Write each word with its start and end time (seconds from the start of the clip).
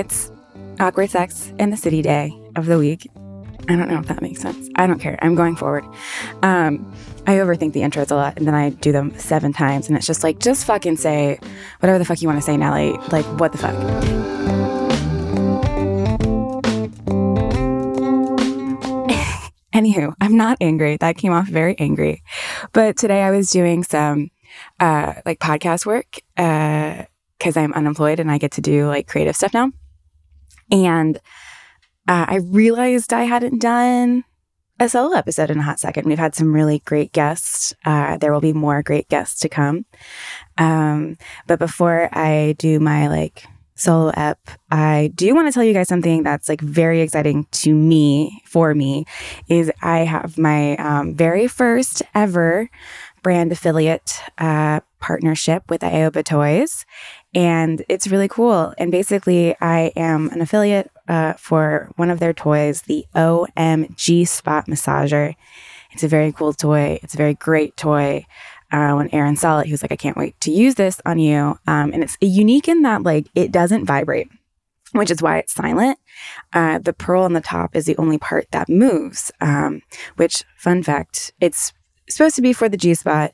It's 0.00 0.32
awkward 0.80 1.10
sex 1.10 1.52
in 1.58 1.68
the 1.68 1.76
city 1.76 2.00
day 2.00 2.32
of 2.56 2.64
the 2.64 2.78
week. 2.78 3.06
I 3.68 3.76
don't 3.76 3.88
know 3.88 4.00
if 4.00 4.06
that 4.06 4.22
makes 4.22 4.40
sense. 4.40 4.70
I 4.76 4.86
don't 4.86 4.98
care. 4.98 5.18
I'm 5.20 5.34
going 5.34 5.56
forward. 5.56 5.84
Um, 6.42 6.90
I 7.26 7.34
overthink 7.34 7.74
the 7.74 7.80
intros 7.80 8.10
a 8.10 8.14
lot 8.14 8.38
and 8.38 8.46
then 8.46 8.54
I 8.54 8.70
do 8.70 8.92
them 8.92 9.16
seven 9.18 9.52
times 9.52 9.88
and 9.88 9.96
it's 9.98 10.06
just 10.06 10.24
like, 10.24 10.40
just 10.40 10.64
fucking 10.64 10.96
say 10.96 11.38
whatever 11.80 11.98
the 11.98 12.06
fuck 12.06 12.22
you 12.22 12.28
want 12.28 12.40
to 12.40 12.44
say, 12.44 12.56
Nelly. 12.56 12.92
Like, 13.12 13.26
what 13.38 13.52
the 13.52 13.58
fuck? 13.58 13.74
Anywho, 19.74 20.14
I'm 20.20 20.36
not 20.36 20.56
angry. 20.62 20.96
That 20.96 21.18
came 21.18 21.32
off 21.32 21.46
very 21.46 21.78
angry. 21.78 22.22
But 22.72 22.96
today 22.96 23.22
I 23.22 23.30
was 23.30 23.50
doing 23.50 23.84
some 23.84 24.30
uh, 24.80 25.14
like 25.26 25.40
podcast 25.40 25.84
work 25.84 26.20
because 26.36 27.56
uh, 27.56 27.60
I'm 27.60 27.74
unemployed 27.74 28.18
and 28.18 28.30
I 28.30 28.38
get 28.38 28.52
to 28.52 28.62
do 28.62 28.86
like 28.86 29.06
creative 29.06 29.36
stuff 29.36 29.52
now. 29.52 29.72
And 30.70 31.16
uh, 32.08 32.26
I 32.28 32.36
realized 32.36 33.12
I 33.12 33.24
hadn't 33.24 33.60
done 33.60 34.24
a 34.80 34.88
solo 34.88 35.14
episode 35.14 35.50
in 35.50 35.58
a 35.58 35.62
hot 35.62 35.78
second. 35.78 36.06
We've 36.06 36.18
had 36.18 36.34
some 36.34 36.54
really 36.54 36.80
great 36.80 37.12
guests. 37.12 37.74
Uh, 37.84 38.16
there 38.16 38.32
will 38.32 38.40
be 38.40 38.54
more 38.54 38.82
great 38.82 39.08
guests 39.08 39.38
to 39.40 39.48
come. 39.48 39.84
Um, 40.56 41.18
but 41.46 41.58
before 41.58 42.08
I 42.12 42.54
do 42.58 42.80
my 42.80 43.08
like 43.08 43.44
solo 43.74 44.10
ep, 44.16 44.38
I 44.70 45.12
do 45.14 45.34
want 45.34 45.48
to 45.48 45.52
tell 45.52 45.64
you 45.64 45.74
guys 45.74 45.88
something 45.88 46.22
that's 46.22 46.48
like 46.48 46.62
very 46.62 47.02
exciting 47.02 47.46
to 47.52 47.74
me, 47.74 48.42
for 48.46 48.74
me, 48.74 49.04
is 49.48 49.70
I 49.82 49.98
have 49.98 50.38
my 50.38 50.76
um, 50.76 51.14
very 51.14 51.46
first 51.46 52.02
ever 52.14 52.70
brand 53.22 53.52
affiliate 53.52 54.18
uh, 54.38 54.80
partnership 54.98 55.64
with 55.68 55.82
Ioba 55.82 56.24
Toys. 56.24 56.86
And 57.34 57.84
it's 57.88 58.08
really 58.08 58.28
cool. 58.28 58.74
And 58.76 58.90
basically, 58.90 59.54
I 59.60 59.92
am 59.96 60.30
an 60.30 60.40
affiliate 60.40 60.90
uh, 61.08 61.34
for 61.34 61.90
one 61.96 62.10
of 62.10 62.18
their 62.18 62.32
toys, 62.32 62.82
the 62.82 63.06
OMG 63.14 64.26
Spot 64.26 64.66
Massager. 64.66 65.36
It's 65.92 66.02
a 66.02 66.08
very 66.08 66.32
cool 66.32 66.52
toy. 66.52 66.98
It's 67.02 67.14
a 67.14 67.18
very 67.18 67.34
great 67.34 67.76
toy. 67.76 68.26
Uh, 68.72 68.94
when 68.94 69.12
Aaron 69.12 69.36
saw 69.36 69.60
it, 69.60 69.66
he 69.66 69.72
was 69.72 69.82
like, 69.82 69.92
I 69.92 69.96
can't 69.96 70.16
wait 70.16 70.40
to 70.42 70.50
use 70.50 70.76
this 70.76 71.00
on 71.04 71.18
you. 71.18 71.58
Um, 71.66 71.92
and 71.92 72.02
it's 72.02 72.16
unique 72.20 72.68
in 72.68 72.82
that, 72.82 73.02
like, 73.02 73.26
it 73.34 73.50
doesn't 73.50 73.84
vibrate, 73.84 74.28
which 74.92 75.10
is 75.10 75.20
why 75.20 75.38
it's 75.38 75.52
silent. 75.52 75.98
Uh, 76.52 76.78
the 76.78 76.92
pearl 76.92 77.24
on 77.24 77.32
the 77.32 77.40
top 77.40 77.74
is 77.74 77.86
the 77.86 77.96
only 77.96 78.18
part 78.18 78.46
that 78.52 78.68
moves, 78.68 79.32
um, 79.40 79.82
which, 80.16 80.44
fun 80.56 80.84
fact, 80.84 81.32
it's 81.40 81.72
supposed 82.08 82.36
to 82.36 82.42
be 82.42 82.52
for 82.52 82.68
the 82.68 82.76
G 82.76 82.94
spot. 82.94 83.32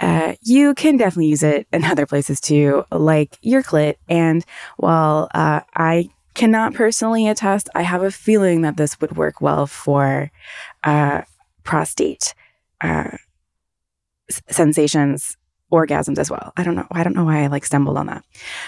Uh, 0.00 0.34
you 0.42 0.74
can 0.74 0.96
definitely 0.96 1.26
use 1.26 1.42
it 1.42 1.66
in 1.72 1.84
other 1.84 2.06
places 2.06 2.40
too, 2.40 2.84
like 2.90 3.36
your 3.42 3.62
clit. 3.62 3.96
And 4.08 4.44
while 4.76 5.28
uh, 5.34 5.60
I 5.74 6.10
cannot 6.34 6.74
personally 6.74 7.26
attest, 7.26 7.68
I 7.74 7.82
have 7.82 8.02
a 8.02 8.10
feeling 8.10 8.62
that 8.62 8.76
this 8.76 9.00
would 9.00 9.16
work 9.16 9.40
well 9.40 9.66
for 9.66 10.30
uh, 10.84 11.22
prostate 11.64 12.34
uh, 12.80 13.16
sensations, 14.48 15.36
orgasms 15.72 16.18
as 16.18 16.30
well. 16.30 16.52
I 16.56 16.62
don't 16.62 16.76
know. 16.76 16.86
I 16.92 17.02
don't 17.02 17.14
know 17.14 17.24
why 17.24 17.42
I 17.42 17.48
like 17.48 17.66
stumbled 17.66 17.96
on 17.96 18.06
that, 18.06 18.24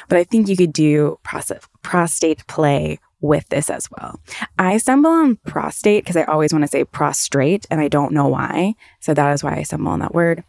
but 0.08 0.18
I 0.18 0.24
think 0.24 0.48
you 0.48 0.56
could 0.56 0.72
do 0.72 1.18
prostate 1.22 2.46
play 2.46 2.98
with 3.20 3.48
this 3.50 3.70
as 3.70 3.88
well. 3.90 4.20
I 4.58 4.78
stumble 4.78 5.10
on 5.10 5.36
prostate 5.46 6.04
because 6.04 6.16
I 6.16 6.24
always 6.24 6.52
want 6.52 6.64
to 6.64 6.68
say 6.68 6.84
prostrate 6.84 7.66
and 7.70 7.80
I 7.80 7.88
don't 7.88 8.12
know 8.12 8.28
why. 8.28 8.74
So 9.00 9.14
that 9.14 9.32
is 9.32 9.44
why 9.44 9.56
I 9.56 9.62
stumble 9.62 9.92
on 9.92 10.00
that 10.00 10.14
word. 10.14 10.42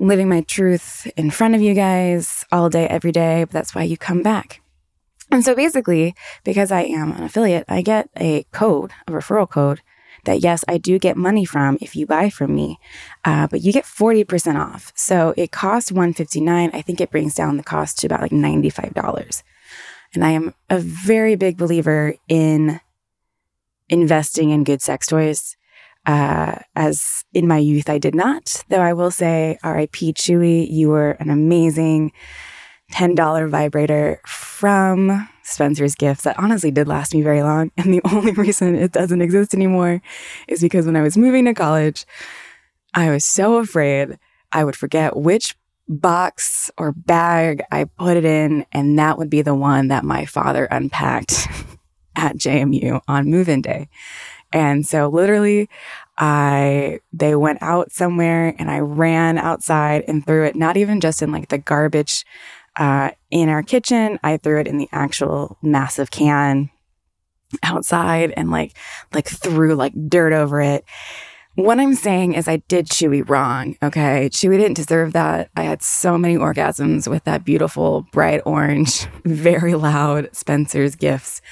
Living 0.00 0.28
my 0.28 0.40
truth 0.42 1.10
in 1.16 1.30
front 1.30 1.54
of 1.54 1.60
you 1.60 1.74
guys 1.74 2.44
all 2.50 2.68
day, 2.68 2.86
every 2.88 3.12
day, 3.12 3.44
but 3.44 3.50
that's 3.50 3.74
why 3.74 3.82
you 3.82 3.96
come 3.96 4.22
back. 4.22 4.60
And 5.30 5.44
so 5.44 5.54
basically, 5.54 6.14
because 6.44 6.70
I 6.70 6.82
am 6.82 7.12
an 7.12 7.22
affiliate, 7.22 7.64
I 7.68 7.82
get 7.82 8.08
a 8.18 8.44
code, 8.52 8.92
a 9.06 9.12
referral 9.12 9.48
code 9.48 9.80
that 10.24 10.40
yes, 10.40 10.64
I 10.68 10.78
do 10.78 10.98
get 10.98 11.16
money 11.16 11.44
from 11.44 11.78
if 11.80 11.96
you 11.96 12.06
buy 12.06 12.30
from 12.30 12.54
me, 12.54 12.78
uh, 13.24 13.46
but 13.48 13.62
you 13.62 13.72
get 13.72 13.84
40% 13.84 14.60
off. 14.60 14.92
So 14.94 15.34
it 15.36 15.50
costs 15.50 15.90
159 15.90 16.70
I 16.72 16.82
think 16.82 17.00
it 17.00 17.10
brings 17.10 17.34
down 17.34 17.56
the 17.56 17.62
cost 17.62 17.98
to 17.98 18.06
about 18.06 18.20
like 18.20 18.30
$95. 18.30 19.42
And 20.14 20.24
I 20.24 20.30
am 20.30 20.54
a 20.68 20.78
very 20.78 21.36
big 21.36 21.56
believer 21.56 22.14
in 22.28 22.80
investing 23.88 24.50
in 24.50 24.64
good 24.64 24.82
sex 24.82 25.06
toys. 25.06 25.56
Uh, 26.06 26.56
as 26.74 27.24
in 27.32 27.46
my 27.46 27.58
youth, 27.58 27.88
I 27.88 27.98
did 27.98 28.14
not, 28.14 28.64
though 28.68 28.80
I 28.80 28.92
will 28.92 29.10
say, 29.10 29.58
RIP 29.62 29.92
Chewy, 30.16 30.68
you 30.68 30.88
were 30.88 31.12
an 31.12 31.30
amazing 31.30 32.12
$10 32.92 33.48
vibrator 33.48 34.20
from 34.26 35.28
Spencer's 35.44 35.94
Gifts 35.94 36.24
that 36.24 36.38
honestly 36.38 36.70
did 36.70 36.88
last 36.88 37.14
me 37.14 37.22
very 37.22 37.42
long. 37.42 37.70
And 37.76 37.94
the 37.94 38.02
only 38.04 38.32
reason 38.32 38.74
it 38.74 38.92
doesn't 38.92 39.22
exist 39.22 39.54
anymore 39.54 40.02
is 40.48 40.60
because 40.60 40.86
when 40.86 40.96
I 40.96 41.02
was 41.02 41.16
moving 41.16 41.44
to 41.44 41.54
college, 41.54 42.04
I 42.94 43.10
was 43.10 43.24
so 43.24 43.58
afraid 43.58 44.18
I 44.50 44.64
would 44.64 44.76
forget 44.76 45.16
which 45.16 45.56
box 45.88 46.70
or 46.76 46.92
bag 46.92 47.62
I 47.70 47.84
put 47.84 48.16
it 48.16 48.24
in, 48.24 48.66
and 48.72 48.98
that 48.98 49.18
would 49.18 49.30
be 49.30 49.42
the 49.42 49.54
one 49.54 49.88
that 49.88 50.04
my 50.04 50.26
father 50.26 50.64
unpacked. 50.64 51.48
at 52.16 52.36
JMU 52.36 53.00
on 53.08 53.30
move 53.30 53.48
in 53.48 53.62
day. 53.62 53.88
And 54.52 54.86
so 54.86 55.08
literally 55.08 55.68
I 56.18 57.00
they 57.12 57.34
went 57.34 57.62
out 57.62 57.90
somewhere 57.90 58.54
and 58.58 58.70
I 58.70 58.80
ran 58.80 59.38
outside 59.38 60.04
and 60.06 60.24
threw 60.24 60.44
it 60.44 60.54
not 60.54 60.76
even 60.76 61.00
just 61.00 61.22
in 61.22 61.32
like 61.32 61.48
the 61.48 61.58
garbage 61.58 62.24
uh, 62.76 63.10
in 63.30 63.48
our 63.48 63.62
kitchen. 63.62 64.18
I 64.22 64.36
threw 64.36 64.60
it 64.60 64.66
in 64.66 64.78
the 64.78 64.88
actual 64.92 65.58
massive 65.62 66.10
can 66.10 66.70
outside 67.62 68.32
and 68.36 68.50
like 68.50 68.76
like 69.12 69.28
threw 69.28 69.74
like 69.74 69.94
dirt 70.08 70.32
over 70.32 70.60
it. 70.60 70.84
What 71.54 71.78
I'm 71.78 71.94
saying 71.94 72.32
is 72.32 72.48
I 72.48 72.58
did 72.68 72.86
Chewy 72.86 73.28
wrong. 73.28 73.76
Okay. 73.82 74.30
Chewy 74.30 74.58
didn't 74.58 74.76
deserve 74.76 75.12
that. 75.12 75.50
I 75.54 75.64
had 75.64 75.82
so 75.82 76.16
many 76.16 76.36
orgasms 76.36 77.06
with 77.08 77.24
that 77.24 77.44
beautiful, 77.44 78.06
bright 78.10 78.40
orange, 78.46 79.06
very 79.24 79.74
loud 79.74 80.34
Spencer's 80.34 80.94
gifts 80.94 81.42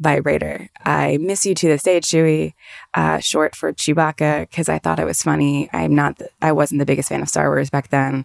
vibrator. 0.00 0.68
I 0.84 1.18
miss 1.18 1.46
you 1.46 1.54
to 1.54 1.68
this 1.68 1.82
day, 1.82 2.00
Chewie, 2.00 2.54
uh, 2.94 3.18
short 3.18 3.54
for 3.54 3.72
Chewbacca, 3.72 4.48
because 4.48 4.68
I 4.68 4.78
thought 4.78 4.98
it 4.98 5.04
was 5.04 5.22
funny. 5.22 5.68
I'm 5.72 5.94
not, 5.94 6.20
I 6.40 6.52
wasn't 6.52 6.80
the 6.80 6.86
biggest 6.86 7.08
fan 7.08 7.22
of 7.22 7.28
Star 7.28 7.48
Wars 7.48 7.70
back 7.70 7.88
then. 7.88 8.24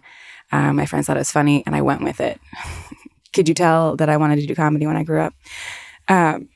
Uh, 0.50 0.72
my 0.72 0.86
friends 0.86 1.06
thought 1.06 1.16
it 1.16 1.20
was 1.20 1.30
funny 1.30 1.62
and 1.66 1.76
I 1.76 1.82
went 1.82 2.02
with 2.02 2.20
it. 2.20 2.40
Could 3.32 3.48
you 3.48 3.54
tell 3.54 3.96
that 3.96 4.08
I 4.08 4.16
wanted 4.16 4.36
to 4.40 4.46
do 4.46 4.54
comedy 4.54 4.86
when 4.86 4.96
I 4.96 5.04
grew 5.04 5.20
up? 5.20 5.34
Um, 6.08 6.48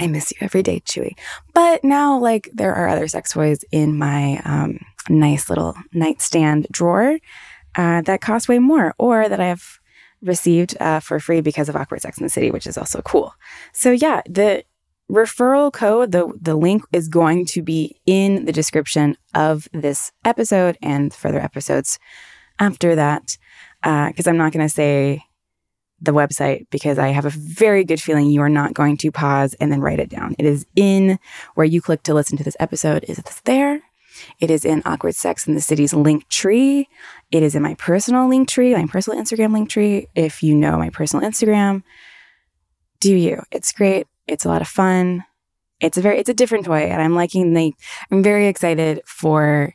I 0.00 0.06
miss 0.06 0.30
you 0.30 0.38
every 0.40 0.62
day, 0.62 0.80
Chewy. 0.80 1.12
But 1.54 1.84
now, 1.84 2.18
like, 2.18 2.50
there 2.52 2.74
are 2.74 2.88
other 2.88 3.08
sex 3.08 3.32
toys 3.32 3.64
in 3.72 3.96
my 3.96 4.40
um, 4.44 4.78
nice 5.08 5.48
little 5.48 5.74
nightstand 5.92 6.66
drawer 6.70 7.18
uh, 7.76 8.02
that 8.02 8.20
cost 8.20 8.48
way 8.48 8.58
more 8.58 8.94
or 8.98 9.28
that 9.28 9.40
I 9.40 9.46
have 9.46 9.78
received 10.22 10.76
uh, 10.80 11.00
for 11.00 11.18
free 11.20 11.40
because 11.40 11.68
of 11.68 11.76
Awkward 11.76 12.02
Sex 12.02 12.18
in 12.18 12.24
the 12.24 12.30
City, 12.30 12.50
which 12.50 12.66
is 12.66 12.78
also 12.78 13.02
cool. 13.02 13.34
So, 13.72 13.90
yeah, 13.90 14.22
the 14.28 14.64
referral 15.10 15.72
code, 15.72 16.12
the, 16.12 16.32
the 16.40 16.56
link 16.56 16.84
is 16.92 17.08
going 17.08 17.44
to 17.46 17.62
be 17.62 18.00
in 18.06 18.44
the 18.44 18.52
description 18.52 19.16
of 19.34 19.68
this 19.72 20.12
episode 20.24 20.78
and 20.80 21.12
further 21.12 21.40
episodes 21.40 21.98
after 22.58 22.94
that. 22.94 23.36
Because 23.82 24.26
uh, 24.26 24.30
I'm 24.30 24.36
not 24.36 24.52
going 24.52 24.64
to 24.64 24.72
say 24.72 25.24
the 26.00 26.12
website 26.12 26.66
because 26.70 26.98
I 26.98 27.08
have 27.08 27.24
a 27.24 27.30
very 27.30 27.84
good 27.84 28.00
feeling 28.00 28.26
you 28.26 28.42
are 28.42 28.48
not 28.48 28.74
going 28.74 28.96
to 28.98 29.12
pause 29.12 29.54
and 29.54 29.70
then 29.70 29.80
write 29.80 30.00
it 30.00 30.08
down. 30.08 30.34
It 30.38 30.44
is 30.44 30.66
in 30.74 31.18
where 31.54 31.66
you 31.66 31.80
click 31.80 32.02
to 32.04 32.14
listen 32.14 32.36
to 32.38 32.44
this 32.44 32.56
episode. 32.58 33.04
Is 33.08 33.18
it 33.18 33.40
there? 33.44 33.82
It 34.40 34.50
is 34.50 34.64
in 34.64 34.82
Awkward 34.84 35.14
Sex 35.14 35.46
in 35.46 35.54
the 35.54 35.60
City's 35.60 35.94
link 35.94 36.28
tree. 36.28 36.88
It 37.30 37.42
is 37.42 37.54
in 37.54 37.62
my 37.62 37.74
personal 37.74 38.28
link 38.28 38.48
tree, 38.48 38.74
my 38.74 38.86
personal 38.86 39.20
Instagram 39.20 39.52
link 39.52 39.68
tree. 39.68 40.08
If 40.14 40.42
you 40.42 40.54
know 40.54 40.78
my 40.78 40.90
personal 40.90 41.28
Instagram, 41.28 41.82
do 43.00 43.14
you? 43.14 43.42
It's 43.50 43.72
great. 43.72 44.06
It's 44.26 44.44
a 44.44 44.48
lot 44.48 44.62
of 44.62 44.68
fun. 44.68 45.24
It's 45.80 45.98
a 45.98 46.00
very 46.00 46.18
it's 46.18 46.28
a 46.28 46.34
different 46.34 46.64
toy, 46.64 46.82
and 46.82 47.02
I'm 47.02 47.14
liking 47.14 47.54
the. 47.54 47.74
I'm 48.10 48.22
very 48.22 48.46
excited 48.46 49.02
for 49.04 49.74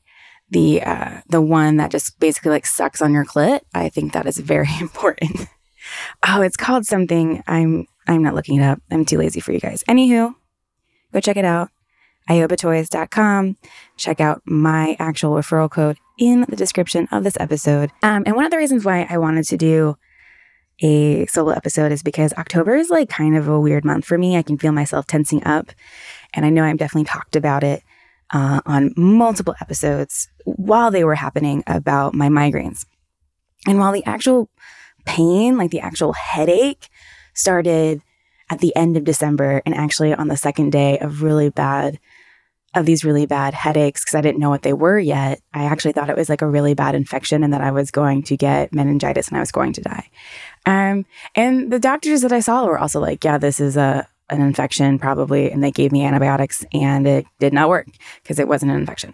the 0.50 0.82
uh, 0.82 1.22
the 1.30 1.42
one 1.42 1.78
that 1.78 1.92
just 1.92 2.20
basically 2.20 2.52
like 2.52 2.66
sucks 2.66 3.02
on 3.02 3.14
your 3.14 3.26
clit. 3.26 3.62
I 3.74 3.90
think 3.90 4.14
that 4.14 4.26
is 4.26 4.38
very 4.38 4.70
important. 4.80 5.48
oh, 6.26 6.42
it's 6.42 6.58
called 6.58 6.86
something. 6.86 7.44
I'm 7.48 7.86
I'm 8.08 8.24
not 8.24 8.36
looking 8.36 8.60
it 8.60 8.64
up. 8.64 8.80
I'm 8.90 9.06
too 9.06 9.18
lazy 9.18 9.40
for 9.40 9.52
you 9.52 9.60
guys. 9.60 9.84
Anywho, 9.90 10.34
go 11.12 11.20
check 11.20 11.38
it 11.38 11.46
out. 11.46 11.70
iobatoys.com. 12.30 13.58
Check 13.98 14.20
out 14.20 14.42
my 14.46 14.96
actual 15.00 15.32
referral 15.32 15.70
code 15.70 15.98
in 16.18 16.46
the 16.50 16.56
description 16.56 17.08
of 17.12 17.24
this 17.24 17.38
episode. 17.40 17.92
Um, 18.04 18.24
and 18.26 18.36
one 18.36 18.46
of 18.46 18.52
the 18.52 18.58
reasons 18.58 18.86
why 18.86 19.08
I 19.10 19.18
wanted 19.18 19.46
to 19.46 19.58
do 19.58 19.98
a 20.82 21.26
solo 21.28 21.52
episode 21.52 21.92
is 21.92 22.04
because 22.04 22.34
October 22.34 22.76
is 22.76 22.90
like 22.90 23.10
kind 23.10 23.36
of 23.36 23.48
a 23.48 23.60
weird 23.60 23.84
month 23.84 24.06
for 24.06 24.18
me. 24.18 24.38
I 24.38 24.44
can 24.44 24.58
feel 24.58 24.72
myself 24.72 25.08
tensing 25.08 25.44
up. 25.46 25.72
And 26.34 26.46
I 26.46 26.50
know 26.50 26.64
I've 26.64 26.78
definitely 26.78 27.06
talked 27.06 27.36
about 27.36 27.64
it 27.64 27.84
uh, 28.32 28.62
on 28.66 28.94
multiple 28.96 29.56
episodes 29.62 30.28
while 30.46 30.92
they 30.92 31.04
were 31.04 31.16
happening 31.16 31.64
about 31.66 32.14
my 32.14 32.30
migraines. 32.30 32.86
And 33.66 33.80
while 33.80 33.92
the 33.92 34.06
actual 34.06 34.50
pain, 35.06 35.58
like 35.58 35.72
the 35.72 35.80
actual 35.80 36.14
headache, 36.14 36.90
started 37.34 38.02
at 38.50 38.60
the 38.60 38.76
end 38.76 38.98
of 38.98 39.04
December 39.04 39.62
and 39.66 39.76
actually 39.76 40.14
on 40.14 40.28
the 40.28 40.38
second 40.38 40.72
day 40.72 40.98
of 41.00 41.22
really 41.22 41.50
bad 41.50 42.00
of 42.78 42.86
these 42.86 43.04
really 43.04 43.26
bad 43.26 43.54
headaches 43.54 44.04
because 44.04 44.16
I 44.16 44.22
didn't 44.22 44.40
know 44.40 44.50
what 44.50 44.62
they 44.62 44.74
were 44.74 45.00
yet. 45.00 45.42
I 45.54 45.66
actually 45.66 45.94
thought 45.94 46.10
it 46.10 46.18
was 46.18 46.30
like 46.30 46.42
a 46.42 46.48
really 46.48 46.74
bad 46.74 46.96
infection 46.96 47.44
and 47.44 47.54
that 47.54 47.62
I 47.62 47.72
was 47.72 47.92
going 47.92 48.24
to 48.24 48.38
get 48.38 48.74
meningitis 48.74 49.28
and 49.28 49.38
I 49.38 49.42
was 49.42 49.52
going 49.52 49.74
to 49.74 49.82
die. 49.82 50.10
Um, 50.66 51.06
and 51.36 51.72
the 51.72 51.80
doctors 51.80 52.22
that 52.22 52.32
I 52.32 52.40
saw 52.40 52.66
were 52.66 52.80
also 52.80 53.00
like, 53.00 53.24
yeah, 53.24 53.38
this 53.38 53.60
is 53.60 53.78
a 53.78 54.08
an 54.30 54.42
infection 54.42 55.00
probably, 55.00 55.50
and 55.50 55.64
they 55.64 55.72
gave 55.72 55.94
me 55.94 56.04
antibiotics 56.04 56.66
and 56.74 57.08
it 57.08 57.26
did 57.40 57.54
not 57.54 57.70
work 57.70 57.88
because 58.22 58.40
it 58.40 58.48
wasn't 58.48 58.72
an 58.72 58.78
infection. 58.78 59.14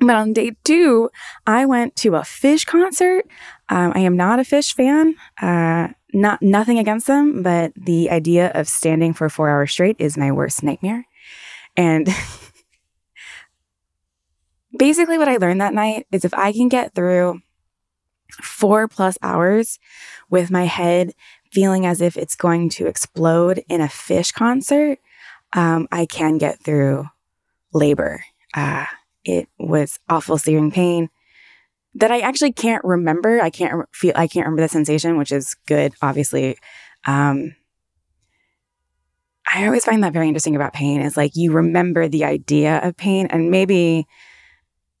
But 0.00 0.16
on 0.16 0.32
day 0.32 0.56
two, 0.64 1.10
I 1.46 1.64
went 1.64 1.94
to 1.96 2.16
a 2.16 2.22
Phish 2.22 2.66
concert. 2.66 3.24
Um, 3.68 3.92
I 3.94 4.00
am 4.00 4.16
not 4.16 4.40
a 4.40 4.42
Phish 4.42 4.74
fan. 4.74 5.14
Uh, 5.40 5.92
not 6.12 6.42
nothing 6.42 6.78
against 6.78 7.06
them, 7.06 7.42
but 7.42 7.72
the 7.76 8.10
idea 8.10 8.50
of 8.54 8.68
standing 8.68 9.12
for 9.12 9.28
four 9.28 9.48
hours 9.48 9.70
straight 9.70 9.96
is 9.98 10.18
my 10.18 10.32
worst 10.32 10.62
nightmare. 10.62 11.06
And 11.76 12.08
basically, 14.76 15.18
what 15.18 15.28
I 15.28 15.36
learned 15.36 15.60
that 15.60 15.74
night 15.74 16.06
is 16.12 16.24
if 16.24 16.34
I 16.34 16.52
can 16.52 16.68
get 16.68 16.94
through 16.94 17.40
four 18.40 18.88
plus 18.88 19.18
hours 19.22 19.78
with 20.30 20.50
my 20.50 20.64
head 20.64 21.12
feeling 21.50 21.84
as 21.84 22.00
if 22.00 22.16
it's 22.16 22.34
going 22.34 22.70
to 22.70 22.86
explode 22.86 23.62
in 23.68 23.80
a 23.80 23.86
Phish 23.86 24.32
concert, 24.32 24.98
um, 25.52 25.86
I 25.92 26.06
can 26.06 26.38
get 26.38 26.60
through 26.60 27.06
labor. 27.74 28.24
Uh, 28.54 28.86
it 29.24 29.48
was 29.58 29.98
awful 30.08 30.38
searing 30.38 30.70
pain 30.70 31.10
that 31.94 32.10
I 32.10 32.20
actually 32.20 32.52
can't 32.52 32.84
remember. 32.84 33.40
I 33.40 33.50
can't 33.50 33.86
feel, 33.92 34.12
I 34.14 34.26
can't 34.26 34.46
remember 34.46 34.62
the 34.62 34.68
sensation, 34.68 35.18
which 35.18 35.32
is 35.32 35.54
good, 35.66 35.92
obviously. 36.00 36.56
Um, 37.06 37.54
I 39.52 39.66
always 39.66 39.84
find 39.84 40.02
that 40.02 40.12
very 40.12 40.28
interesting 40.28 40.56
about 40.56 40.72
pain 40.72 41.02
is 41.02 41.16
like 41.16 41.32
you 41.34 41.52
remember 41.52 42.08
the 42.08 42.24
idea 42.24 42.78
of 42.78 42.96
pain 42.96 43.26
and 43.26 43.50
maybe 43.50 44.06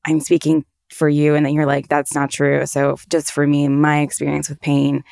I'm 0.04 0.20
speaking 0.20 0.64
for 0.90 1.08
you 1.08 1.34
and 1.34 1.46
then 1.46 1.54
you're 1.54 1.66
like, 1.66 1.88
that's 1.88 2.14
not 2.14 2.30
true. 2.30 2.66
So 2.66 2.96
just 3.08 3.32
for 3.32 3.46
me, 3.46 3.68
my 3.68 4.00
experience 4.00 4.48
with 4.48 4.60
pain, 4.60 5.04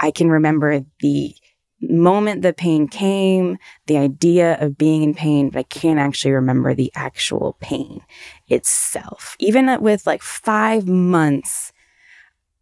I 0.00 0.10
can 0.10 0.30
remember 0.30 0.84
the 1.00 1.34
moment 1.80 2.42
the 2.42 2.52
pain 2.52 2.88
came, 2.88 3.56
the 3.86 3.98
idea 3.98 4.58
of 4.60 4.76
being 4.76 5.02
in 5.02 5.14
pain, 5.14 5.50
but 5.50 5.60
I 5.60 5.62
can't 5.64 5.98
actually 5.98 6.32
remember 6.32 6.74
the 6.74 6.92
actual 6.94 7.56
pain 7.60 8.00
itself. 8.48 9.36
Even 9.38 9.80
with 9.80 10.06
like 10.06 10.22
five 10.22 10.88
months 10.88 11.72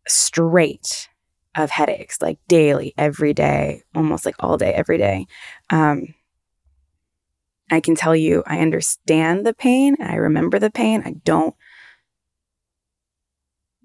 straight 0.06 1.08
of 1.56 1.70
headaches, 1.70 2.20
like 2.20 2.38
daily, 2.48 2.92
every 2.98 3.32
day, 3.32 3.82
almost 3.94 4.26
like 4.26 4.36
all 4.40 4.58
day, 4.58 4.72
every 4.72 4.98
day. 4.98 5.26
Um, 5.70 6.14
I 7.70 7.80
can 7.80 7.94
tell 7.94 8.14
you, 8.14 8.42
I 8.46 8.60
understand 8.60 9.44
the 9.44 9.54
pain. 9.54 9.96
I 10.00 10.14
remember 10.16 10.58
the 10.58 10.70
pain. 10.70 11.02
I 11.04 11.14
don't 11.24 11.54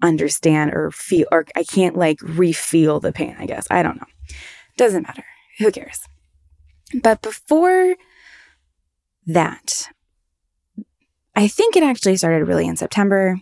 understand 0.02 0.72
or 0.72 0.90
feel, 0.90 1.26
or 1.32 1.46
I 1.56 1.64
can't 1.64 1.96
like 1.96 2.18
refeel 2.18 3.00
the 3.00 3.12
pain, 3.12 3.36
I 3.38 3.46
guess. 3.46 3.66
I 3.70 3.82
don't 3.82 3.96
know. 3.96 4.06
Doesn't 4.76 5.02
matter. 5.02 5.24
Who 5.58 5.70
cares? 5.70 6.00
But 7.02 7.22
before 7.22 7.96
that, 9.26 9.88
I 11.34 11.48
think 11.48 11.76
it 11.76 11.82
actually 11.82 12.16
started 12.16 12.46
really 12.46 12.66
in 12.66 12.76
September. 12.76 13.40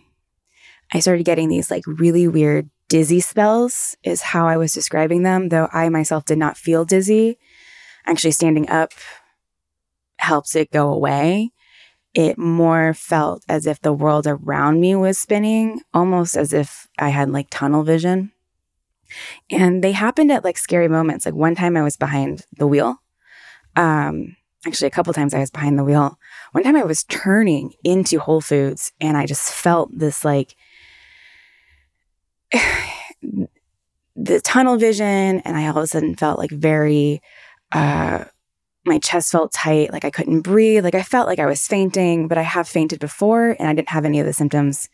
I 0.93 0.99
started 0.99 1.25
getting 1.25 1.49
these 1.49 1.71
like 1.71 1.83
really 1.85 2.27
weird 2.27 2.69
dizzy 2.89 3.21
spells, 3.21 3.95
is 4.03 4.21
how 4.21 4.47
I 4.47 4.57
was 4.57 4.73
describing 4.73 5.23
them, 5.23 5.49
though 5.49 5.69
I 5.71 5.89
myself 5.89 6.25
did 6.25 6.37
not 6.37 6.57
feel 6.57 6.83
dizzy. 6.83 7.37
Actually, 8.05 8.31
standing 8.31 8.69
up 8.69 8.91
helps 10.21 10.55
it 10.55 10.71
go 10.71 10.91
away 10.91 11.51
it 12.13 12.37
more 12.37 12.93
felt 12.93 13.43
as 13.47 13.65
if 13.65 13.81
the 13.81 13.93
world 13.93 14.27
around 14.27 14.81
me 14.81 14.95
was 14.95 15.17
spinning, 15.17 15.81
almost 15.93 16.35
as 16.35 16.51
if 16.51 16.87
I 16.99 17.09
had 17.09 17.29
like 17.29 17.47
tunnel 17.49 17.83
vision. 17.83 18.31
And 19.49 19.83
they 19.83 19.93
happened 19.93 20.31
at 20.31 20.43
like 20.43 20.57
scary 20.57 20.87
moments. 20.89 21.25
Like 21.25 21.35
one 21.35 21.55
time 21.55 21.77
I 21.77 21.83
was 21.83 21.95
behind 21.95 22.45
the 22.57 22.67
wheel. 22.67 22.97
Um, 23.77 24.35
actually, 24.65 24.87
a 24.87 24.91
couple 24.91 25.13
times 25.13 25.33
I 25.33 25.39
was 25.39 25.51
behind 25.51 25.79
the 25.79 25.85
wheel. 25.85 26.17
One 26.51 26.63
time 26.63 26.75
I 26.75 26.83
was 26.83 27.05
turning 27.05 27.73
into 27.83 28.19
Whole 28.19 28.41
Foods 28.41 28.91
and 28.99 29.15
I 29.15 29.25
just 29.25 29.49
felt 29.51 29.89
this 29.97 30.25
like 30.25 30.55
the 34.15 34.41
tunnel 34.43 34.77
vision. 34.77 35.39
And 35.41 35.55
I 35.55 35.67
all 35.67 35.77
of 35.77 35.83
a 35.83 35.87
sudden 35.87 36.15
felt 36.15 36.39
like 36.39 36.51
very, 36.51 37.21
uh, 37.71 38.25
my 38.85 38.97
chest 38.99 39.31
felt 39.31 39.51
tight, 39.51 39.91
like 39.91 40.05
I 40.05 40.09
couldn't 40.09 40.41
breathe, 40.41 40.83
like 40.83 40.95
I 40.95 41.03
felt 41.03 41.27
like 41.27 41.39
I 41.39 41.45
was 41.45 41.67
fainting, 41.67 42.27
but 42.27 42.37
I 42.37 42.41
have 42.41 42.67
fainted 42.67 42.99
before 42.99 43.55
and 43.59 43.67
I 43.67 43.73
didn't 43.73 43.89
have 43.89 44.05
any 44.05 44.19
of 44.19 44.25
the 44.25 44.33
symptoms. 44.33 44.89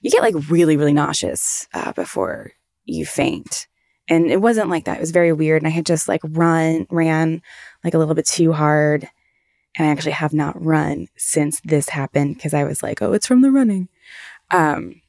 You 0.00 0.10
get 0.10 0.22
like 0.22 0.34
really, 0.50 0.76
really 0.76 0.92
nauseous 0.92 1.68
uh, 1.72 1.92
before 1.92 2.52
you 2.84 3.06
faint. 3.06 3.68
And 4.08 4.30
it 4.30 4.40
wasn't 4.40 4.68
like 4.68 4.84
that. 4.84 4.96
It 4.96 5.00
was 5.00 5.12
very 5.12 5.32
weird. 5.32 5.62
And 5.62 5.68
I 5.68 5.70
had 5.70 5.86
just 5.86 6.08
like 6.08 6.20
run, 6.24 6.86
ran 6.90 7.40
like 7.84 7.94
a 7.94 7.98
little 7.98 8.14
bit 8.14 8.26
too 8.26 8.52
hard. 8.52 9.08
And 9.76 9.86
I 9.86 9.90
actually 9.90 10.12
have 10.12 10.34
not 10.34 10.62
run 10.62 11.08
since 11.16 11.60
this 11.60 11.88
happened 11.88 12.34
because 12.34 12.52
I 12.52 12.64
was 12.64 12.82
like, 12.82 13.00
oh, 13.00 13.12
it's 13.12 13.26
from 13.26 13.42
the 13.42 13.52
running. 13.52 13.88
Um, 14.50 15.00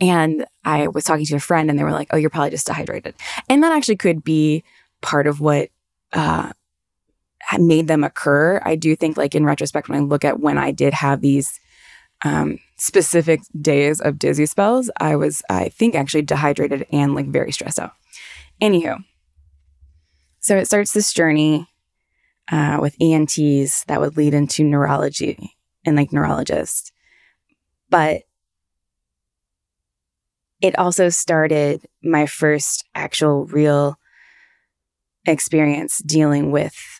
and 0.00 0.46
I 0.64 0.88
was 0.88 1.04
talking 1.04 1.26
to 1.26 1.36
a 1.36 1.40
friend 1.40 1.70
and 1.70 1.78
they 1.78 1.84
were 1.84 1.92
like, 1.92 2.08
oh, 2.10 2.16
you're 2.16 2.30
probably 2.30 2.50
just 2.50 2.66
dehydrated. 2.66 3.14
And 3.48 3.62
that 3.62 3.72
actually 3.72 3.96
could 3.96 4.24
be 4.24 4.64
part 5.00 5.26
of 5.26 5.40
what 5.40 5.70
uh, 6.12 6.52
made 7.58 7.88
them 7.88 8.04
occur. 8.04 8.60
I 8.64 8.76
do 8.76 8.96
think, 8.96 9.16
like, 9.16 9.34
in 9.34 9.44
retrospect, 9.44 9.88
when 9.88 9.98
I 9.98 10.02
look 10.02 10.24
at 10.24 10.40
when 10.40 10.58
I 10.58 10.72
did 10.72 10.94
have 10.94 11.20
these 11.20 11.60
um, 12.24 12.58
specific 12.76 13.40
days 13.60 14.00
of 14.00 14.18
dizzy 14.18 14.46
spells, 14.46 14.90
I 14.98 15.16
was, 15.16 15.42
I 15.48 15.68
think, 15.68 15.94
actually 15.94 16.22
dehydrated 16.22 16.86
and 16.92 17.14
like 17.14 17.26
very 17.26 17.52
stressed 17.52 17.78
out. 17.78 17.92
Anywho, 18.60 19.04
so 20.40 20.56
it 20.56 20.66
starts 20.66 20.92
this 20.92 21.12
journey 21.12 21.68
uh, 22.50 22.78
with 22.80 22.96
ENTs 23.00 23.84
that 23.84 24.00
would 24.00 24.16
lead 24.16 24.34
into 24.34 24.64
neurology 24.64 25.56
and 25.84 25.96
like 25.96 26.12
neurologists. 26.12 26.92
But 27.90 28.22
it 30.60 30.78
also 30.78 31.08
started 31.08 31.86
my 32.02 32.26
first 32.26 32.84
actual 32.94 33.46
real 33.46 33.96
experience 35.26 35.98
dealing 35.98 36.50
with 36.50 36.95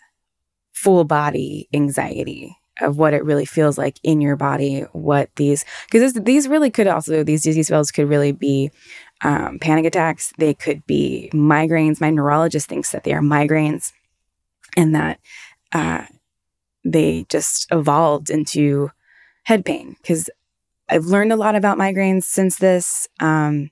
full 0.86 1.04
body 1.04 1.68
anxiety 1.74 2.56
of 2.80 2.98
what 2.98 3.14
it 3.14 3.24
really 3.24 3.44
feels 3.44 3.78
like 3.78 3.98
in 4.02 4.20
your 4.20 4.36
body 4.36 4.82
what 4.92 5.28
these 5.36 5.64
because 5.90 6.12
these 6.14 6.46
really 6.46 6.70
could 6.70 6.86
also 6.86 7.24
these 7.24 7.42
dizzy 7.42 7.62
spells 7.62 7.90
could 7.90 8.08
really 8.08 8.32
be 8.32 8.70
um, 9.24 9.58
panic 9.58 9.84
attacks 9.84 10.32
they 10.38 10.54
could 10.54 10.86
be 10.86 11.30
migraines 11.32 12.00
my 12.00 12.10
neurologist 12.10 12.68
thinks 12.68 12.92
that 12.92 13.02
they 13.04 13.12
are 13.12 13.22
migraines 13.22 13.92
and 14.76 14.94
that 14.94 15.18
uh, 15.72 16.04
they 16.84 17.26
just 17.28 17.66
evolved 17.72 18.30
into 18.30 18.90
head 19.44 19.64
pain 19.64 19.96
because 20.00 20.30
I've 20.88 21.06
learned 21.06 21.32
a 21.32 21.36
lot 21.36 21.56
about 21.56 21.78
migraines 21.78 22.24
since 22.24 22.58
this. 22.58 23.08
Um, 23.20 23.70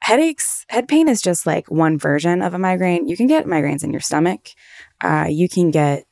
headaches, 0.00 0.66
head 0.68 0.88
pain 0.88 1.08
is 1.08 1.22
just 1.22 1.46
like 1.46 1.70
one 1.70 1.98
version 1.98 2.42
of 2.42 2.54
a 2.54 2.58
migraine. 2.58 3.08
You 3.08 3.16
can 3.16 3.26
get 3.26 3.46
migraines 3.46 3.82
in 3.82 3.90
your 3.90 4.00
stomach. 4.00 4.50
Uh, 5.02 5.26
you 5.28 5.48
can 5.48 5.70
get, 5.70 6.04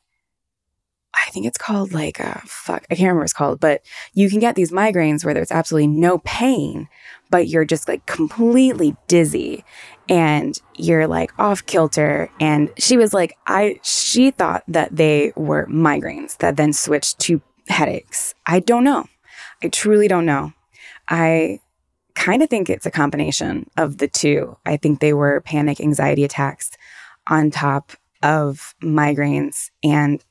I 1.16 1.30
think 1.30 1.46
it's 1.46 1.58
called 1.58 1.92
like, 1.92 2.20
uh, 2.20 2.40
fuck, 2.44 2.85
I 2.90 2.94
can't 2.94 3.00
remember 3.06 3.20
what 3.20 3.25
it's 3.25 3.32
called, 3.32 3.61
but 3.61 3.82
you 4.14 4.28
can 4.28 4.38
get 4.38 4.54
these 4.54 4.70
migraines 4.70 5.25
where 5.25 5.35
there's 5.35 5.50
absolutely 5.50 5.88
no 5.88 6.18
pain, 6.18 6.88
but 7.30 7.49
you're 7.49 7.64
just 7.64 7.88
like 7.88 8.04
completely 8.06 8.96
dizzy 9.06 9.64
and 10.08 10.61
you're 10.76 11.06
like 11.06 11.37
off 11.38 11.64
kilter. 11.66 12.30
And 12.40 12.70
she 12.78 12.96
was 12.96 13.14
like, 13.14 13.37
I, 13.46 13.80
she 13.82 14.30
thought 14.30 14.62
that 14.68 14.94
they 14.94 15.32
were 15.37 15.66
migraines 15.66 16.37
that 16.38 16.56
then 16.56 16.73
switched 16.73 17.18
to 17.20 17.40
headaches. 17.68 18.35
I 18.46 18.61
don't 18.61 18.85
know. 18.85 19.06
I 19.62 19.68
truly 19.68 20.08
don't 20.08 20.26
know. 20.26 20.52
I 21.08 21.61
kind 22.14 22.42
of 22.42 22.50
think 22.50 22.68
it's 22.68 22.87
a 22.87 22.90
combination 22.90 23.68
of 23.76 23.99
the 23.99 24.08
two. 24.08 24.56
I 24.66 24.76
think 24.76 25.00
they 25.00 25.12
were 25.12 25.40
panic 25.42 25.80
anxiety 25.80 26.25
attacks 26.25 26.70
on 27.28 27.50
top 27.50 27.92
of 28.23 28.75
migraines. 28.82 29.70
And 29.85 30.25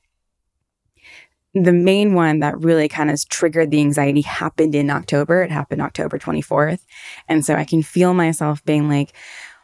the 1.55 1.71
main 1.71 2.13
one 2.13 2.39
that 2.39 2.59
really 2.59 2.89
kind 2.89 3.09
of 3.09 3.29
triggered 3.29 3.71
the 3.71 3.79
anxiety 3.79 4.21
happened 4.21 4.75
in 4.75 4.89
October. 4.89 5.41
It 5.41 5.51
happened 5.51 5.81
October 5.81 6.19
24th. 6.19 6.81
And 7.29 7.45
so 7.45 7.55
I 7.55 7.63
can 7.63 7.81
feel 7.81 8.13
myself 8.13 8.63
being 8.65 8.89
like, 8.89 9.13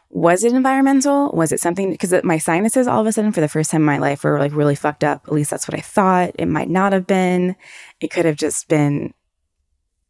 was 0.08 0.42
it 0.42 0.54
environmental? 0.54 1.30
Was 1.32 1.52
it 1.52 1.60
something? 1.60 1.90
Because 1.90 2.14
my 2.24 2.38
sinuses 2.38 2.86
all 2.86 3.00
of 3.00 3.06
a 3.06 3.12
sudden 3.12 3.32
for 3.32 3.40
the 3.42 3.48
first 3.48 3.70
time 3.70 3.82
in 3.82 3.86
my 3.86 3.98
life 3.98 4.24
were 4.24 4.38
like 4.38 4.54
really 4.54 4.74
fucked 4.74 5.04
up. 5.04 5.22
At 5.26 5.32
least 5.32 5.50
that's 5.50 5.68
what 5.68 5.78
I 5.78 5.82
thought. 5.82 6.32
It 6.38 6.46
might 6.46 6.70
not 6.70 6.94
have 6.94 7.06
been. 7.06 7.56
It 8.00 8.10
could 8.10 8.24
have 8.24 8.36
just 8.36 8.68
been 8.68 9.12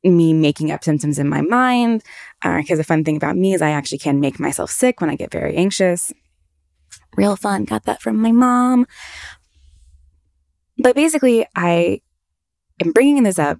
me 0.04 0.32
making 0.32 0.70
up 0.70 0.84
symptoms 0.84 1.18
in 1.18 1.28
my 1.28 1.40
mind. 1.40 2.04
Because 2.42 2.72
uh, 2.72 2.76
the 2.76 2.84
fun 2.84 3.02
thing 3.02 3.16
about 3.16 3.36
me 3.36 3.54
is 3.54 3.62
I 3.62 3.70
actually 3.70 3.98
can 3.98 4.20
make 4.20 4.38
myself 4.38 4.70
sick 4.70 5.00
when 5.00 5.10
I 5.10 5.16
get 5.16 5.32
very 5.32 5.56
anxious. 5.56 6.12
Real 7.16 7.36
fun. 7.36 7.64
Got 7.64 7.84
that 7.84 8.02
from 8.02 8.18
my 8.18 8.32
mom. 8.32 8.86
But 10.78 10.94
basically, 10.94 11.46
I 11.54 12.00
am 12.80 12.92
bringing 12.92 13.22
this 13.22 13.38
up 13.38 13.58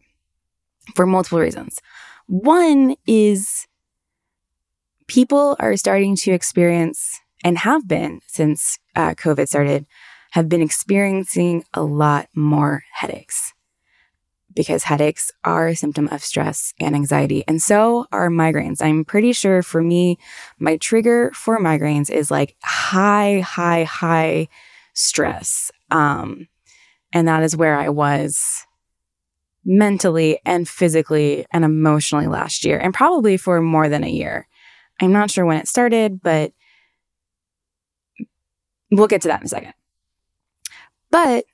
for 0.95 1.07
multiple 1.07 1.38
reasons. 1.38 1.81
One 2.26 2.97
is 3.07 3.66
people 5.07 5.57
are 5.61 5.76
starting 5.76 6.16
to 6.16 6.33
experience 6.33 7.21
and 7.45 7.59
have 7.59 7.87
been 7.87 8.21
since 8.26 8.78
uh, 8.97 9.11
COVID 9.14 9.49
started, 9.49 9.87
have 10.31 10.49
been 10.49 10.62
experiencing 10.62 11.64
a 11.75 11.83
lot 11.83 12.28
more 12.35 12.85
headaches 12.92 13.52
because 14.54 14.85
headaches 14.85 15.31
are 15.45 15.69
a 15.69 15.76
symptom 15.76 16.09
of 16.09 16.23
stress 16.23 16.75
and 16.78 16.95
anxiety, 16.95 17.42
and 17.49 17.61
so 17.62 18.07
are 18.12 18.28
migraines. 18.28 18.83
I'm 18.83 19.04
pretty 19.04 19.33
sure 19.33 19.62
for 19.62 19.83
me, 19.83 20.19
my 20.59 20.76
trigger 20.76 21.31
for 21.35 21.59
migraines 21.59 22.11
is 22.11 22.31
like 22.31 22.54
high, 22.62 23.40
high, 23.40 23.85
high 23.85 24.49
stress. 24.95 25.71
Um, 25.90 26.49
and 27.12 27.28
that 27.28 27.42
is 27.42 27.57
where 27.57 27.78
I 27.78 27.88
was 27.88 28.66
mentally 29.64 30.40
and 30.45 30.69
physically 30.69 31.47
and 31.52 31.64
emotionally 31.64 32.26
last 32.26 32.64
year, 32.64 32.78
and 32.78 32.95
probably 32.95 33.37
for 33.37 33.61
more 33.61 33.88
than 33.88 34.04
a 34.04 34.11
year. 34.11 34.49
I'm 35.00 35.12
not 35.12 35.31
sure 35.31 35.45
when 35.45 35.59
it 35.59 35.69
started, 35.69 36.23
but 36.23 36.52
we'll 38.90 39.09
get 39.09 39.23
to 39.23 39.28
that 39.28 39.40
in 39.40 39.47
a 39.47 39.49
second. 39.49 39.75
But 41.11 41.45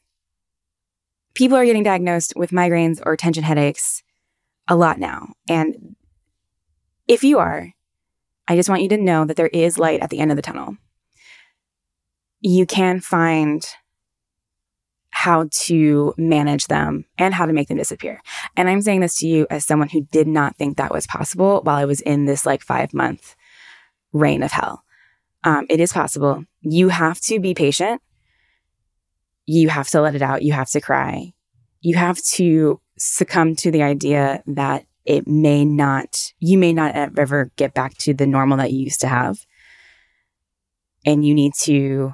people 1.35 1.57
are 1.57 1.65
getting 1.65 1.83
diagnosed 1.83 2.35
with 2.37 2.51
migraines 2.51 3.01
or 3.05 3.17
tension 3.17 3.45
headaches 3.45 4.03
a 4.69 4.77
lot 4.77 4.99
now. 4.99 5.35
And 5.49 5.97
if 7.07 7.25
you 7.25 7.39
are, 7.39 7.73
I 8.49 8.57
just 8.57 8.69
want 8.69 8.83
you 8.83 8.89
to 8.91 8.97
know 8.97 9.25
that 9.25 9.37
there 9.37 9.49
is 9.49 9.79
light 9.79 10.01
at 10.01 10.11
the 10.11 10.19
end 10.19 10.31
of 10.31 10.37
the 10.37 10.43
tunnel. 10.43 10.77
You 12.41 12.67
can 12.67 13.01
find 13.01 13.67
how 15.19 15.49
to 15.51 16.15
manage 16.17 16.67
them 16.67 17.05
and 17.19 17.35
how 17.35 17.47
to 17.47 17.53
make 17.53 17.69
them 17.69 17.77
disappear. 17.77 18.21
And 18.57 18.69
I'm 18.69 18.83
saying 18.83 19.01
this 19.01 19.19
to 19.19 19.27
you 19.27 19.47
as 19.51 19.65
someone 19.65 19.89
who 19.89 20.03
did 20.13 20.29
not 20.29 20.57
think 20.57 20.77
that 20.77 20.93
was 20.93 21.07
possible 21.07 21.61
while 21.65 21.77
I 21.77 21.85
was 21.85 22.01
in 22.01 22.27
this 22.27 22.47
like 22.47 22.63
five 22.63 22.95
month 22.95 23.35
reign 24.13 24.43
of 24.43 24.53
hell. 24.53 24.85
Um, 25.45 25.67
it 25.69 25.81
is 25.81 25.93
possible. 25.93 26.45
You 26.63 26.89
have 26.89 27.21
to 27.23 27.41
be 27.41 27.55
patient 27.55 28.01
you 29.49 29.71
have 29.71 29.89
to 29.89 30.03
let 30.03 30.15
it 30.15 30.21
out. 30.21 30.43
You 30.43 30.53
have 30.53 30.69
to 30.71 30.81
cry. 30.81 31.33
You 31.81 31.97
have 31.97 32.23
to 32.35 32.81
succumb 32.99 33.57
to 33.57 33.71
the 33.71 33.83
idea 33.83 34.43
that 34.47 34.85
it 35.07 35.27
may 35.27 35.65
not, 35.65 36.35
you 36.39 36.59
may 36.59 36.75
not 36.75 36.95
ever 36.95 37.51
get 37.57 37.73
back 37.73 37.97
to 37.99 38.13
the 38.13 38.27
normal 38.27 38.59
that 38.59 38.73
you 38.73 38.81
used 38.81 39.01
to 39.01 39.09
have. 39.09 39.39
And 41.07 41.27
you 41.27 41.35
need 41.35 41.55
to 41.63 42.13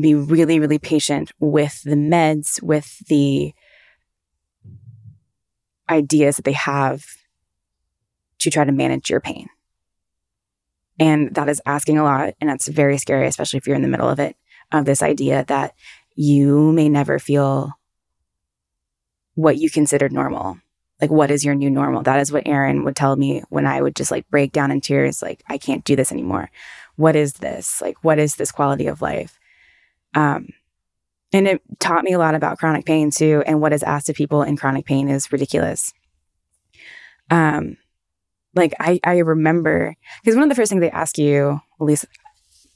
be 0.00 0.14
really, 0.14 0.58
really 0.58 0.78
patient 0.78 1.32
with 1.38 1.82
the 1.82 1.96
meds, 1.96 2.62
with 2.62 2.98
the 3.06 3.52
ideas 5.88 6.36
that 6.36 6.44
they 6.44 6.52
have 6.52 7.04
to 8.38 8.50
try 8.50 8.64
to 8.64 8.72
manage 8.72 9.10
your 9.10 9.20
pain. 9.20 9.48
And 10.98 11.34
that 11.34 11.48
is 11.48 11.60
asking 11.66 11.98
a 11.98 12.04
lot. 12.04 12.34
And 12.40 12.48
that's 12.48 12.68
very 12.68 12.98
scary, 12.98 13.26
especially 13.26 13.58
if 13.58 13.66
you're 13.66 13.76
in 13.76 13.82
the 13.82 13.88
middle 13.88 14.08
of 14.08 14.18
it 14.18 14.36
of 14.70 14.84
this 14.84 15.02
idea 15.02 15.44
that 15.48 15.74
you 16.14 16.72
may 16.72 16.88
never 16.88 17.18
feel 17.18 17.72
what 19.34 19.58
you 19.58 19.70
considered 19.70 20.12
normal. 20.12 20.58
Like, 21.00 21.10
what 21.10 21.30
is 21.30 21.44
your 21.44 21.54
new 21.54 21.70
normal? 21.70 22.02
That 22.02 22.20
is 22.20 22.30
what 22.30 22.46
Aaron 22.46 22.84
would 22.84 22.94
tell 22.94 23.16
me 23.16 23.42
when 23.48 23.66
I 23.66 23.82
would 23.82 23.96
just 23.96 24.10
like 24.10 24.28
break 24.30 24.52
down 24.52 24.70
in 24.70 24.80
tears, 24.80 25.20
like, 25.22 25.42
I 25.48 25.58
can't 25.58 25.84
do 25.84 25.96
this 25.96 26.12
anymore. 26.12 26.50
What 26.96 27.16
is 27.16 27.34
this? 27.34 27.80
Like, 27.80 27.96
what 28.02 28.18
is 28.18 28.36
this 28.36 28.52
quality 28.52 28.86
of 28.86 29.02
life? 29.02 29.38
Um, 30.14 30.48
and 31.32 31.48
it 31.48 31.62
taught 31.78 32.04
me 32.04 32.12
a 32.12 32.18
lot 32.18 32.34
about 32.34 32.58
chronic 32.58 32.84
pain 32.84 33.10
too. 33.10 33.42
And 33.46 33.60
what 33.60 33.72
is 33.72 33.82
asked 33.82 34.08
of 34.10 34.16
people 34.16 34.42
in 34.42 34.56
chronic 34.56 34.84
pain 34.84 35.08
is 35.08 35.32
ridiculous. 35.32 35.92
Um, 37.30 37.78
like 38.54 38.74
I, 38.78 39.00
I 39.04 39.18
remember 39.18 39.96
because 40.22 40.36
one 40.36 40.42
of 40.44 40.48
the 40.50 40.54
first 40.54 40.70
things 40.70 40.80
they 40.80 40.90
ask 40.90 41.16
you, 41.16 41.60
at 41.80 41.84
least 41.84 42.04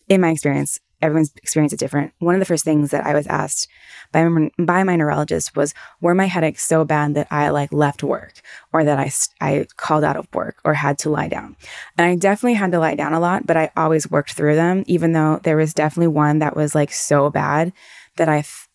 in 0.09 0.21
my 0.21 0.31
experience, 0.31 0.81
everyone's 1.03 1.33
experience 1.37 1.73
is 1.73 1.79
different. 1.79 2.13
One 2.19 2.35
of 2.35 2.39
the 2.41 2.47
first 2.47 2.65
things 2.65 2.91
that 2.91 3.07
I 3.07 3.15
was 3.15 3.27
asked 3.27 3.69
by 4.13 4.25
my, 4.25 4.51
by 4.59 4.83
my 4.83 4.97
neurologist 4.97 5.55
was, 5.55 5.75
were 6.01 6.15
my 6.15 6.27
headaches 6.27 6.65
so 6.65 6.85
bad 6.85 7.15
that 7.15 7.27
I 7.31 7.51
like 7.51 7.73
left 7.73 8.03
work 8.03 8.35
or 8.73 8.85
that 8.85 8.99
I, 8.99 9.11
I 9.41 9.67
called 9.77 10.05
out 10.05 10.17
of 10.17 10.27
work 10.35 10.59
or 10.65 10.75
had 10.75 10.99
to 11.01 11.11
lie 11.11 11.29
down? 11.29 11.57
And 11.99 12.07
I 12.07 12.17
definitely 12.17 12.55
had 12.55 12.73
to 12.73 12.79
lie 12.79 12.95
down 12.95 13.13
a 13.13 13.21
lot, 13.21 13.47
but 13.47 13.57
I 13.57 13.71
always 13.77 14.11
worked 14.11 14.33
through 14.33 14.55
them, 14.55 14.85
even 14.87 15.13
though 15.13 15.41
there 15.43 15.57
was 15.57 15.75
definitely 15.75 16.09
one 16.09 16.39
that 16.39 16.57
was 16.57 16.75
like 16.75 16.93
so 16.93 17.31
bad 17.31 17.73
that 18.17 18.29
I 18.29 18.39
f- 18.39 18.69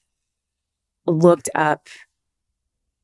looked 1.08 1.50
up, 1.56 1.88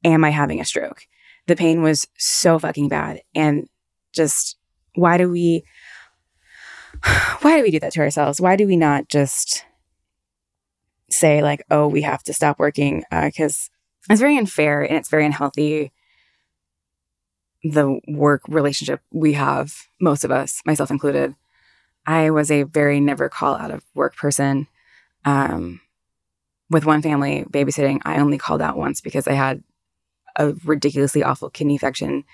am 0.04 0.24
I 0.24 0.30
having 0.30 0.62
a 0.62 0.66
stroke? 0.66 1.08
The 1.48 1.56
pain 1.56 1.82
was 1.82 2.08
so 2.18 2.60
fucking 2.60 2.90
bad. 2.90 3.22
And 3.34 3.68
just 4.14 4.58
why 4.96 5.18
do 5.18 5.30
we 5.30 5.64
why 7.42 7.58
do 7.58 7.64
we 7.64 7.72
do 7.72 7.80
that 7.80 7.94
to 7.94 8.02
ourselves? 8.02 8.42
Why 8.42 8.56
do 8.56 8.68
we 8.68 8.76
not 8.76 9.08
just 9.10 9.66
say, 11.10 11.42
like, 11.42 11.64
oh, 11.72 11.88
we 11.88 12.02
have 12.02 12.24
to 12.24 12.34
stop 12.34 12.60
working? 12.60 13.04
Because 13.12 13.70
uh, 14.10 14.14
it's 14.14 14.22
very 14.22 14.38
unfair 14.38 14.82
and 14.82 14.98
it's 14.98 15.10
very 15.10 15.26
unhealthy. 15.26 15.92
The 17.64 18.00
work 18.08 18.42
relationship 18.48 19.02
we 19.12 19.34
have, 19.34 19.74
most 20.00 20.24
of 20.24 20.32
us, 20.32 20.62
myself 20.66 20.92
included. 20.92 21.36
I 22.06 22.30
was 22.30 22.50
a 22.52 22.64
very 22.64 23.00
never 23.00 23.30
call 23.30 23.56
out 23.56 23.72
of 23.72 23.84
work 23.94 24.16
person. 24.16 24.68
Um, 25.26 25.82
with 26.70 26.86
one 26.86 27.02
family 27.02 27.46
babysitting, 27.50 28.00
I 28.06 28.20
only 28.20 28.38
called 28.38 28.62
out 28.62 28.78
once 28.78 29.02
because 29.02 29.28
I 29.28 29.34
had 29.34 29.64
a 30.36 30.54
ridiculously 30.66 31.24
awful 31.24 31.50
kidney 31.50 31.76
infection. 31.76 32.24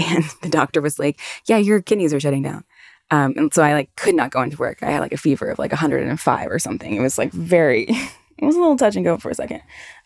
And 0.00 0.22
the 0.42 0.48
doctor 0.48 0.80
was 0.80 1.00
like, 1.00 1.18
Yeah, 1.46 1.56
your 1.56 1.82
kidneys 1.82 2.14
are 2.14 2.20
shutting 2.20 2.42
down. 2.42 2.62
Um, 3.10 3.34
and 3.36 3.52
so 3.52 3.62
I 3.62 3.72
like 3.72 3.94
could 3.96 4.14
not 4.14 4.30
go 4.30 4.42
into 4.42 4.56
work. 4.58 4.82
I 4.82 4.90
had 4.90 5.00
like 5.00 5.12
a 5.12 5.18
fever 5.18 5.50
of 5.50 5.58
like 5.58 5.72
105 5.72 6.50
or 6.50 6.58
something. 6.58 6.94
It 6.94 7.00
was 7.00 7.18
like 7.18 7.32
very, 7.32 7.84
it 8.38 8.44
was 8.44 8.56
a 8.56 8.60
little 8.60 8.76
touch 8.76 8.96
and 8.96 9.04
go 9.04 9.16
for 9.16 9.30
a 9.30 9.34
second. 9.34 9.62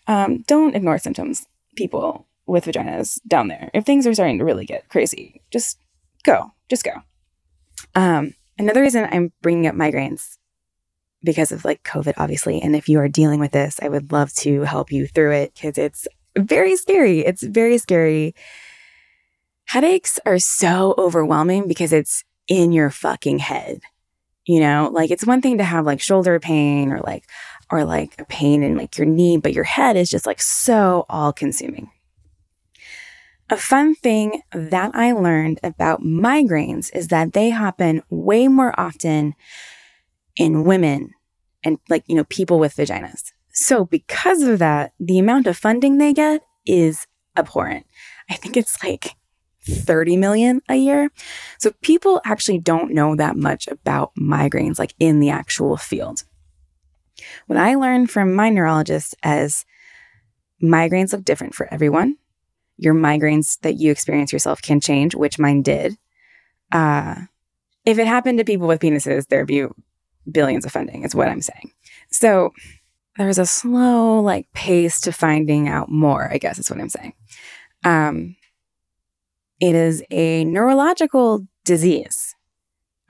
Um, 0.07 0.43
don't 0.47 0.75
ignore 0.75 0.99
symptoms, 0.99 1.47
people 1.77 2.27
with 2.47 2.67
vaginas 2.67 3.21
down 3.27 3.49
there. 3.49 3.71
If 3.75 3.85
things 3.85 4.07
are 4.07 4.15
starting 4.15 4.39
to 4.39 4.45
really 4.45 4.67
get 4.67 4.89
crazy, 4.89 5.43
just 5.51 5.79
go, 6.25 6.53
just 6.69 6.85
go. 6.85 6.93
Um, 7.95 8.35
another 8.59 8.83
reason 8.83 9.09
I'm 9.11 9.33
bringing 9.43 9.67
up 9.67 9.75
migraines 9.75 10.39
because 11.25 11.53
of 11.53 11.65
like 11.65 11.83
COVID, 11.85 12.15
obviously. 12.17 12.61
And 12.61 12.75
if 12.75 12.89
you 12.89 12.99
are 12.99 13.09
dealing 13.09 13.41
with 13.41 13.53
this, 13.53 13.79
I 13.81 13.89
would 13.89 14.13
love 14.13 14.33
to 14.35 14.63
help 14.63 14.91
you 14.91 15.07
through 15.07 15.33
it 15.33 15.55
because 15.55 15.79
it's 15.79 16.07
very 16.37 16.77
scary. 16.77 17.21
It's 17.21 17.43
very 17.43 17.79
scary. 17.79 18.35
Headaches 19.67 20.19
are 20.27 20.39
so 20.39 20.95
overwhelming 20.99 21.69
because 21.69 21.93
it's 21.93 22.25
in 22.53 22.71
your 22.71 22.91
fucking 22.91 23.39
head. 23.39 23.81
You 24.45 24.61
know, 24.61 24.91
like 24.93 25.11
it's 25.11 25.27
one 25.27 25.41
thing 25.41 25.57
to 25.57 25.65
have 25.65 25.87
like 25.87 26.03
shoulder 26.03 26.39
pain 26.39 26.93
or 26.93 27.01
like, 27.01 27.25
or 27.71 27.85
like 27.85 28.15
a 28.21 28.27
pain 28.27 28.63
in 28.63 28.77
like 28.77 28.99
your 28.99 29.07
knee, 29.07 29.39
but 29.39 29.55
your 29.55 29.65
head 29.65 29.97
is 29.97 30.11
just 30.11 30.27
like 30.27 30.43
so 30.43 31.07
all 31.09 31.33
consuming. 31.33 31.91
A 33.49 33.57
fun 33.57 33.95
thing 33.95 34.43
that 34.53 34.91
I 34.95 35.13
learned 35.13 35.61
about 35.63 36.03
migraines 36.03 36.95
is 36.95 37.09
that 37.09 37.33
they 37.33 37.49
happen 37.49 38.03
way 38.11 38.49
more 38.49 38.79
often 38.79 39.35
in 40.37 40.65
women 40.65 41.13
and 41.65 41.79
like, 41.89 42.05
you 42.07 42.15
know, 42.15 42.25
people 42.25 42.59
with 42.59 42.77
vaginas. 42.77 43.33
So 43.55 43.87
because 43.87 44.43
of 44.43 44.59
that, 44.59 44.93
the 45.01 45.19
amount 45.19 45.47
of 45.47 45.57
funding 45.57 45.97
they 45.97 46.13
get 46.13 46.43
is 46.67 47.07
abhorrent. 47.35 47.87
I 48.29 48.35
think 48.35 48.59
it's 48.59 48.83
like 48.85 49.15
30 49.65 50.17
million 50.17 50.63
a 50.69 50.77
year. 50.77 51.11
So 51.59 51.73
people 51.83 52.21
actually 52.25 52.59
don't 52.59 52.93
know 52.93 53.15
that 53.17 53.37
much 53.37 53.69
about 53.69 54.15
migraines 54.17 54.79
like 54.79 54.95
in 54.99 55.21
the 55.21 55.31
actual 55.31 55.77
field. 55.77 56.25
What 57.47 57.59
I 57.59 57.75
learned 57.75 58.11
from 58.11 58.35
my 58.35 58.49
neurologist 58.49 59.15
as 59.23 59.65
migraines 60.63 61.13
look 61.13 61.25
different 61.25 61.55
for 61.55 61.73
everyone. 61.73 62.17
Your 62.79 62.95
migraines 62.95 63.61
that 63.61 63.77
you 63.77 63.91
experience 63.93 64.33
yourself 64.33 64.63
can 64.63 64.81
change, 64.81 65.15
which 65.15 65.39
mine 65.39 65.63
did. 65.63 65.97
Uh, 66.73 67.23
if 67.85 67.99
it 67.99 68.07
happened 68.07 68.39
to 68.39 68.45
people 68.45 68.67
with 68.67 68.81
penises, 68.81 69.29
there'd 69.29 69.47
be 69.47 69.67
billions 70.31 70.65
of 70.65 70.73
funding, 70.73 71.05
is 71.05 71.15
what 71.15 71.29
I'm 71.29 71.43
saying. 71.43 71.73
So 72.11 72.53
there's 73.19 73.39
a 73.39 73.47
slow 73.47 74.21
like 74.21 74.51
pace 74.53 75.01
to 75.03 75.13
finding 75.13 75.69
out 75.69 75.91
more, 75.91 76.33
I 76.33 76.39
guess 76.39 76.59
is 76.59 76.71
what 76.71 76.81
I'm 76.81 76.89
saying. 76.89 77.13
Um, 77.85 78.37
it 79.63 79.77
is 79.77 80.03
a 80.11 80.45
neurological 80.45 81.47
disease. 81.65 82.35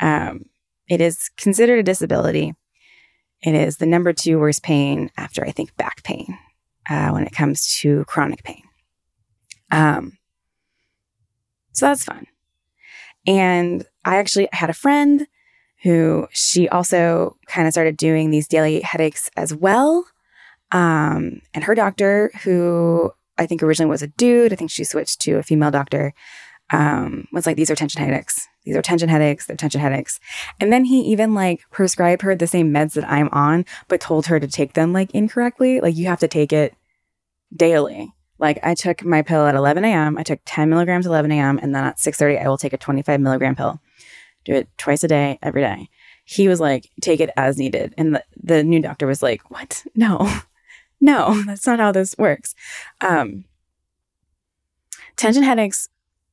Um, 0.03 0.45
it 0.87 1.01
is 1.01 1.31
considered 1.39 1.79
a 1.79 1.83
disability. 1.83 2.53
It 3.41 3.55
is 3.55 3.79
the 3.79 3.87
number 3.87 4.13
two 4.13 4.39
worst 4.39 4.63
pain 4.63 5.11
after, 5.17 5.43
I 5.43 5.51
think, 5.51 5.75
back 5.79 6.05
pain 6.05 6.39
uh, 6.91 7.09
when 7.09 7.25
it 7.25 7.33
comes 7.33 7.79
to 7.79 8.05
chronic 8.05 8.45
pain. 8.45 8.63
Um, 9.71 10.19
so 11.73 11.87
that's 11.87 12.05
fun. 12.05 12.27
And 13.27 13.87
I 14.05 14.17
actually 14.17 14.51
had 14.53 14.69
a 14.69 14.75
friend 14.75 15.27
who 15.83 16.29
she 16.33 16.69
also 16.69 17.39
kind 17.47 17.67
of 17.67 17.73
started 17.73 17.97
doing 17.97 18.29
these 18.29 18.47
daily 18.47 18.83
headaches 18.83 19.31
as 19.39 19.55
well. 19.55 20.05
Um, 20.71 21.41
and 21.55 21.65
her 21.65 21.75
doctor, 21.75 22.31
who 22.43 23.11
I 23.39 23.47
think 23.47 23.63
originally 23.63 23.91
was 23.91 24.03
a 24.03 24.09
dude, 24.09 24.53
I 24.53 24.57
think 24.57 24.71
she 24.71 24.85
switched 24.85 25.21
to 25.23 25.39
a 25.39 25.43
female 25.43 25.71
doctor, 25.71 26.13
um, 26.71 27.27
was 27.33 27.47
like, 27.47 27.57
these 27.57 27.71
are 27.71 27.75
tension 27.75 28.03
headaches. 28.03 28.49
These 28.65 28.77
are 28.77 28.83
tension 28.83 29.09
headaches. 29.09 29.47
They're 29.47 29.57
tension 29.57 29.81
headaches. 29.81 30.21
And 30.61 30.73
then 30.73 30.85
he 30.85 31.01
even 31.01 31.35
like 31.35 31.63
prescribed 31.71 32.23
her 32.23 32.35
the 32.35 32.47
same 32.47 32.73
meds 32.73 32.95
that 32.95 33.11
I'm 33.11 33.29
on, 33.33 33.65
but 33.89 34.01
told 34.01 34.27
her 34.27 34.39
to 34.41 34.47
take 34.47 34.75
them 34.75 34.93
like 34.93 35.11
incorrectly. 35.13 35.81
Like 35.81 35.97
you 35.97 36.07
have 36.07 36.21
to 36.21 36.29
take 36.29 36.53
it 36.53 36.75
daily. 37.55 38.13
Like 38.39 38.59
I 38.63 38.75
took 38.75 39.05
my 39.05 39.23
pill 39.23 39.47
at 39.47 39.55
11 39.55 39.85
a.m. 39.85 40.17
I 40.17 40.23
took 40.23 40.41
10 40.47 40.71
milligrams 40.71 41.07
at 41.07 41.11
11 41.11 41.31
a.m. 41.33 41.59
And 41.63 41.75
then 41.75 41.85
at 41.85 41.99
6:30, 41.99 42.43
I 42.43 42.49
will 42.49 42.59
take 42.59 42.73
a 42.73 42.79
25 42.79 43.21
milligram 43.21 43.55
pill 43.55 43.81
do 44.45 44.55
it 44.55 44.69
twice 44.77 45.05
a 45.05 45.09
day, 45.09 45.39
every 45.43 45.63
day. 45.63 45.89
He 46.25 46.49
was 46.49 46.61
like, 46.61 46.91
take 47.01 47.21
it 47.21 47.31
as 47.37 47.59
needed. 47.59 47.95
And 47.99 48.15
the, 48.15 48.25
the 48.43 48.65
new 48.65 48.81
doctor 48.81 49.07
was 49.07 49.23
like, 49.23 49.51
what? 49.51 49.85
No, 49.95 50.41
no, 51.01 51.43
that's 51.45 51.67
not 51.67 51.81
how 51.81 51.93
this 51.93 52.17
works. 52.19 52.55
Um, 53.01 53.45
tension 55.17 55.43
headaches 55.43 55.89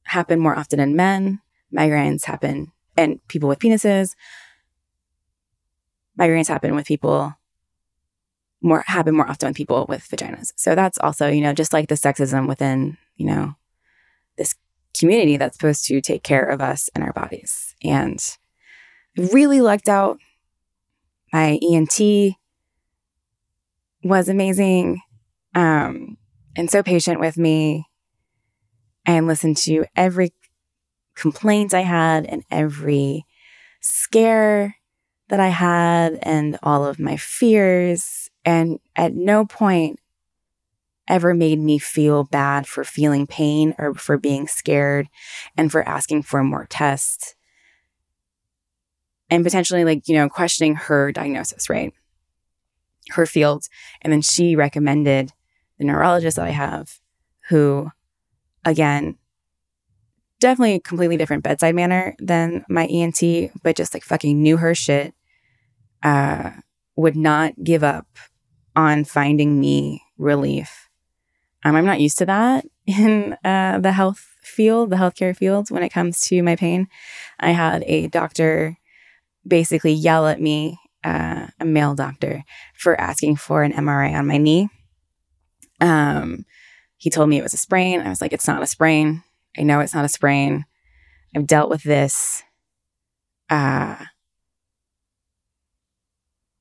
happen 0.10 0.40
more 0.40 0.58
often 0.58 0.80
in 0.80 0.96
men. 0.96 1.42
Migraines 1.76 2.26
happen 2.26 2.72
and 2.98 3.26
people 3.28 3.50
with 3.50 3.60
penises. 3.60 4.16
Migraines 6.20 6.48
happen 6.48 6.76
with 6.76 6.88
people 6.88 7.34
more 8.62 8.84
happen 8.88 9.16
more 9.16 9.30
often 9.30 9.50
with 9.50 9.56
people 9.56 9.86
with 9.88 10.06
vaginas. 10.10 10.52
So 10.58 10.76
that's 10.76 10.98
also, 10.98 11.30
you 11.30 11.40
know, 11.40 11.54
just 11.54 11.72
like 11.72 11.88
the 11.88 11.96
sexism 11.96 12.48
within, 12.48 12.98
you 13.16 13.26
know, 13.26 13.56
this 14.38 14.56
community 14.98 15.38
that's 15.38 15.56
supposed 15.56 15.86
to 15.86 16.02
take 16.02 16.24
care 16.24 16.44
of 16.44 16.60
us 16.60 16.90
and 16.94 17.04
our 17.04 17.14
bodies. 17.14 17.74
And 17.84 18.20
really 19.16 19.62
lucked 19.62 19.88
out. 19.88 20.18
My 21.32 21.60
ENT 21.62 22.36
was 24.04 24.28
amazing 24.28 25.02
um, 25.56 26.18
and 26.56 26.70
so 26.70 26.84
patient 26.84 27.20
with 27.20 27.38
me 27.38 27.86
and 29.18 29.28
listened 29.28 29.58
to 29.58 29.86
every 29.96 30.34
complaint 31.16 31.74
I 31.74 31.82
had 31.82 32.26
and 32.26 32.44
every 32.52 33.26
scare 33.82 34.76
that 35.30 35.40
I 35.40 35.48
had 35.48 36.20
and 36.22 36.58
all 36.62 36.86
of 36.86 37.00
my 37.00 37.18
fears. 37.18 38.30
And 38.46 38.80
at 38.96 39.14
no 39.14 39.46
point 39.46 40.00
ever 41.08 41.34
made 41.34 41.60
me 41.60 41.80
feel 41.80 42.24
bad 42.24 42.68
for 42.68 42.84
feeling 42.84 43.26
pain 43.26 43.74
or 43.80 43.96
for 43.96 44.18
being 44.18 44.48
scared 44.48 45.08
and 45.58 45.72
for 45.72 45.88
asking 45.88 46.24
for 46.24 46.44
more 46.44 46.68
tests 46.70 47.36
and 49.32 49.44
potentially 49.44 49.84
like, 49.84 50.08
you 50.08 50.16
know, 50.16 50.30
questioning 50.30 50.76
her 50.76 51.12
diagnosis, 51.12 51.70
right? 51.70 51.94
Her 53.10 53.26
field. 53.26 53.66
And 54.02 54.14
then 54.14 54.22
she 54.22 54.56
recommended 54.56 55.32
the 55.80 55.86
neurologist 55.86 56.38
that 56.38 56.46
I 56.46 56.52
have, 56.52 57.00
who, 57.50 57.90
again, 58.66 59.18
definitely 60.40 60.76
a 60.76 60.80
completely 60.80 61.18
different 61.18 61.44
bedside 61.44 61.76
manner 61.76 62.16
than 62.20 62.66
my 62.70 62.86
ENT, 62.86 63.52
but 63.64 63.76
just 63.76 63.94
like 63.94 64.04
fucking 64.04 64.42
knew 64.42 64.58
her 64.58 64.74
shit, 64.74 65.14
uh, 66.04 66.52
would 66.96 67.16
not 67.16 67.54
give 67.64 67.84
up 67.84 68.08
on 68.76 69.04
finding 69.04 69.60
me 69.60 70.02
relief 70.18 70.90
um, 71.64 71.76
I'm 71.76 71.86
not 71.86 72.00
used 72.00 72.18
to 72.20 72.26
that 72.26 72.66
in 72.86 73.38
uh, 73.44 73.80
the 73.80 73.92
health 73.92 74.36
field, 74.42 74.90
the 74.90 74.96
healthcare 74.96 75.36
field, 75.36 75.70
when 75.70 75.84
it 75.84 75.90
comes 75.90 76.22
to 76.22 76.42
my 76.42 76.56
pain. 76.56 76.88
I 77.40 77.52
had 77.52 77.84
a 77.86 78.08
doctor 78.08 78.78
basically 79.48 79.94
yell 79.94 80.28
at 80.28 80.42
me, 80.42 80.78
uh, 81.04 81.48
a 81.60 81.66
male 81.66 81.96
doctor, 81.96 82.44
for 82.76 83.00
asking 83.00 83.38
for 83.38 83.64
an 83.64 83.74
MRI 83.74 84.14
on 84.14 84.28
my 84.28 84.38
knee. 84.38 84.70
Um, 85.82 86.46
he 87.00 87.10
told 87.10 87.30
me 87.30 87.40
it 87.40 87.44
was 87.44 87.54
a 87.54 87.58
sprain. 87.58 88.02
I 88.02 88.10
was 88.10 88.22
like, 88.22 88.34
it's 88.34 88.48
not 88.48 88.62
a 88.62 88.68
sprain. 88.68 89.24
I 89.58 89.64
know 89.64 89.80
it's 89.80 89.96
not 89.96 90.04
a 90.04 90.10
sprain. 90.10 90.66
I've 91.34 91.48
dealt 91.48 91.70
with 91.70 91.82
this. 91.82 92.44
Uh, 93.50 93.96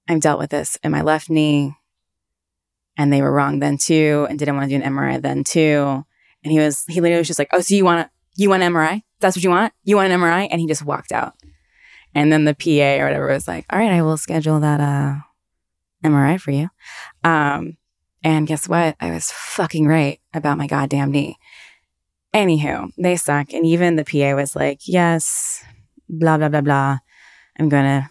I've 0.09 0.21
dealt 0.21 0.39
with 0.39 0.51
this 0.51 0.79
in 0.85 0.93
my 0.93 1.03
left 1.03 1.29
knee 1.29 1.75
and 2.97 3.13
they 3.13 3.21
were 3.21 3.33
wrong 3.33 3.59
then 3.59 3.79
too 3.79 4.29
and 4.31 4.39
didn't 4.39 4.55
want 4.55 4.71
to 4.71 4.79
do 4.79 4.83
an 4.83 4.95
MRI 4.95 5.21
then 5.21 5.43
too. 5.43 6.05
And 6.45 6.53
he 6.53 6.61
was, 6.61 6.85
he 6.87 7.01
literally 7.01 7.19
was 7.19 7.27
just 7.27 7.41
like, 7.41 7.51
oh, 7.53 7.61
so 7.61 7.75
you 7.75 7.85
want, 7.85 8.07
to, 8.07 8.11
you 8.41 8.49
want 8.49 8.63
an 8.63 8.73
MRI? 8.73 9.03
That's 9.19 9.37
what 9.37 9.43
you 9.43 9.51
want? 9.51 9.73
You 9.83 9.97
want 9.97 10.13
an 10.13 10.21
MRI? 10.21 10.47
And 10.53 10.61
he 10.61 10.69
just 10.69 10.85
walked 10.85 11.11
out. 11.11 11.35
And 12.15 12.33
then 12.33 12.45
the 12.45 12.55
PA 12.55 13.03
or 13.03 13.07
whatever 13.07 13.27
was 13.27 13.49
like, 13.49 13.67
all 13.71 13.79
right, 13.79 13.91
I 13.91 14.03
will 14.03 14.17
schedule 14.17 14.61
that 14.61 14.81
uh, 14.81 15.17
MRI 16.05 16.41
for 16.41 16.53
you. 16.53 16.69
Um, 17.25 17.77
and 18.23 18.47
guess 18.47 18.69
what? 18.69 18.97
I 19.01 19.11
was 19.11 19.31
fucking 19.31 19.87
right 19.87 20.21
about 20.35 20.59
my 20.59 20.67
goddamn 20.67 21.11
knee. 21.11 21.39
Anywho, 22.35 22.91
they 22.99 23.17
suck. 23.17 23.53
And 23.53 23.65
even 23.65 23.97
the 23.97 24.05
PA 24.05 24.35
was 24.35 24.55
like, 24.55 24.81
yes, 24.87 25.65
blah, 26.09 26.37
blah, 26.37 26.49
blah, 26.49 26.61
blah. 26.61 26.99
I'm 27.59 27.69
going 27.69 27.85
to 27.85 28.11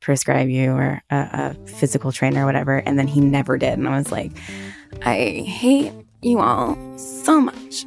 prescribe 0.00 0.48
you 0.48 0.72
or 0.72 1.02
a, 1.10 1.16
a 1.16 1.66
physical 1.66 2.12
trainer 2.12 2.44
or 2.44 2.46
whatever. 2.46 2.76
And 2.76 2.98
then 2.98 3.08
he 3.08 3.20
never 3.20 3.58
did. 3.58 3.78
And 3.78 3.88
I 3.88 3.98
was 3.98 4.12
like, 4.12 4.32
I 5.02 5.44
hate 5.46 5.92
you 6.22 6.40
all 6.40 6.76
so 6.98 7.40
much. 7.40 7.84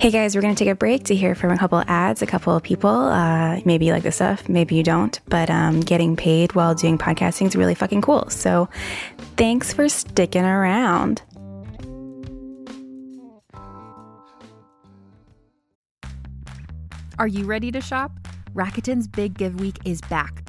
Hey 0.00 0.10
guys, 0.10 0.34
we're 0.34 0.40
going 0.40 0.54
to 0.54 0.58
take 0.58 0.72
a 0.72 0.74
break 0.74 1.04
to 1.04 1.14
hear 1.14 1.34
from 1.34 1.50
a 1.50 1.58
couple 1.58 1.84
ads, 1.86 2.22
a 2.22 2.26
couple 2.26 2.56
of 2.56 2.62
people. 2.62 2.88
Uh, 2.88 3.60
maybe 3.66 3.84
you 3.84 3.92
like 3.92 4.02
this 4.02 4.14
stuff, 4.14 4.48
maybe 4.48 4.74
you 4.74 4.82
don't, 4.82 5.20
but 5.26 5.50
um, 5.50 5.80
getting 5.80 6.16
paid 6.16 6.54
while 6.54 6.74
doing 6.74 6.96
podcasting 6.96 7.48
is 7.48 7.54
really 7.54 7.74
fucking 7.74 8.00
cool. 8.00 8.26
So 8.30 8.70
thanks 9.36 9.74
for 9.74 9.90
sticking 9.90 10.46
around. 10.46 11.20
Are 17.18 17.28
you 17.28 17.44
ready 17.44 17.70
to 17.70 17.82
shop? 17.82 18.12
Rakuten's 18.54 19.06
Big 19.06 19.36
Give 19.36 19.60
Week 19.60 19.76
is 19.84 20.00
back. 20.00 20.48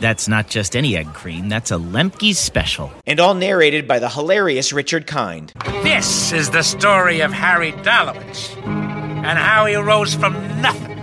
That's 0.00 0.28
not 0.28 0.48
just 0.48 0.76
any 0.76 0.96
egg 0.96 1.12
cream, 1.14 1.48
that's 1.48 1.70
a 1.70 1.76
Lemke's 1.76 2.38
special. 2.38 2.92
and 3.06 3.20
all 3.20 3.34
narrated 3.34 3.88
by 3.88 3.98
the 3.98 4.08
hilarious 4.08 4.72
Richard 4.72 5.06
Kind. 5.06 5.52
This 5.82 6.32
is 6.32 6.50
the 6.50 6.62
story 6.62 7.20
of 7.20 7.32
Harry 7.32 7.72
Dalowitz 7.72 8.56
and 8.66 9.38
how 9.38 9.66
he 9.66 9.74
rose 9.76 10.14
from 10.14 10.34
nothing 10.60 10.96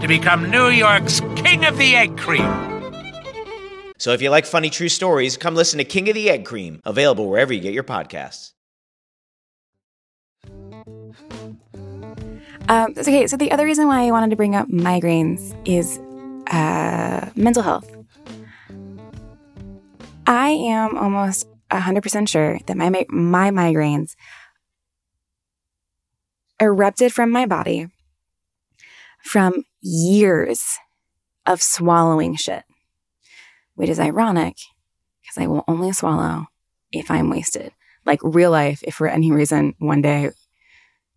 to 0.00 0.06
become 0.08 0.50
New 0.50 0.68
York's 0.68 1.20
King 1.36 1.64
of 1.64 1.76
the 1.78 1.96
Egg 1.96 2.16
Cream. 2.16 2.44
So 3.98 4.12
if 4.12 4.22
you 4.22 4.30
like 4.30 4.46
funny 4.46 4.70
true 4.70 4.88
stories, 4.88 5.36
come 5.36 5.54
listen 5.54 5.78
to 5.78 5.84
King 5.84 6.08
of 6.08 6.14
the 6.14 6.30
Egg 6.30 6.44
Cream, 6.44 6.80
available 6.84 7.28
wherever 7.28 7.52
you 7.52 7.60
get 7.60 7.72
your 7.74 7.82
podcasts. 7.82 8.52
Um, 12.68 12.94
okay, 12.96 13.26
so 13.26 13.36
the 13.36 13.50
other 13.52 13.64
reason 13.64 13.86
why 13.86 14.06
I 14.06 14.10
wanted 14.10 14.30
to 14.30 14.36
bring 14.36 14.54
up 14.54 14.68
migraines 14.68 15.54
is 15.64 15.98
uh, 16.48 17.30
mental 17.36 17.62
health. 17.62 17.95
I 20.26 20.50
am 20.50 20.96
almost 20.96 21.48
100% 21.70 22.28
sure 22.28 22.58
that 22.66 22.76
my, 22.76 22.90
my 23.08 23.50
migraines 23.50 24.14
erupted 26.60 27.12
from 27.12 27.30
my 27.30 27.46
body 27.46 27.88
from 29.22 29.64
years 29.80 30.76
of 31.44 31.62
swallowing 31.62 32.34
shit, 32.36 32.64
which 33.74 33.90
is 33.90 34.00
ironic 34.00 34.56
because 35.20 35.42
I 35.42 35.46
will 35.46 35.64
only 35.68 35.92
swallow 35.92 36.46
if 36.92 37.10
I'm 37.10 37.30
wasted. 37.30 37.72
Like 38.04 38.20
real 38.22 38.50
life, 38.50 38.82
if 38.84 38.94
for 38.94 39.08
any 39.08 39.32
reason 39.32 39.74
one 39.78 40.00
day, 40.00 40.30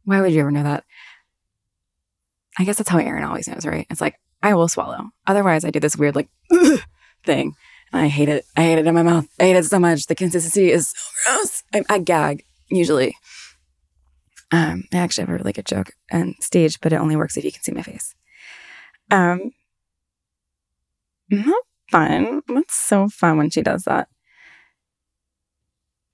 why 0.05 0.21
would 0.21 0.33
you 0.33 0.41
ever 0.41 0.51
know 0.51 0.63
that? 0.63 0.83
I 2.57 2.63
guess 2.63 2.77
that's 2.77 2.89
how 2.89 2.97
Aaron 2.97 3.23
always 3.23 3.47
knows, 3.47 3.65
right? 3.65 3.85
It's 3.89 4.01
like, 4.01 4.15
I 4.41 4.55
will 4.55 4.67
swallow. 4.67 5.09
Otherwise, 5.27 5.63
I 5.63 5.69
do 5.69 5.79
this 5.79 5.95
weird, 5.95 6.15
like, 6.15 6.29
thing. 7.23 7.55
I 7.91 8.07
hate 8.07 8.29
it. 8.29 8.45
I 8.55 8.61
hate 8.61 8.77
it 8.77 8.87
in 8.87 8.93
my 8.93 9.03
mouth. 9.03 9.27
I 9.39 9.43
hate 9.43 9.55
it 9.55 9.65
so 9.65 9.79
much. 9.79 10.05
The 10.05 10.15
consistency 10.15 10.71
is 10.71 10.93
so 11.25 11.35
gross. 11.35 11.63
I, 11.73 11.83
I 11.89 11.99
gag, 11.99 12.43
usually. 12.69 13.15
Um, 14.51 14.85
I 14.93 14.97
actually 14.97 15.23
have 15.23 15.29
a 15.29 15.37
really 15.37 15.53
good 15.53 15.65
joke 15.65 15.91
on 16.11 16.35
stage, 16.39 16.79
but 16.81 16.93
it 16.93 16.97
only 16.97 17.15
works 17.15 17.37
if 17.37 17.43
you 17.43 17.51
can 17.51 17.61
see 17.61 17.71
my 17.71 17.83
face. 17.83 18.15
Um, 19.11 19.51
not 21.29 21.63
fun. 21.91 22.41
It's 22.49 22.75
so 22.75 23.09
fun 23.09 23.37
when 23.37 23.49
she 23.49 23.61
does 23.61 23.83
that. 23.83 24.07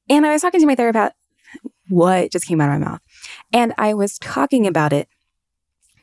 And 0.09 0.25
I 0.25 0.33
was 0.33 0.41
talking 0.41 0.59
to 0.59 0.67
my 0.67 0.75
therapist 0.75 1.13
what 1.87 2.31
just 2.31 2.47
came 2.47 2.61
out 2.61 2.73
of 2.73 2.79
my 2.79 2.85
mouth. 2.85 3.01
And 3.53 3.73
I 3.77 3.93
was 3.93 4.17
talking 4.17 4.67
about 4.67 4.93
it 4.93 5.07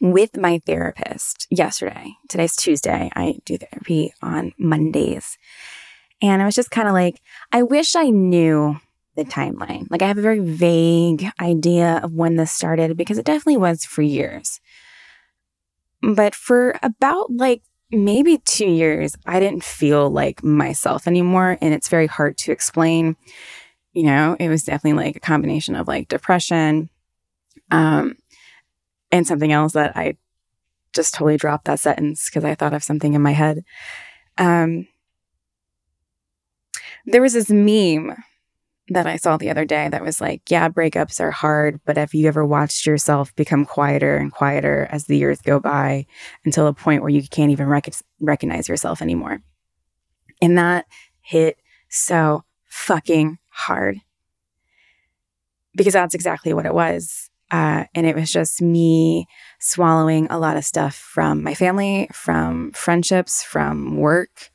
with 0.03 0.37
my 0.37 0.61
therapist 0.67 1.47
yesterday. 1.49 2.17
Today's 2.29 2.57
Tuesday. 2.57 3.09
I 3.15 3.37
do 3.45 3.57
therapy 3.57 4.13
on 4.21 4.53
Mondays. 4.59 5.39
And 6.21 6.43
I 6.43 6.45
was 6.45 6.57
just 6.57 6.73
kind 6.73 6.89
of 6.89 6.93
like, 6.93 7.21
I 7.53 7.63
wish 7.63 7.95
I 7.95 8.11
knew 8.11 8.81
the 9.15 9.25
timeline. 9.25 9.87
Like, 9.91 10.03
I 10.03 10.09
have 10.09 10.19
a 10.19 10.23
very 10.23 10.41
vague 10.41 11.27
idea 11.41 12.01
of 12.03 12.15
when 12.15 12.35
this 12.35 12.51
started 12.51 12.97
because 12.97 13.17
it 13.17 13.25
definitely 13.25 13.59
was 13.59 13.85
for 13.85 14.03
years. 14.03 14.61
But 16.03 16.35
for 16.35 16.77
about 16.83 17.31
like 17.31 17.63
maybe 17.93 18.39
two 18.39 18.69
years, 18.69 19.17
I 19.25 19.39
didn't 19.39 19.63
feel 19.63 20.11
like 20.11 20.43
myself 20.43 21.07
anymore. 21.07 21.59
And 21.61 21.73
it's 21.73 21.89
very 21.89 22.09
hard 22.09 22.37
to 22.39 22.51
explain. 22.51 23.15
You 23.93 24.03
know, 24.05 24.37
it 24.41 24.49
was 24.49 24.65
definitely 24.65 25.01
like 25.05 25.15
a 25.15 25.21
combination 25.21 25.77
of 25.77 25.87
like 25.87 26.09
depression, 26.09 26.91
um, 27.71 28.17
and 29.13 29.27
something 29.27 29.53
else 29.53 29.75
that 29.75 29.97
I 29.97 30.17
just 30.93 31.15
totally 31.15 31.37
dropped 31.37 31.67
that 31.67 31.81
sentence 31.81 32.29
because 32.29 32.45
I 32.45 32.55
thought 32.55 32.75
of 32.75 32.83
something 32.83 33.15
in 33.15 33.23
my 33.23 33.33
head. 33.33 33.63
Um, 34.39 34.89
there 37.07 37.23
was 37.23 37.35
this 37.35 37.51
meme 37.51 38.17
that 38.89 39.07
I 39.07 39.17
saw 39.17 39.37
the 39.37 39.51
other 39.51 39.65
day 39.65 39.89
that 39.89 40.03
was 40.03 40.21
like, 40.21 40.43
yeah, 40.51 40.69
breakups 40.69 41.21
are 41.21 41.31
hard, 41.31 41.81
but 41.85 41.97
have 41.97 42.15
you 42.15 42.27
ever 42.27 42.45
watched 42.45 42.85
yourself 42.85 43.35
become 43.37 43.65
quieter 43.65 44.17
and 44.17 44.33
quieter 44.33 44.89
as 44.91 45.05
the 45.05 45.17
years 45.17 45.41
go 45.41 45.61
by 45.61 46.07
until 46.45 46.67
a 46.67 46.75
point 46.75 47.03
where 47.03 47.11
you 47.11 47.23
can't 47.23 47.53
even 47.53 47.69
rec- 47.69 47.95
recognize 48.21 48.69
yourself 48.69 49.01
anymore? 49.01 49.43
And 50.41 50.59
that 50.59 50.87
hit 51.21 51.59
so 51.89 52.45
fucking 52.65 53.39
hard 53.49 53.99
because 55.75 55.93
that's 55.93 56.15
exactly 56.15 56.53
what 56.53 56.67
it 56.67 56.75
was. 56.75 57.31
Uh, 57.53 57.85
and 57.95 58.07
it 58.07 58.17
was 58.17 58.33
just 58.33 58.63
me 58.63 59.27
swallowing 59.61 60.27
a 60.31 60.39
lot 60.39 60.57
of 60.57 60.65
stuff 60.65 60.95
from 60.95 61.43
my 61.43 61.55
family, 61.55 62.09
from 62.11 62.73
friendships, 62.73 63.43
from 63.43 63.99
work. 63.99 64.51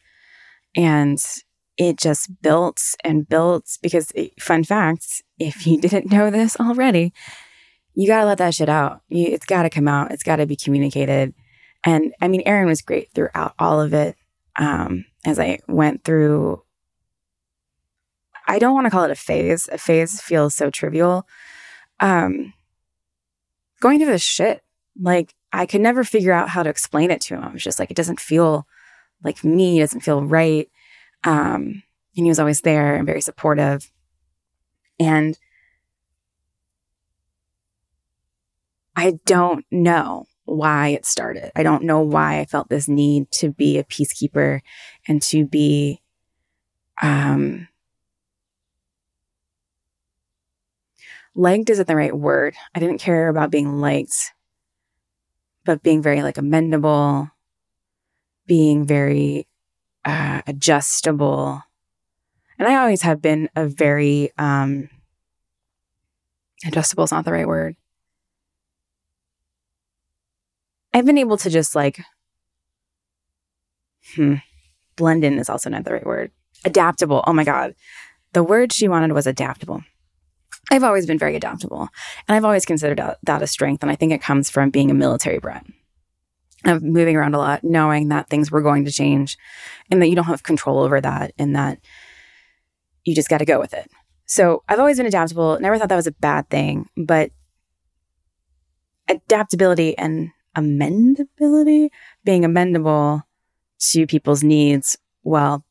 And 0.76 1.24
it 1.78 2.00
just 2.00 2.42
built 2.42 2.82
and 3.04 3.30
built 3.30 3.78
because, 3.84 4.10
it, 4.16 4.42
fun 4.42 4.64
fact, 4.64 5.22
if 5.38 5.68
you 5.68 5.80
didn't 5.80 6.12
know 6.12 6.32
this 6.32 6.60
already, 6.60 7.14
you 7.94 8.08
got 8.08 8.22
to 8.22 8.26
let 8.26 8.40
that 8.40 8.56
shit 8.56 8.68
out. 8.68 9.02
You, 9.10 9.28
it's 9.28 9.46
got 9.46 9.64
to 9.64 9.70
come 9.70 9.88
out, 9.88 10.12
it's 10.12 10.24
got 10.24 10.38
to 10.38 10.48
be 10.48 10.56
communicated. 10.56 11.36
And 11.84 12.14
I 12.20 12.28
mean, 12.28 12.42
Aaron 12.48 12.68
was 12.68 12.82
great 12.82 13.12
throughout 13.14 13.54
all 13.60 13.80
of 13.80 13.94
it. 13.94 14.16
Um, 14.56 15.06
as 15.24 15.38
I 15.38 15.60
went 15.68 16.04
through, 16.04 16.64
I 18.48 18.58
don't 18.58 18.74
want 18.74 18.86
to 18.86 18.92
call 18.92 19.04
it 19.04 19.12
a 19.12 19.16
phase. 19.16 19.70
A 19.72 19.78
phase 19.78 20.20
feels 20.20 20.56
so 20.56 20.72
trivial. 20.72 21.28
Um, 22.00 22.54
going 23.80 24.00
through 24.00 24.12
this 24.12 24.22
shit. 24.22 24.64
Like 25.00 25.34
I 25.54 25.66
could 25.66 25.82
never 25.82 26.04
figure 26.04 26.34
out 26.34 26.50
how 26.50 26.64
to 26.64 26.70
explain 26.70 27.12
it 27.12 27.22
to 27.22 27.36
him. 27.36 27.44
I 27.44 27.52
was 27.52 27.64
just 27.64 27.80
like, 27.80 27.92
it 27.92 27.98
doesn't 27.98 28.20
feel 28.20 28.68
like 29.24 29.44
me, 29.44 29.78
it 29.78 29.84
doesn't 29.84 30.02
feel 30.02 30.24
right. 30.24 30.70
Um, 31.24 31.84
and 32.16 32.26
he 32.26 32.30
was 32.30 32.40
always 32.40 32.62
there 32.62 32.96
and 32.96 33.06
very 33.06 33.22
supportive. 33.22 33.92
And 35.00 35.38
I 38.96 39.20
don't 39.26 39.66
know 39.70 40.26
why 40.46 40.90
it 40.90 41.06
started. 41.06 41.52
I 41.56 41.62
don't 41.64 41.84
know 41.84 42.02
why 42.02 42.40
I 42.40 42.46
felt 42.46 42.70
this 42.70 42.88
need 42.88 43.30
to 43.34 43.52
be 43.52 43.78
a 43.78 43.84
peacekeeper 43.84 44.62
and 45.08 45.22
to 45.24 45.46
be 45.46 46.02
um 47.02 47.68
liked 51.38 51.70
isn't 51.70 51.88
the 51.88 51.96
right 51.96 52.16
word. 52.16 52.56
I 52.76 52.80
didn't 52.80 52.98
care 52.98 53.30
about 53.30 53.52
being 53.52 53.80
liked, 53.80 54.34
but 55.64 55.84
being 55.84 56.02
very 56.02 56.24
like 56.24 56.36
amendable, 56.36 57.32
being 58.48 58.86
very 58.86 59.48
uh, 60.04 60.42
adjustable. 60.48 61.62
And 62.58 62.68
I 62.68 62.76
always 62.76 63.04
have 63.04 63.22
been 63.22 63.50
a 63.56 63.68
very 63.68 64.32
um 64.38 64.90
adjustable 66.66 67.04
is 67.04 67.12
not 67.12 67.24
the 67.24 67.32
right 67.32 67.48
word. 67.48 67.76
I've 70.94 71.06
been 71.06 71.20
able 71.20 71.38
to 71.38 71.52
just 71.52 71.76
like, 71.76 72.00
hmm, 74.16 74.36
blend 74.96 75.24
in 75.24 75.38
is 75.38 75.50
also 75.50 75.70
not 75.70 75.84
the 75.84 75.94
right 75.94 76.06
word. 76.06 76.32
Adaptable. 76.66 77.24
Oh 77.28 77.34
my 77.34 77.44
God. 77.44 77.76
The 78.34 78.44
word 78.44 78.74
she 78.74 78.88
wanted 78.88 79.12
was 79.12 79.28
adaptable. 79.28 79.84
I've 80.72 80.84
always 80.84 81.06
been 81.06 81.18
very 81.18 81.36
adaptable 81.36 81.88
and 82.28 82.36
I've 82.36 82.46
always 82.46 82.66
considered 82.66 83.02
that 83.24 83.42
a 83.42 83.48
strength. 83.48 83.84
And 83.84 83.92
I 83.92 83.96
think 83.96 84.12
it 84.12 84.22
comes 84.22 84.50
from 84.50 84.70
being 84.70 84.92
a 84.92 84.96
military 84.96 85.40
brat 85.40 85.66
of 86.66 86.84
moving 86.84 87.16
around 87.16 87.36
a 87.36 87.38
lot, 87.38 87.64
knowing 87.64 88.10
that 88.10 88.30
things 88.30 88.52
were 88.52 88.62
going 88.62 88.86
to 88.86 88.92
change 88.92 89.38
and 89.90 90.02
that 90.02 90.08
you 90.08 90.16
don't 90.16 90.26
have 90.26 90.44
control 90.44 90.80
over 90.80 91.00
that 91.00 91.32
and 91.38 91.56
that 91.56 91.80
you 93.06 93.16
just 93.16 93.30
got 93.30 93.38
to 93.38 93.46
go 93.46 93.60
with 93.60 93.74
it. 93.74 93.90
So 94.26 94.64
I've 94.68 94.80
always 94.80 94.98
been 94.98 95.06
adaptable, 95.06 95.58
never 95.62 95.78
thought 95.78 95.90
that 95.90 95.96
was 95.96 96.08
a 96.08 96.12
bad 96.12 96.50
thing, 96.50 96.90
but 96.98 97.32
adaptability 99.08 99.98
and 99.98 100.32
amendability, 100.58 101.90
being 102.26 102.42
amendable 102.42 103.24
to 103.80 104.08
people's 104.08 104.44
needs 104.44 104.98
while 105.22 105.64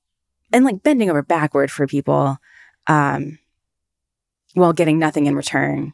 and 0.53 0.65
like 0.65 0.83
bending 0.83 1.11
over 1.11 1.23
backward 1.23 1.71
for 1.71 1.87
people 1.87 2.39
um, 2.87 3.39
while 4.57 4.73
getting 4.73 4.99
nothing 4.99 5.27
in 5.27 5.37
return 5.37 5.93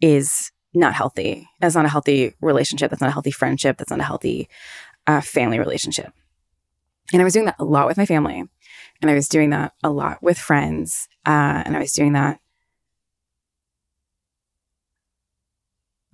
is 0.00 0.50
not 0.74 0.94
healthy. 0.94 1.48
That's 1.60 1.74
not 1.74 1.84
a 1.84 1.88
healthy 1.88 2.34
relationship. 2.40 2.90
That's 2.90 3.02
not 3.02 3.08
a 3.08 3.12
healthy 3.12 3.30
friendship. 3.30 3.78
That's 3.78 3.90
not 3.90 4.00
a 4.00 4.04
healthy 4.04 4.48
uh, 5.06 5.20
family 5.20 5.58
relationship. 5.58 6.12
And 7.12 7.20
I 7.20 7.24
was 7.24 7.34
doing 7.34 7.46
that 7.46 7.56
a 7.58 7.64
lot 7.64 7.86
with 7.86 7.96
my 7.96 8.06
family. 8.06 8.42
And 9.02 9.10
I 9.10 9.14
was 9.14 9.28
doing 9.28 9.50
that 9.50 9.72
a 9.82 9.90
lot 9.90 10.22
with 10.22 10.38
friends. 10.38 11.08
Uh, 11.26 11.62
and 11.64 11.76
I 11.76 11.80
was 11.80 11.92
doing 11.92 12.12
that 12.14 12.40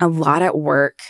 a 0.00 0.08
lot 0.08 0.42
at 0.42 0.58
work 0.58 1.00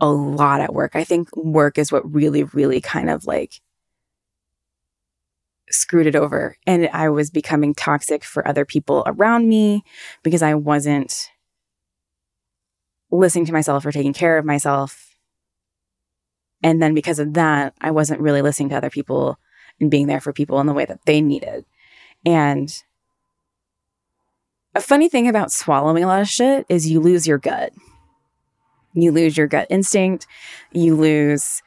a 0.00 0.10
lot 0.10 0.60
at 0.60 0.72
work. 0.72 0.96
I 0.96 1.04
think 1.04 1.34
work 1.36 1.78
is 1.78 1.92
what 1.92 2.10
really, 2.12 2.44
really 2.44 2.80
kind 2.80 3.10
of 3.10 3.26
like 3.26 3.60
screwed 5.70 6.06
it 6.06 6.16
over. 6.16 6.56
And 6.66 6.88
I 6.92 7.08
was 7.08 7.30
becoming 7.30 7.74
toxic 7.74 8.24
for 8.24 8.46
other 8.46 8.64
people 8.64 9.02
around 9.06 9.48
me 9.48 9.84
because 10.22 10.42
I 10.42 10.54
wasn't 10.54 11.30
listening 13.10 13.46
to 13.46 13.52
myself 13.52 13.84
or 13.84 13.92
taking 13.92 14.12
care 14.12 14.38
of 14.38 14.44
myself. 14.44 15.16
And 16.62 16.82
then 16.82 16.94
because 16.94 17.18
of 17.18 17.34
that, 17.34 17.74
I 17.80 17.90
wasn't 17.90 18.20
really 18.20 18.42
listening 18.42 18.68
to 18.70 18.76
other 18.76 18.90
people 18.90 19.38
and 19.80 19.90
being 19.90 20.06
there 20.06 20.20
for 20.20 20.32
people 20.32 20.60
in 20.60 20.66
the 20.66 20.74
way 20.74 20.84
that 20.84 21.00
they 21.06 21.20
needed. 21.20 21.64
And 22.26 22.72
a 24.74 24.80
funny 24.80 25.08
thing 25.08 25.26
about 25.28 25.52
swallowing 25.52 26.04
a 26.04 26.06
lot 26.06 26.20
of 26.20 26.28
shit 26.28 26.66
is 26.68 26.90
you 26.90 27.00
lose 27.00 27.26
your 27.26 27.38
gut. 27.38 27.72
You 28.92 29.10
lose 29.10 29.36
your 29.36 29.46
gut 29.46 29.66
instinct. 29.70 30.26
You 30.72 30.96
lose 30.96 31.62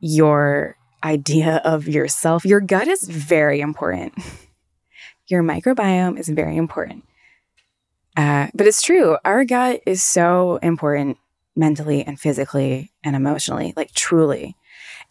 your 0.00 0.76
idea 1.02 1.56
of 1.64 1.88
yourself. 1.88 2.44
Your 2.44 2.60
gut 2.60 2.88
is 2.88 3.04
very 3.04 3.60
important. 3.60 4.14
Your 5.28 5.42
microbiome 5.42 6.18
is 6.18 6.28
very 6.28 6.56
important. 6.56 7.04
Uh, 8.16 8.48
but 8.54 8.66
it's 8.66 8.82
true. 8.82 9.16
Our 9.24 9.44
gut 9.44 9.80
is 9.86 10.02
so 10.02 10.56
important 10.56 11.18
mentally 11.56 12.02
and 12.02 12.18
physically 12.18 12.92
and 13.04 13.14
emotionally, 13.14 13.72
like 13.76 13.92
truly. 13.92 14.56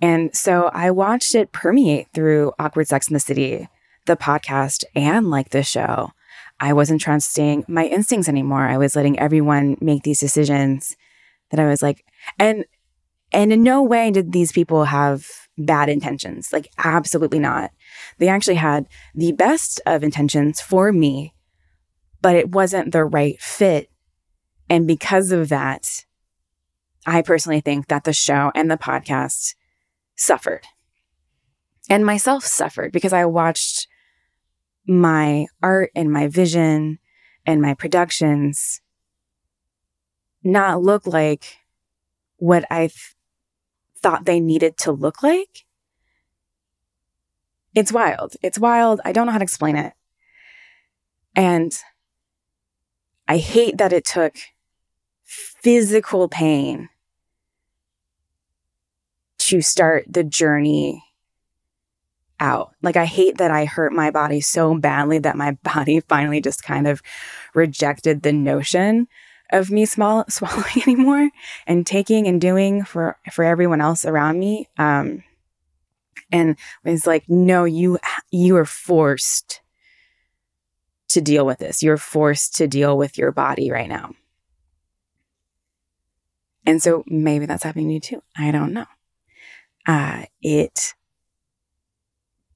And 0.01 0.35
so 0.35 0.69
I 0.73 0.91
watched 0.91 1.35
it 1.35 1.51
permeate 1.51 2.07
through 2.13 2.53
Awkward 2.59 2.87
Sex 2.87 3.07
in 3.07 3.13
the 3.13 3.19
City, 3.19 3.67
the 4.05 4.15
podcast, 4.15 4.83
and 4.95 5.29
like 5.29 5.49
the 5.49 5.63
show. 5.63 6.11
I 6.59 6.73
wasn't 6.73 7.01
trusting 7.01 7.65
my 7.67 7.85
instincts 7.85 8.27
anymore. 8.27 8.67
I 8.67 8.77
was 8.77 8.95
letting 8.95 9.17
everyone 9.19 9.77
make 9.79 10.03
these 10.03 10.19
decisions 10.19 10.97
that 11.51 11.59
I 11.59 11.67
was 11.67 11.81
like, 11.81 12.05
and 12.37 12.65
and 13.31 13.53
in 13.53 13.63
no 13.63 13.83
way 13.83 14.11
did 14.11 14.31
these 14.31 14.51
people 14.51 14.85
have 14.85 15.25
bad 15.59 15.89
intentions. 15.89 16.51
Like 16.51 16.69
absolutely 16.77 17.39
not. 17.39 17.71
They 18.17 18.27
actually 18.27 18.55
had 18.55 18.87
the 19.13 19.31
best 19.31 19.81
of 19.85 20.03
intentions 20.03 20.61
for 20.61 20.91
me, 20.91 21.33
but 22.21 22.35
it 22.35 22.51
wasn't 22.51 22.91
the 22.91 23.05
right 23.05 23.39
fit. 23.41 23.89
And 24.69 24.87
because 24.87 25.31
of 25.31 25.49
that, 25.49 26.05
I 27.05 27.21
personally 27.21 27.61
think 27.61 27.87
that 27.87 28.03
the 28.03 28.13
show 28.13 28.51
and 28.55 28.69
the 28.69 28.77
podcast 28.77 29.55
suffered. 30.15 30.65
And 31.89 32.05
myself 32.05 32.45
suffered 32.45 32.91
because 32.91 33.13
I 33.13 33.25
watched 33.25 33.87
my 34.87 35.47
art 35.61 35.91
and 35.95 36.11
my 36.11 36.27
vision 36.27 36.99
and 37.45 37.61
my 37.61 37.73
productions 37.73 38.81
not 40.43 40.81
look 40.81 41.07
like 41.07 41.57
what 42.37 42.65
I 42.71 42.87
th- 42.87 43.15
thought 44.01 44.25
they 44.25 44.39
needed 44.39 44.77
to 44.79 44.91
look 44.91 45.23
like. 45.23 45.65
It's 47.75 47.91
wild. 47.91 48.35
It's 48.41 48.59
wild. 48.59 48.99
I 49.05 49.11
don't 49.11 49.25
know 49.25 49.31
how 49.31 49.37
to 49.37 49.43
explain 49.43 49.75
it. 49.75 49.93
And 51.35 51.77
I 53.27 53.37
hate 53.37 53.77
that 53.77 53.93
it 53.93 54.05
took 54.05 54.35
physical 55.23 56.27
pain 56.27 56.89
to 59.37 59.61
start 59.61 60.05
the 60.07 60.23
journey 60.23 61.03
out. 62.39 62.73
Like, 62.81 62.97
I 62.97 63.05
hate 63.05 63.37
that 63.37 63.51
I 63.51 63.65
hurt 63.65 63.93
my 63.93 64.11
body 64.11 64.41
so 64.41 64.75
badly 64.75 65.19
that 65.19 65.37
my 65.37 65.51
body 65.63 65.99
finally 66.01 66.41
just 66.41 66.63
kind 66.63 66.87
of 66.87 67.01
rejected 67.53 68.23
the 68.23 68.33
notion 68.33 69.07
of 69.51 69.71
me 69.71 69.85
small, 69.85 70.25
swallowing 70.29 70.83
anymore 70.83 71.29
and 71.67 71.85
taking 71.85 72.27
and 72.27 72.39
doing 72.39 72.83
for 72.83 73.17
for 73.31 73.43
everyone 73.43 73.81
else 73.81 74.05
around 74.05 74.39
me 74.39 74.67
um 74.77 75.23
and 76.31 76.57
it's 76.85 77.07
like 77.07 77.23
no 77.27 77.63
you 77.63 77.97
you 78.31 78.55
are 78.55 78.65
forced 78.65 79.61
to 81.09 81.21
deal 81.21 81.45
with 81.45 81.57
this. 81.57 81.81
You're 81.81 81.97
forced 81.97 82.55
to 82.57 82.67
deal 82.67 82.97
with 82.97 83.17
your 83.17 83.31
body 83.31 83.71
right 83.71 83.89
now. 83.89 84.11
And 86.65 86.81
so 86.81 87.03
maybe 87.07 87.47
that's 87.47 87.63
happening 87.63 87.87
to 87.87 87.93
you 87.95 87.99
too. 87.99 88.23
I 88.37 88.51
don't 88.51 88.73
know. 88.73 88.85
Uh 89.87 90.25
it 90.41 90.93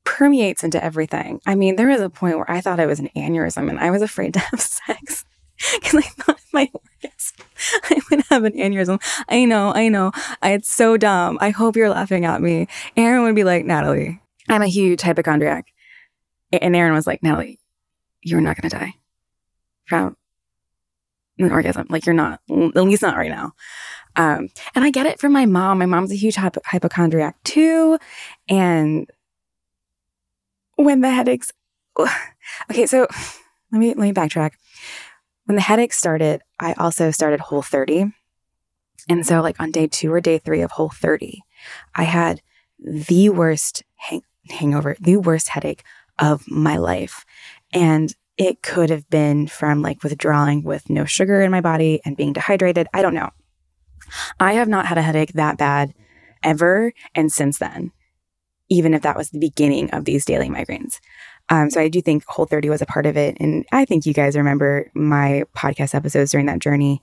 permeates 0.04 0.64
into 0.64 0.84
everything. 0.84 1.42
I 1.48 1.56
mean 1.56 1.76
there 1.76 1.88
was 1.88 2.02
a 2.02 2.10
point 2.10 2.38
where 2.38 2.50
i 2.52 2.62
thought 2.62 2.80
it 2.80 2.86
was 2.86 3.00
an 3.00 3.10
aneurysm 3.16 3.70
and 3.70 3.80
i 3.80 3.90
was 3.90 4.02
afraid 4.02 4.34
to 4.34 4.40
have 4.52 4.62
sex 4.62 5.26
because 5.82 5.96
I 5.96 6.02
thought 6.02 6.40
my 6.52 6.70
orgasm, 6.74 7.46
I 7.90 8.02
would 8.10 8.24
have 8.30 8.44
an 8.44 8.54
aneurysm. 8.54 9.02
I 9.30 9.46
know, 9.46 9.72
I 9.74 9.90
know. 9.90 10.12
It's 10.42 10.70
so 10.70 10.98
dumb. 10.98 11.38
I 11.42 11.50
hope 11.50 11.76
you're 11.76 11.90
laughing 11.90 12.26
at 12.26 12.42
me. 12.42 12.68
Aaron 12.98 13.24
would 13.24 13.36
be 13.36 13.44
like, 13.44 13.66
Natalie, 13.66 14.22
I'm 14.50 14.62
a 14.62 14.68
huge 14.68 15.02
hypochondriac. 15.02 15.68
And 16.52 16.76
Aaron 16.76 16.94
was 16.94 17.08
like, 17.08 17.24
Natalie, 17.24 17.60
you're 18.22 18.42
not 18.42 18.60
going 18.60 18.70
to 18.70 18.78
die 18.78 18.94
from 19.86 20.16
an 21.40 21.52
orgasm. 21.52 21.88
Like, 21.90 22.06
you're 22.06 22.14
not, 22.14 22.42
at 22.50 22.84
least 22.84 23.02
not 23.02 23.18
right 23.18 23.32
now. 23.32 23.54
Um, 24.16 24.50
and 24.76 24.84
I 24.86 24.92
get 24.92 25.08
it 25.08 25.20
from 25.20 25.32
my 25.32 25.46
mom. 25.46 25.80
My 25.80 25.88
mom's 25.88 26.12
a 26.12 26.16
huge 26.16 26.36
hypo- 26.36 26.62
hypochondriac 26.66 27.42
too. 27.44 27.98
And 28.48 29.10
when 30.76 31.02
the 31.02 31.10
headaches, 31.10 31.52
okay, 32.70 32.86
so 32.86 33.08
let 33.72 33.80
me, 33.80 33.88
let 33.88 33.98
me 33.98 34.14
backtrack 34.14 34.52
when 35.46 35.56
the 35.56 35.62
headache 35.62 35.94
started, 35.94 36.42
I 36.60 36.74
also 36.74 37.12
started 37.12 37.40
Whole 37.40 37.62
30. 37.62 38.14
And 39.10 39.26
so, 39.26 39.42
like 39.42 39.60
on 39.60 39.72
day 39.72 39.88
two 39.88 40.12
or 40.14 40.22
day 40.22 40.38
three 40.38 40.62
of 40.62 40.72
Whole 40.72 40.90
30, 40.90 41.44
I 41.96 42.04
had 42.04 42.42
the 42.80 43.30
worst 43.30 43.84
hang- 43.96 44.24
hangover, 44.50 44.96
the 45.00 45.18
worst 45.18 45.50
headache 45.50 45.84
of 46.20 46.50
my 46.50 46.78
life. 46.78 47.26
And 47.74 48.14
it 48.38 48.62
could 48.62 48.90
have 48.90 49.10
been 49.10 49.48
from 49.48 49.82
like 49.82 50.04
withdrawing 50.04 50.64
with 50.64 50.90
no 50.90 51.06
sugar 51.06 51.42
in 51.42 51.52
my 51.52 51.62
body 51.62 52.02
and 52.06 52.18
being 52.18 52.34
dehydrated. 52.34 52.88
I 52.94 53.02
don't 53.02 53.14
know. 53.14 53.30
I 54.40 54.54
have 54.54 54.68
not 54.68 54.86
had 54.86 54.98
a 54.98 55.02
headache 55.02 55.34
that 55.34 55.58
bad 55.58 55.94
ever 56.44 56.94
and 57.16 57.32
since 57.32 57.60
then, 57.60 57.92
even 58.70 58.94
if 58.94 59.02
that 59.04 59.18
was 59.18 59.30
the 59.30 59.40
beginning 59.40 59.92
of 59.92 60.06
these 60.06 60.26
daily 60.26 60.50
migraines. 60.50 61.00
Um, 61.50 61.70
so 61.70 61.82
I 61.82 61.90
do 61.90 62.02
think 62.02 62.24
Whole 62.26 62.46
30 62.46 62.70
was 62.70 62.82
a 62.82 62.86
part 62.86 63.06
of 63.06 63.18
it. 63.18 63.38
And 63.40 63.66
I 63.72 63.86
think 63.86 64.06
you 64.06 64.14
guys 64.14 64.36
remember 64.36 64.90
my 64.94 65.44
podcast 65.56 65.94
episodes 65.94 66.32
during 66.32 66.46
that 66.48 66.60
journey. 66.60 67.02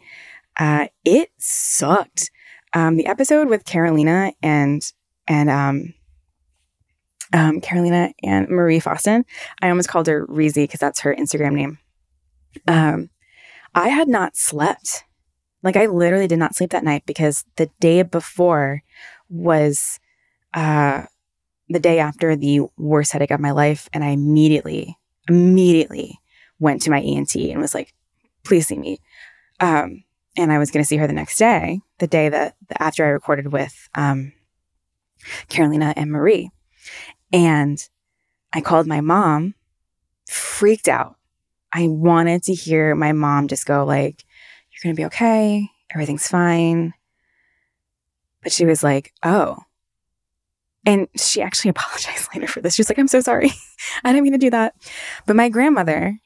Uh, 0.58 0.86
it 1.04 1.30
sucked. 1.38 2.30
Um, 2.72 2.96
the 2.96 3.06
episode 3.06 3.48
with 3.48 3.64
Carolina 3.64 4.32
and 4.42 4.82
and 5.26 5.50
um, 5.50 5.94
um, 7.32 7.60
Carolina 7.60 8.12
and 8.22 8.48
Marie 8.48 8.80
Faustin. 8.80 9.24
I 9.60 9.68
almost 9.68 9.88
called 9.88 10.06
her 10.06 10.26
Reezy 10.26 10.64
because 10.64 10.80
that's 10.80 11.00
her 11.00 11.14
Instagram 11.14 11.54
name. 11.54 11.78
Um, 12.66 13.10
I 13.74 13.88
had 13.88 14.08
not 14.08 14.36
slept. 14.36 15.04
Like 15.62 15.76
I 15.76 15.86
literally 15.86 16.26
did 16.26 16.38
not 16.38 16.54
sleep 16.54 16.70
that 16.70 16.84
night 16.84 17.04
because 17.06 17.44
the 17.56 17.70
day 17.80 18.02
before 18.02 18.82
was 19.28 20.00
uh, 20.54 21.04
the 21.70 21.80
day 21.80 22.00
after 22.00 22.36
the 22.36 22.62
worst 22.76 23.12
headache 23.12 23.30
of 23.30 23.40
my 23.40 23.52
life, 23.52 23.88
and 23.92 24.04
I 24.04 24.08
immediately, 24.08 24.98
immediately 25.28 26.20
went 26.58 26.82
to 26.82 26.90
my 26.90 27.00
ENT 27.00 27.34
and 27.36 27.60
was 27.60 27.74
like, 27.74 27.94
"Please 28.44 28.66
see 28.66 28.76
me." 28.76 28.98
Um, 29.60 30.04
and 30.36 30.52
I 30.52 30.58
was 30.58 30.70
going 30.70 30.82
to 30.82 30.86
see 30.86 30.96
her 30.96 31.06
the 31.06 31.12
next 31.12 31.38
day, 31.38 31.80
the 31.98 32.06
day 32.06 32.28
that 32.28 32.56
after 32.78 33.04
I 33.04 33.10
recorded 33.10 33.52
with 33.52 33.88
um, 33.94 34.32
Carolina 35.48 35.94
and 35.96 36.10
Marie. 36.10 36.50
And 37.32 37.78
I 38.52 38.60
called 38.60 38.86
my 38.86 39.00
mom, 39.00 39.54
freaked 40.28 40.88
out. 40.88 41.16
I 41.72 41.86
wanted 41.86 42.42
to 42.44 42.54
hear 42.54 42.96
my 42.96 43.12
mom 43.12 43.46
just 43.46 43.64
go 43.64 43.84
like, 43.84 44.24
"You're 44.72 44.82
going 44.82 44.96
to 44.96 45.00
be 45.00 45.06
okay. 45.06 45.68
Everything's 45.94 46.26
fine." 46.26 46.94
But 48.42 48.50
she 48.50 48.66
was 48.66 48.82
like, 48.82 49.12
"Oh." 49.22 49.58
And 50.86 51.08
she 51.16 51.42
actually 51.42 51.70
apologized 51.76 52.28
later 52.34 52.46
for 52.46 52.60
this. 52.60 52.74
She's 52.74 52.88
like, 52.88 52.98
"I'm 52.98 53.08
so 53.08 53.20
sorry. 53.20 53.50
I 54.04 54.12
didn't 54.12 54.24
mean 54.24 54.32
to 54.32 54.38
do 54.38 54.50
that." 54.50 54.74
But 55.26 55.36
my 55.36 55.48
grandmother, 55.48 56.18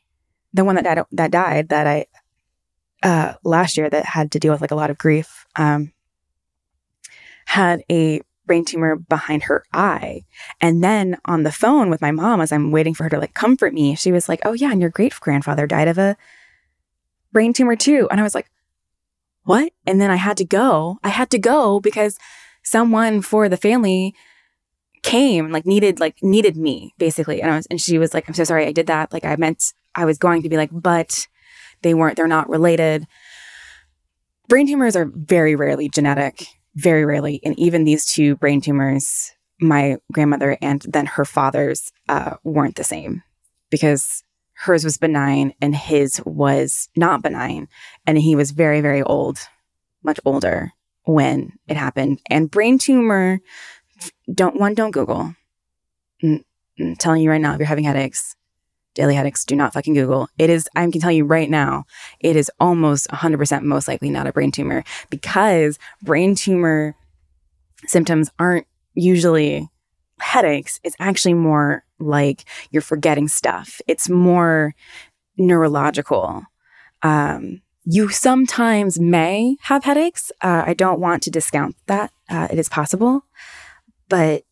the 0.53 0.65
one 0.65 0.77
that 0.77 0.85
died, 0.85 1.05
that 1.13 1.31
died, 1.31 1.69
that 1.71 1.87
I 1.87 2.07
uh, 3.03 3.35
last 3.45 3.77
year 3.77 3.91
that 3.91 4.07
had 4.07 4.33
to 4.33 4.39
deal 4.39 4.53
with 4.53 4.61
like 4.63 4.71
a 4.71 4.77
lot 4.77 4.91
of 4.91 4.99
grief, 4.99 5.47
um, 5.57 5.93
had 7.47 7.83
a 7.91 8.23
brain 8.47 8.65
tumor 8.65 8.97
behind 8.97 9.45
her 9.45 9.65
eye. 9.73 10.23
And 10.61 10.83
then 10.83 11.19
on 11.25 11.43
the 11.43 11.53
phone 11.53 11.91
with 11.91 12.01
my 12.01 12.11
mom, 12.11 12.41
as 12.41 12.53
I'm 12.53 12.71
waiting 12.71 12.95
for 12.95 13.05
her 13.05 13.11
to 13.11 13.19
like 13.19 13.35
comfort 13.35 13.73
me, 13.75 13.95
she 13.95 14.13
was 14.13 14.29
like, 14.29 14.41
Oh, 14.45 14.53
yeah, 14.53 14.71
and 14.71 14.81
your 14.81 14.91
great 14.91 15.19
grandfather 15.21 15.67
died 15.67 15.89
of 15.89 15.99
a 15.99 16.17
brain 17.33 17.53
tumor 17.53 17.77
too. 17.77 18.09
And 18.11 18.21
I 18.21 18.23
was 18.23 18.35
like, 18.35 18.51
What? 19.45 19.73
And 19.87 20.01
then 20.01 20.11
I 20.11 20.17
had 20.17 20.37
to 20.39 20.45
go. 20.45 20.99
I 21.03 21.09
had 21.09 21.31
to 21.31 21.39
go 21.39 21.81
because 21.81 22.19
someone 22.63 23.21
for 23.21 23.49
the 23.49 23.57
family 23.57 24.15
came, 25.05 25.53
like 25.53 25.67
needed, 25.67 26.01
like 26.01 26.21
needed 26.23 26.57
me 26.57 26.93
basically. 26.99 27.41
And 27.41 27.53
I 27.53 27.57
was, 27.57 27.67
and 27.67 27.81
she 27.81 27.99
was 27.99 28.13
like, 28.13 28.29
I'm 28.29 28.35
so 28.35 28.45
sorry 28.45 28.67
I 28.67 28.73
did 28.73 28.89
that. 28.89 29.13
Like 29.13 29.25
I 29.25 29.37
meant 29.37 29.73
I 29.95 30.05
was 30.05 30.19
going 30.19 30.43
to 30.43 30.49
be 30.49 30.57
like, 30.57 30.71
but 30.73 31.29
they 31.83 31.95
weren't, 31.95 32.17
they're 32.17 32.27
not 32.27 32.49
related. 32.49 33.07
Brain 34.49 34.67
tumors 34.67 34.97
are 34.97 35.11
very 35.15 35.55
rarely 35.55 35.89
genetic 35.89 36.47
very 36.75 37.05
rarely. 37.05 37.41
And 37.45 37.59
even 37.59 37.85
these 37.85 38.05
two 38.05 38.37
brain 38.37 38.61
tumors, 38.61 39.33
my 39.61 39.97
grandmother 40.13 40.57
and 40.61 40.83
then 40.83 41.07
her 41.07 41.25
father's, 41.25 41.93
uh, 42.09 42.37
weren't 42.43 42.77
the 42.77 42.85
same 42.85 43.23
because 43.71 44.25
hers 44.55 44.85
was 44.85 44.99
benign 44.99 45.53
and 45.61 45.75
his 45.75 46.21
was 46.25 46.89
not 46.97 47.23
benign. 47.23 47.69
And 48.07 48.19
he 48.19 48.37
was 48.37 48.51
very, 48.51 48.81
very 48.81 49.03
old, 49.03 49.39
much 50.03 50.21
older 50.25 50.73
when 51.05 51.53
it 51.69 51.77
happened. 51.77 52.21
And 52.31 52.51
brain 52.51 52.79
tumor, 52.79 53.41
don't, 54.33 54.59
one, 54.59 54.75
don't 54.75 54.91
Google. 54.91 55.35
I'm 56.23 56.97
telling 56.99 57.23
you 57.23 57.31
right 57.31 57.41
now, 57.41 57.53
if 57.53 57.59
you're 57.59 57.67
having 57.67 57.85
headaches, 57.85 58.37
daily 58.95 59.15
headaches, 59.15 59.45
do 59.45 59.57
not 59.57 59.73
fucking 59.73 59.95
Google. 59.95 60.29
It 60.39 60.51
is, 60.51 60.69
I 60.75 60.89
can 60.91 61.01
tell 61.01 61.13
you 61.13 61.25
right 61.25 61.51
now, 61.51 61.85
it 62.21 62.37
is 62.37 62.51
almost 62.61 63.09
100% 63.09 63.63
most 63.63 63.89
likely 63.89 64.11
not 64.11 64.27
a 64.27 64.33
brain 64.33 64.53
tumor 64.53 64.85
because 65.11 65.79
brain 66.03 66.35
tumor 66.35 66.95
symptoms 67.87 68.31
aren't 68.39 68.67
usually 68.95 69.69
headaches. 70.21 70.81
It's 70.85 70.97
actually 70.99 71.35
more 71.35 71.85
like 71.99 72.45
you're 72.71 72.83
forgetting 72.83 73.29
stuff. 73.29 73.81
It's 73.87 74.09
more 74.09 74.75
neurological. 75.37 76.45
Um, 77.03 77.63
you 77.85 78.09
sometimes 78.09 78.99
may 78.99 79.57
have 79.63 79.85
headaches. 79.85 80.33
Uh, 80.41 80.65
I 80.67 80.75
don't 80.75 81.01
want 81.01 81.23
to 81.25 81.31
discount 81.31 81.77
that. 81.87 82.11
Uh, 82.31 82.49
it 82.51 82.59
is 82.59 82.69
possible, 82.69 83.25
but 84.15 84.45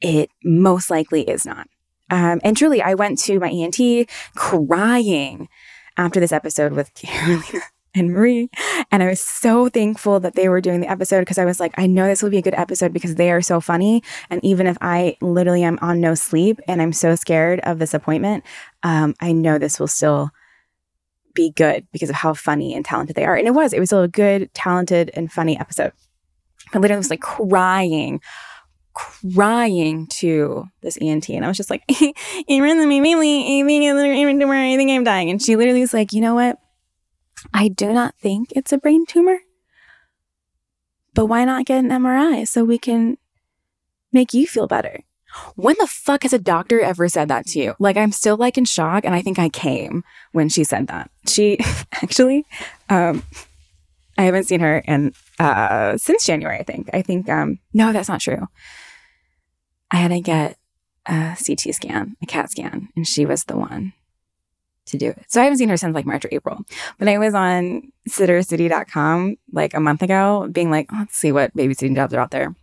it 0.00 0.30
most 0.44 0.88
likely 0.88 1.22
is 1.28 1.44
not. 1.44 1.66
Um, 2.08 2.40
and 2.44 2.56
truly, 2.56 2.80
I 2.80 2.94
went 2.94 3.18
to 3.22 3.40
my 3.40 3.50
ENT 3.50 4.08
crying 4.36 5.48
after 5.96 6.20
this 6.20 6.30
episode 6.30 6.74
with 6.74 6.94
Carolina 6.94 7.64
and 7.92 8.12
Marie. 8.12 8.50
And 8.92 9.02
I 9.02 9.08
was 9.08 9.20
so 9.20 9.68
thankful 9.68 10.20
that 10.20 10.36
they 10.36 10.48
were 10.48 10.60
doing 10.60 10.80
the 10.80 10.88
episode 10.88 11.22
because 11.22 11.38
I 11.38 11.44
was 11.44 11.58
like, 11.58 11.74
I 11.76 11.88
know 11.88 12.06
this 12.06 12.22
will 12.22 12.30
be 12.30 12.38
a 12.38 12.42
good 12.42 12.54
episode 12.54 12.92
because 12.92 13.16
they 13.16 13.32
are 13.32 13.42
so 13.42 13.60
funny. 13.60 14.04
And 14.30 14.44
even 14.44 14.68
if 14.68 14.78
I 14.80 15.16
literally 15.20 15.64
am 15.64 15.80
on 15.82 16.00
no 16.00 16.14
sleep 16.14 16.60
and 16.68 16.80
I'm 16.80 16.92
so 16.92 17.16
scared 17.16 17.58
of 17.64 17.80
this 17.80 17.94
appointment, 17.94 18.44
um, 18.84 19.16
I 19.20 19.32
know 19.32 19.58
this 19.58 19.80
will 19.80 19.88
still 19.88 20.30
be 21.34 21.50
good 21.50 21.84
because 21.90 22.10
of 22.10 22.14
how 22.14 22.32
funny 22.32 22.76
and 22.76 22.84
talented 22.84 23.16
they 23.16 23.24
are. 23.24 23.34
And 23.34 23.48
it 23.48 23.54
was, 23.54 23.72
it 23.72 23.80
was 23.80 23.88
still 23.88 24.02
a 24.02 24.08
good, 24.08 24.54
talented, 24.54 25.10
and 25.14 25.32
funny 25.32 25.58
episode. 25.58 25.90
I 26.72 26.78
literally 26.78 26.98
was 26.98 27.10
like 27.10 27.20
crying 27.20 28.20
crying 28.92 30.06
to 30.08 30.66
this 30.82 30.98
ENT. 31.00 31.28
And 31.30 31.44
I 31.44 31.48
was 31.48 31.56
just 31.56 31.70
like, 31.70 31.82
I 34.72 34.76
think 34.76 34.90
I'm 34.90 35.04
dying. 35.04 35.30
And 35.30 35.42
she 35.42 35.56
literally 35.56 35.80
was 35.80 35.94
like, 35.94 36.12
you 36.12 36.20
know 36.20 36.34
what? 36.34 36.58
I 37.54 37.68
do 37.68 37.92
not 37.92 38.14
think 38.20 38.52
it's 38.54 38.72
a 38.72 38.78
brain 38.78 39.06
tumor, 39.06 39.38
but 41.14 41.26
why 41.26 41.44
not 41.44 41.66
get 41.66 41.82
an 41.84 41.90
MRI 41.90 42.46
so 42.46 42.64
we 42.64 42.78
can 42.78 43.16
make 44.12 44.34
you 44.34 44.46
feel 44.46 44.66
better? 44.66 45.00
When 45.54 45.76
the 45.78 45.86
fuck 45.86 46.24
has 46.24 46.32
a 46.32 46.38
doctor 46.38 46.80
ever 46.80 47.08
said 47.08 47.28
that 47.28 47.46
to 47.48 47.60
you? 47.60 47.74
Like, 47.78 47.96
I'm 47.96 48.10
still 48.10 48.36
like 48.36 48.58
in 48.58 48.64
shock. 48.64 49.04
And 49.04 49.14
I 49.14 49.22
think 49.22 49.38
I 49.38 49.48
came 49.48 50.02
when 50.32 50.48
she 50.48 50.64
said 50.64 50.88
that. 50.88 51.10
She 51.26 51.58
actually, 51.92 52.44
um, 52.88 53.22
I 54.18 54.24
haven't 54.24 54.44
seen 54.44 54.60
her 54.60 54.78
in 54.78 55.14
uh, 55.40 55.96
since 55.96 56.26
January. 56.26 56.58
I 56.58 56.62
think. 56.62 56.90
I 56.92 57.02
think. 57.02 57.28
Um, 57.28 57.58
no, 57.72 57.92
that's 57.92 58.08
not 58.08 58.20
true. 58.20 58.46
I 59.90 59.96
had 59.96 60.08
to 60.08 60.20
get 60.20 60.56
a 61.06 61.36
CT 61.44 61.74
scan, 61.74 62.16
a 62.22 62.26
CAT 62.26 62.50
scan, 62.50 62.88
and 62.94 63.06
she 63.06 63.26
was 63.26 63.44
the 63.44 63.56
one 63.56 63.92
to 64.86 64.98
do 64.98 65.08
it. 65.08 65.24
So 65.28 65.40
I 65.40 65.44
haven't 65.44 65.58
seen 65.58 65.68
her 65.68 65.76
since 65.76 65.94
like 65.94 66.06
March 66.06 66.24
or 66.24 66.28
April. 66.32 66.60
But 66.98 67.08
I 67.08 67.18
was 67.18 67.34
on 67.34 67.90
sittercity.com 68.08 69.36
like 69.52 69.74
a 69.74 69.80
month 69.80 70.02
ago, 70.02 70.48
being 70.50 70.70
like, 70.70 70.90
let's 70.92 71.16
see 71.16 71.32
what 71.32 71.56
babysitting 71.56 71.94
jobs 71.94 72.14
are 72.14 72.20
out 72.20 72.30
there. 72.30 72.54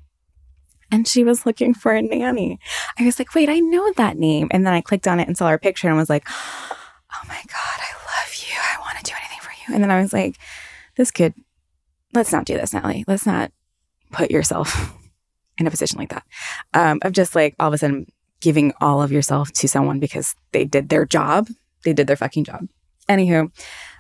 And 0.91 1.07
she 1.07 1.23
was 1.23 1.45
looking 1.45 1.73
for 1.73 1.91
a 1.91 2.01
nanny. 2.01 2.59
I 2.97 3.05
was 3.05 3.19
like, 3.19 3.33
wait, 3.35 3.49
I 3.49 3.59
know 3.59 3.91
that 3.97 4.17
name. 4.17 4.47
And 4.51 4.65
then 4.65 4.73
I 4.73 4.81
clicked 4.81 5.07
on 5.07 5.19
it 5.19 5.27
and 5.27 5.37
saw 5.37 5.49
her 5.49 5.57
picture 5.57 5.89
and 5.89 5.97
was 5.97 6.09
like, 6.09 6.25
oh 6.29 7.27
my 7.27 7.41
God, 7.47 7.79
I 7.79 7.93
love 7.93 8.33
you. 8.33 8.55
I 8.55 8.79
want 8.79 8.97
to 8.97 9.03
do 9.03 9.13
anything 9.17 9.39
for 9.41 9.51
you. 9.51 9.75
And 9.75 9.83
then 9.83 9.91
I 9.91 10.01
was 10.01 10.13
like, 10.13 10.37
this 10.95 11.11
could, 11.11 11.33
let's 12.13 12.31
not 12.31 12.45
do 12.45 12.55
this, 12.55 12.73
Natalie. 12.73 13.03
Let's 13.07 13.25
not 13.25 13.51
put 14.11 14.31
yourself 14.31 14.93
in 15.57 15.67
a 15.67 15.71
position 15.71 15.99
like 15.99 16.09
that 16.09 16.23
um, 16.73 16.99
of 17.01 17.11
just 17.13 17.35
like 17.35 17.55
all 17.59 17.67
of 17.67 17.73
a 17.73 17.77
sudden 17.77 18.05
giving 18.39 18.73
all 18.79 19.01
of 19.01 19.11
yourself 19.11 19.51
to 19.51 19.67
someone 19.67 19.99
because 19.99 20.35
they 20.51 20.65
did 20.65 20.89
their 20.89 21.05
job. 21.05 21.47
They 21.83 21.93
did 21.93 22.07
their 22.07 22.15
fucking 22.15 22.43
job. 22.43 22.67
Anywho, 23.09 23.51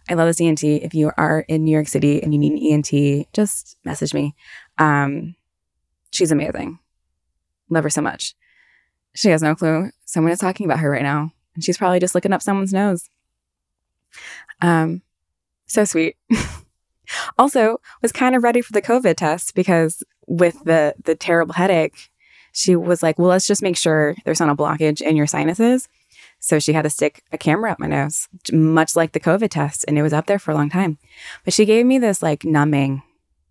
I 0.09 0.13
love 0.13 0.27
this 0.27 0.41
ENT. 0.41 0.63
If 0.63 0.93
you 0.93 1.11
are 1.17 1.41
in 1.47 1.63
New 1.63 1.71
York 1.71 1.87
City 1.87 2.21
and 2.21 2.33
you 2.33 2.39
need 2.39 2.53
an 2.53 2.83
ENT, 2.85 3.27
just 3.33 3.77
message 3.83 4.13
me. 4.13 4.35
Um, 4.77 5.35
she's 6.11 6.31
amazing. 6.31 6.79
Love 7.69 7.83
her 7.83 7.89
so 7.89 8.01
much. 8.01 8.35
She 9.15 9.29
has 9.29 9.41
no 9.41 9.55
clue. 9.55 9.89
Someone 10.05 10.31
is 10.31 10.39
talking 10.39 10.65
about 10.65 10.79
her 10.79 10.89
right 10.91 11.01
now, 11.01 11.31
and 11.55 11.63
she's 11.63 11.77
probably 11.77 11.99
just 11.99 12.13
looking 12.13 12.33
up 12.33 12.41
someone's 12.41 12.73
nose. 12.73 13.09
Um, 14.61 15.01
so 15.65 15.85
sweet. 15.85 16.15
also, 17.37 17.79
was 18.01 18.11
kind 18.11 18.35
of 18.35 18.43
ready 18.43 18.61
for 18.61 18.73
the 18.73 18.81
COVID 18.81 19.15
test 19.15 19.55
because 19.55 20.03
with 20.27 20.63
the 20.63 20.95
the 21.03 21.15
terrible 21.15 21.53
headache, 21.53 22.09
she 22.51 22.75
was 22.75 23.03
like, 23.03 23.17
"Well, 23.17 23.29
let's 23.29 23.47
just 23.47 23.61
make 23.61 23.77
sure 23.77 24.15
there's 24.25 24.39
not 24.39 24.49
a 24.49 24.55
blockage 24.55 25.01
in 25.01 25.15
your 25.15 25.27
sinuses." 25.27 25.87
So 26.39 26.59
she 26.59 26.73
had 26.73 26.83
to 26.83 26.89
stick 26.89 27.23
a 27.31 27.37
camera 27.37 27.71
up 27.71 27.79
my 27.79 27.87
nose, 27.87 28.27
much 28.51 28.95
like 28.95 29.13
the 29.13 29.19
COVID 29.19 29.49
test, 29.49 29.85
and 29.87 29.97
it 29.97 30.03
was 30.03 30.13
up 30.13 30.27
there 30.27 30.39
for 30.39 30.51
a 30.51 30.55
long 30.55 30.69
time. 30.69 30.97
But 31.43 31.53
she 31.53 31.65
gave 31.65 31.85
me 31.85 31.97
this 31.97 32.21
like 32.21 32.43
numbing. 32.43 33.03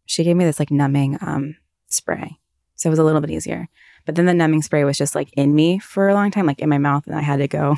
She 0.05 0.23
gave 0.23 0.37
me 0.37 0.45
this 0.45 0.59
like 0.59 0.71
numbing 0.71 1.19
um, 1.21 1.57
spray, 1.89 2.39
so 2.75 2.89
it 2.89 2.91
was 2.91 2.99
a 2.99 3.05
little 3.05 3.21
bit 3.21 3.31
easier. 3.31 3.69
But 4.05 4.15
then 4.15 4.27
the 4.27 4.35
numbing 4.35 4.63
spray 4.63 4.85
was 4.85 4.97
just 4.97 5.15
like 5.17 5.33
in 5.33 5.55
me 5.55 5.81
for 5.81 6.09
a 6.09 6.15
long 6.15 6.31
time, 6.31 6.47
like 6.47 6.61
in 6.61 6.69
my 6.69 6.79
mouth, 6.79 7.07
and 7.07 7.17
I 7.17 7.23
had 7.23 7.39
to 7.39 7.49
go. 7.49 7.77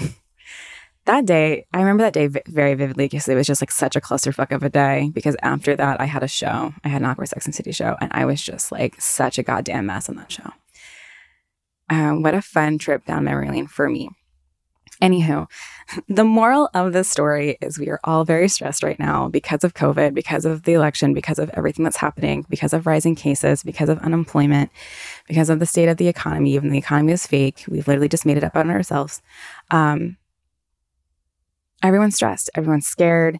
That 1.09 1.24
day, 1.24 1.66
I 1.72 1.78
remember 1.78 2.02
that 2.02 2.12
day 2.12 2.26
very 2.26 2.74
vividly 2.74 3.06
because 3.06 3.26
it 3.28 3.34
was 3.34 3.46
just 3.46 3.62
like 3.62 3.70
such 3.70 3.96
a 3.96 4.00
clusterfuck 4.00 4.54
of 4.54 4.62
a 4.62 4.68
day. 4.68 5.11
Because 5.12 5.36
after 5.42 5.74
that, 5.74 6.00
I 6.00 6.04
had 6.04 6.22
a 6.22 6.28
show. 6.28 6.74
I 6.84 6.88
had 6.88 7.02
an 7.02 7.09
awkward 7.09 7.28
Sex 7.28 7.46
and 7.46 7.54
City 7.54 7.72
show, 7.72 7.96
and 8.00 8.12
I 8.12 8.26
was 8.26 8.40
just 8.40 8.70
like 8.70 9.00
such 9.00 9.38
a 9.38 9.42
goddamn 9.42 9.86
mess 9.86 10.09
on 10.09 10.16
that 10.16 10.30
show. 10.30 10.52
Um, 11.90 12.22
what 12.22 12.34
a 12.34 12.42
fun 12.42 12.76
trip 12.76 13.06
down 13.06 13.24
memory 13.24 13.48
lane 13.48 13.66
for 13.66 13.88
me. 13.88 14.11
Anywho, 15.00 15.48
the 16.09 16.24
moral 16.24 16.68
of 16.74 16.92
this 16.92 17.09
story 17.09 17.56
is 17.62 17.78
we 17.78 17.88
are 17.88 18.00
all 18.04 18.24
very 18.24 18.48
stressed 18.48 18.82
right 18.82 18.98
now 18.98 19.28
because 19.28 19.64
of 19.64 19.72
COVID, 19.72 20.12
because 20.12 20.44
of 20.44 20.64
the 20.64 20.74
election, 20.74 21.14
because 21.14 21.38
of 21.38 21.48
everything 21.54 21.84
that's 21.84 21.96
happening, 21.96 22.44
because 22.50 22.74
of 22.74 22.86
rising 22.86 23.14
cases, 23.14 23.62
because 23.62 23.88
of 23.88 23.98
unemployment, 24.00 24.70
because 25.26 25.48
of 25.48 25.59
the 25.59 25.66
state 25.66 25.88
of 25.88 25.96
the 25.96 26.09
economy. 26.09 26.52
Even 26.52 26.68
the 26.68 26.78
economy 26.78 27.12
is 27.12 27.26
fake. 27.26 27.64
We've 27.66 27.88
literally 27.88 28.11
just 28.11 28.26
made 28.26 28.36
it 28.36 28.44
up 28.44 28.56
on 28.56 28.68
ourselves. 28.68 29.22
Um, 29.70 30.18
everyone's 31.83 32.16
stressed, 32.16 32.51
everyone's 32.55 32.87
scared. 32.87 33.39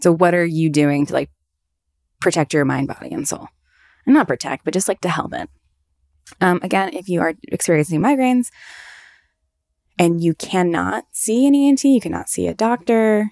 So, 0.00 0.12
what 0.12 0.34
are 0.34 0.44
you 0.44 0.70
doing 0.70 1.06
to 1.06 1.12
like 1.12 1.30
protect 2.20 2.52
your 2.52 2.64
mind, 2.64 2.88
body, 2.88 3.10
and 3.12 3.26
soul? 3.26 3.48
And 4.06 4.14
not 4.14 4.28
protect, 4.28 4.64
but 4.64 4.74
just 4.74 4.88
like 4.88 5.00
to 5.00 5.08
help 5.08 5.32
it. 5.32 5.48
Um, 6.40 6.60
again, 6.62 6.90
if 6.92 7.08
you 7.08 7.20
are 7.20 7.34
experiencing 7.48 8.00
migraines, 8.00 8.50
and 9.98 10.22
you 10.22 10.34
cannot 10.34 11.04
see 11.12 11.46
an 11.46 11.54
ENT, 11.54 11.84
you 11.84 12.00
cannot 12.00 12.28
see 12.28 12.48
a 12.48 12.54
doctor. 12.54 13.30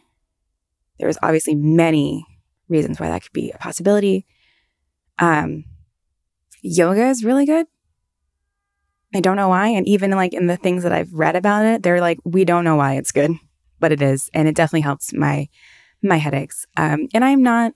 There's 0.99 1.19
obviously 1.23 1.55
many 1.55 2.25
reasons 2.69 3.01
why 3.01 3.09
that 3.09 3.23
could 3.23 3.33
be 3.33 3.51
a 3.51 3.59
possibility. 3.59 4.27
Um, 5.19 5.65
yoga 6.63 7.09
is 7.09 7.25
really 7.25 7.47
good. 7.47 7.67
I 9.15 9.21
don't 9.21 9.37
know 9.37 9.49
why. 9.49 9.69
And 9.69 9.87
even 9.87 10.11
like 10.13 10.33
in 10.33 10.47
the 10.47 10.57
things 10.57 10.83
that 10.83 10.93
I've 10.93 11.13
read 11.13 11.37
about 11.37 11.65
it, 11.65 11.83
they're 11.83 12.01
like, 12.01 12.19
we 12.25 12.45
don't 12.45 12.65
know 12.65 12.77
why 12.77 12.95
it's 12.95 13.13
good, 13.13 13.33
but 13.79 13.93
it 13.93 14.03
is. 14.03 14.31
And 14.33 14.49
it 14.49 14.55
definitely 14.55 14.83
helps 14.83 15.13
my 15.13 15.49
my 16.03 16.17
headaches. 16.17 16.67
Um, 16.77 17.09
and 17.15 17.25
I'm 17.25 17.43
not 17.43 17.73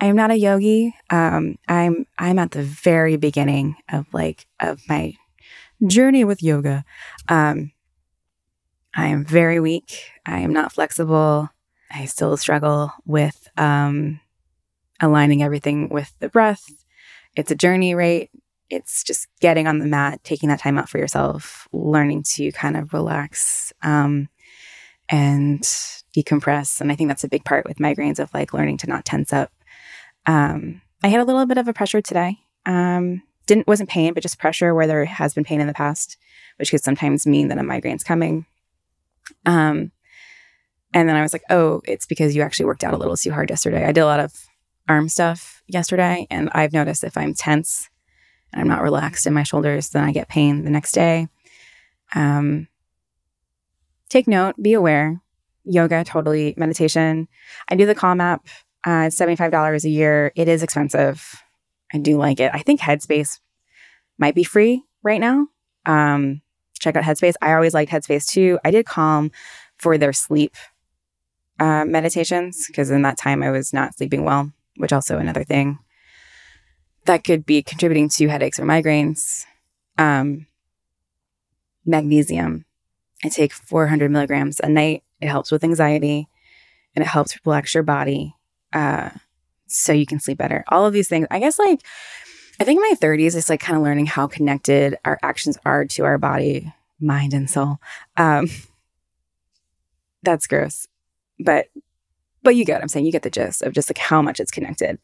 I 0.00 0.06
am 0.06 0.16
not 0.16 0.30
a 0.30 0.38
yogi. 0.38 0.94
Um, 1.10 1.56
I'm 1.68 2.06
I'm 2.18 2.38
at 2.38 2.52
the 2.52 2.62
very 2.62 3.16
beginning 3.16 3.76
of 3.92 4.06
like 4.12 4.46
of 4.60 4.80
my 4.88 5.14
journey 5.86 6.24
with 6.24 6.42
yoga. 6.42 6.84
Um, 7.28 7.72
I 8.94 9.08
am 9.08 9.24
very 9.24 9.60
weak. 9.60 10.10
I 10.24 10.40
am 10.40 10.52
not 10.52 10.72
flexible. 10.72 11.50
I 11.90 12.06
still 12.06 12.36
struggle 12.36 12.92
with 13.04 13.48
um, 13.56 14.20
aligning 15.00 15.42
everything 15.42 15.88
with 15.88 16.14
the 16.20 16.28
breath. 16.28 16.64
It's 17.36 17.50
a 17.50 17.56
journey, 17.56 17.94
right? 17.94 18.30
It's 18.70 19.04
just 19.04 19.28
getting 19.40 19.66
on 19.66 19.78
the 19.78 19.86
mat, 19.86 20.22
taking 20.24 20.48
that 20.48 20.60
time 20.60 20.78
out 20.78 20.88
for 20.88 20.98
yourself, 20.98 21.68
learning 21.72 22.24
to 22.34 22.50
kind 22.52 22.76
of 22.76 22.92
relax 22.92 23.72
um, 23.82 24.28
and 25.08 25.62
decompress. 26.16 26.80
And 26.80 26.90
I 26.90 26.96
think 26.96 27.08
that's 27.08 27.24
a 27.24 27.28
big 27.28 27.44
part 27.44 27.66
with 27.66 27.78
migraines 27.78 28.18
of 28.18 28.32
like 28.34 28.52
learning 28.52 28.78
to 28.78 28.88
not 28.88 29.04
tense 29.04 29.32
up. 29.32 29.52
Um, 30.26 30.82
I 31.02 31.08
had 31.08 31.20
a 31.20 31.24
little 31.24 31.46
bit 31.46 31.58
of 31.58 31.68
a 31.68 31.72
pressure 31.72 32.00
today. 32.00 32.38
Um, 32.64 33.22
didn't 33.46 33.68
wasn't 33.68 33.88
pain, 33.88 34.12
but 34.12 34.22
just 34.22 34.38
pressure 34.38 34.74
where 34.74 34.86
there 34.88 35.04
has 35.04 35.34
been 35.34 35.44
pain 35.44 35.60
in 35.60 35.68
the 35.68 35.74
past, 35.74 36.16
which 36.56 36.70
could 36.70 36.82
sometimes 36.82 37.26
mean 37.26 37.48
that 37.48 37.58
a 37.58 37.62
migraine's 37.62 38.02
coming. 38.02 38.46
Um, 39.44 39.92
and 40.92 41.08
then 41.08 41.16
I 41.16 41.22
was 41.22 41.32
like, 41.32 41.44
oh, 41.50 41.82
it's 41.84 42.06
because 42.06 42.34
you 42.34 42.42
actually 42.42 42.66
worked 42.66 42.82
out 42.82 42.94
a 42.94 42.96
little 42.96 43.16
too 43.16 43.32
hard 43.32 43.50
yesterday. 43.50 43.84
I 43.84 43.92
did 43.92 44.00
a 44.00 44.06
lot 44.06 44.20
of 44.20 44.32
arm 44.88 45.08
stuff 45.08 45.62
yesterday, 45.68 46.26
and 46.30 46.50
I've 46.52 46.72
noticed 46.72 47.04
if 47.04 47.16
I'm 47.16 47.34
tense 47.34 47.88
and 48.52 48.62
I'm 48.62 48.68
not 48.68 48.82
relaxed 48.82 49.26
in 49.26 49.34
my 49.34 49.42
shoulders, 49.42 49.90
then 49.90 50.04
I 50.04 50.12
get 50.12 50.28
pain 50.28 50.64
the 50.64 50.70
next 50.70 50.92
day. 50.92 51.28
Um, 52.14 52.68
take 54.08 54.28
note, 54.28 54.54
be 54.60 54.72
aware. 54.72 55.20
Yoga, 55.64 56.04
totally. 56.04 56.54
Meditation. 56.56 57.28
I 57.68 57.74
do 57.74 57.86
the 57.86 57.94
Calm 57.94 58.20
app. 58.20 58.46
Uh, 58.86 59.04
it's 59.06 59.18
$75 59.18 59.84
a 59.84 59.88
year. 59.88 60.32
It 60.36 60.48
is 60.48 60.62
expensive. 60.62 61.42
I 61.92 61.98
do 61.98 62.16
like 62.16 62.40
it. 62.40 62.50
I 62.54 62.60
think 62.60 62.80
Headspace 62.80 63.40
might 64.18 64.34
be 64.34 64.44
free 64.44 64.82
right 65.02 65.20
now. 65.20 65.48
Um, 65.86 66.40
check 66.78 66.94
out 66.94 67.04
Headspace. 67.04 67.34
I 67.42 67.54
always 67.54 67.74
liked 67.74 67.90
Headspace 67.90 68.26
too. 68.28 68.58
I 68.64 68.70
did 68.70 68.86
Calm 68.86 69.32
for 69.76 69.98
their 69.98 70.12
sleep 70.12 70.54
uh, 71.58 71.84
meditations 71.84 72.66
because 72.68 72.90
in 72.90 73.02
that 73.02 73.18
time 73.18 73.42
I 73.42 73.50
was 73.50 73.72
not 73.72 73.96
sleeping 73.96 74.24
well, 74.24 74.52
which 74.76 74.92
also 74.92 75.18
another 75.18 75.44
thing 75.44 75.78
that 77.06 77.24
could 77.24 77.46
be 77.46 77.62
contributing 77.62 78.08
to 78.10 78.28
headaches 78.28 78.58
or 78.58 78.64
migraines. 78.64 79.44
Um, 79.98 80.46
magnesium. 81.84 82.64
I 83.24 83.28
take 83.28 83.52
400 83.52 84.10
milligrams 84.10 84.60
a 84.60 84.68
night. 84.68 85.02
It 85.20 85.28
helps 85.28 85.50
with 85.50 85.64
anxiety 85.64 86.28
and 86.94 87.02
it 87.02 87.08
helps 87.08 87.38
relax 87.44 87.74
your 87.74 87.82
body 87.82 88.34
uh, 88.72 89.10
so 89.66 89.92
you 89.92 90.06
can 90.06 90.20
sleep 90.20 90.38
better. 90.38 90.64
All 90.68 90.84
of 90.84 90.92
these 90.92 91.08
things. 91.08 91.26
I 91.30 91.38
guess 91.38 91.58
like 91.58 91.80
I 92.58 92.64
think 92.64 92.78
in 92.78 92.90
my 92.90 92.96
30s, 93.00 93.36
it's 93.36 93.50
like 93.50 93.60
kind 93.60 93.76
of 93.76 93.82
learning 93.82 94.06
how 94.06 94.26
connected 94.26 94.96
our 95.04 95.18
actions 95.22 95.58
are 95.64 95.84
to 95.84 96.04
our 96.04 96.18
body, 96.18 96.72
mind, 97.00 97.34
and 97.34 97.48
soul. 97.50 97.78
Um, 98.16 98.48
that's 100.22 100.46
gross, 100.46 100.88
but 101.38 101.66
but 102.42 102.56
you 102.56 102.64
get 102.64 102.74
what 102.74 102.82
I'm 102.82 102.88
saying. 102.88 103.06
You 103.06 103.12
get 103.12 103.22
the 103.22 103.30
gist 103.30 103.62
of 103.62 103.74
just 103.74 103.90
like 103.90 103.98
how 103.98 104.22
much 104.22 104.40
it's 104.40 104.50
connected, 104.50 104.98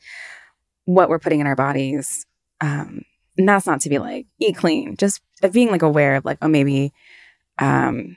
what 0.84 1.08
we're 1.08 1.18
putting 1.18 1.40
in 1.40 1.46
our 1.46 1.56
bodies. 1.56 2.26
Um, 2.60 3.02
and 3.36 3.48
that's 3.48 3.66
not 3.66 3.80
to 3.82 3.88
be 3.88 3.98
like 3.98 4.26
eat 4.38 4.56
clean, 4.56 4.96
just 4.96 5.20
being 5.52 5.70
like 5.70 5.82
aware 5.82 6.16
of 6.16 6.24
like 6.24 6.38
oh 6.42 6.48
maybe, 6.48 6.92
um, 7.58 8.16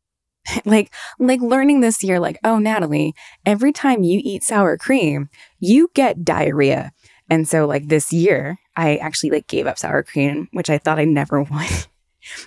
like 0.64 0.92
like 1.18 1.40
learning 1.40 1.80
this 1.80 2.02
year 2.02 2.20
like 2.20 2.38
oh 2.44 2.58
Natalie, 2.58 3.14
every 3.46 3.72
time 3.72 4.02
you 4.02 4.20
eat 4.22 4.42
sour 4.42 4.76
cream, 4.76 5.28
you 5.58 5.90
get 5.94 6.24
diarrhea. 6.24 6.92
And 7.30 7.48
so 7.48 7.66
like 7.66 7.88
this 7.88 8.12
year, 8.12 8.58
I 8.76 8.96
actually 8.96 9.30
like 9.30 9.46
gave 9.46 9.66
up 9.66 9.78
sour 9.78 10.02
cream, 10.02 10.48
which 10.52 10.70
I 10.70 10.78
thought 10.78 10.98
I 10.98 11.04
never 11.04 11.42
would. 11.42 11.86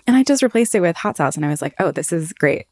and 0.08 0.16
I 0.16 0.24
just 0.24 0.44
replaced 0.44 0.76
it 0.76 0.82
with 0.82 0.96
hot 0.96 1.18
sauce. 1.18 1.36
And 1.36 1.46
I 1.46 1.50
was 1.50 1.62
like, 1.62 1.76
oh, 1.80 1.92
this 1.92 2.12
is 2.12 2.34
great. 2.34 2.66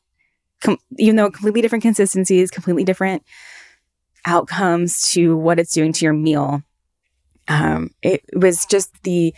Com- 0.62 0.78
even 0.98 1.16
though 1.16 1.32
completely 1.32 1.62
different 1.62 1.82
consistencies, 1.82 2.52
completely 2.52 2.84
different 2.84 3.24
outcomes 4.26 5.10
to 5.12 5.36
what 5.36 5.60
it's 5.60 5.74
doing 5.74 5.92
to 5.94 6.06
your 6.06 6.14
meal. 6.14 6.64
Um, 7.48 7.92
it 8.02 8.24
was 8.34 8.66
just 8.66 8.92
the, 9.04 9.34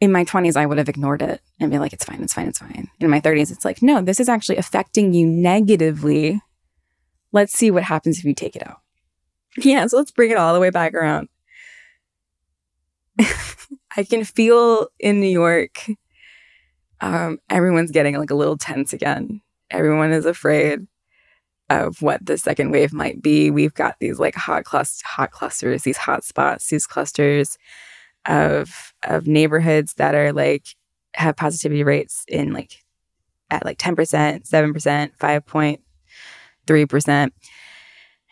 in 0.00 0.12
my 0.12 0.24
20s, 0.24 0.56
I 0.56 0.66
would 0.66 0.78
have 0.78 0.88
ignored 0.88 1.22
it 1.22 1.40
and 1.60 1.70
be 1.70 1.78
like, 1.78 1.92
it's 1.92 2.04
fine, 2.04 2.22
it's 2.22 2.32
fine, 2.32 2.48
it's 2.48 2.58
fine. 2.58 2.88
In 3.00 3.10
my 3.10 3.20
30s, 3.20 3.50
it's 3.50 3.64
like, 3.64 3.82
no, 3.82 4.00
this 4.00 4.20
is 4.20 4.28
actually 4.28 4.56
affecting 4.56 5.12
you 5.12 5.26
negatively. 5.26 6.40
Let's 7.32 7.52
see 7.52 7.70
what 7.70 7.82
happens 7.82 8.18
if 8.18 8.24
you 8.24 8.34
take 8.34 8.56
it 8.56 8.66
out. 8.66 8.78
Yeah, 9.56 9.86
so 9.86 9.96
let's 9.96 10.12
bring 10.12 10.30
it 10.30 10.36
all 10.36 10.54
the 10.54 10.60
way 10.60 10.70
back 10.70 10.94
around. 10.94 11.28
I 13.96 14.04
can 14.04 14.22
feel 14.22 14.86
in 15.00 15.18
New 15.18 15.26
York, 15.26 15.90
um, 17.00 17.38
everyone's 17.50 17.90
getting 17.90 18.16
like 18.16 18.30
a 18.30 18.36
little 18.36 18.56
tense 18.56 18.92
again. 18.92 19.40
Everyone 19.70 20.12
is 20.12 20.26
afraid 20.26 20.86
of 21.70 22.02
what 22.02 22.24
the 22.24 22.38
second 22.38 22.70
wave 22.70 22.92
might 22.92 23.22
be. 23.22 23.50
We've 23.50 23.74
got 23.74 23.96
these 24.00 24.18
like 24.18 24.34
hot 24.34 24.64
clusters, 24.64 25.02
hot 25.02 25.30
clusters, 25.30 25.82
these 25.82 25.98
hot 25.98 26.24
spots, 26.24 26.68
these 26.68 26.86
clusters 26.86 27.58
of 28.26 28.92
of 29.04 29.26
neighborhoods 29.26 29.94
that 29.94 30.14
are 30.14 30.32
like 30.32 30.66
have 31.14 31.36
positivity 31.36 31.84
rates 31.84 32.24
in 32.28 32.52
like 32.52 32.84
at 33.50 33.64
like 33.64 33.78
10%, 33.78 34.46
7%, 34.46 35.16
5.3%. 35.16 37.30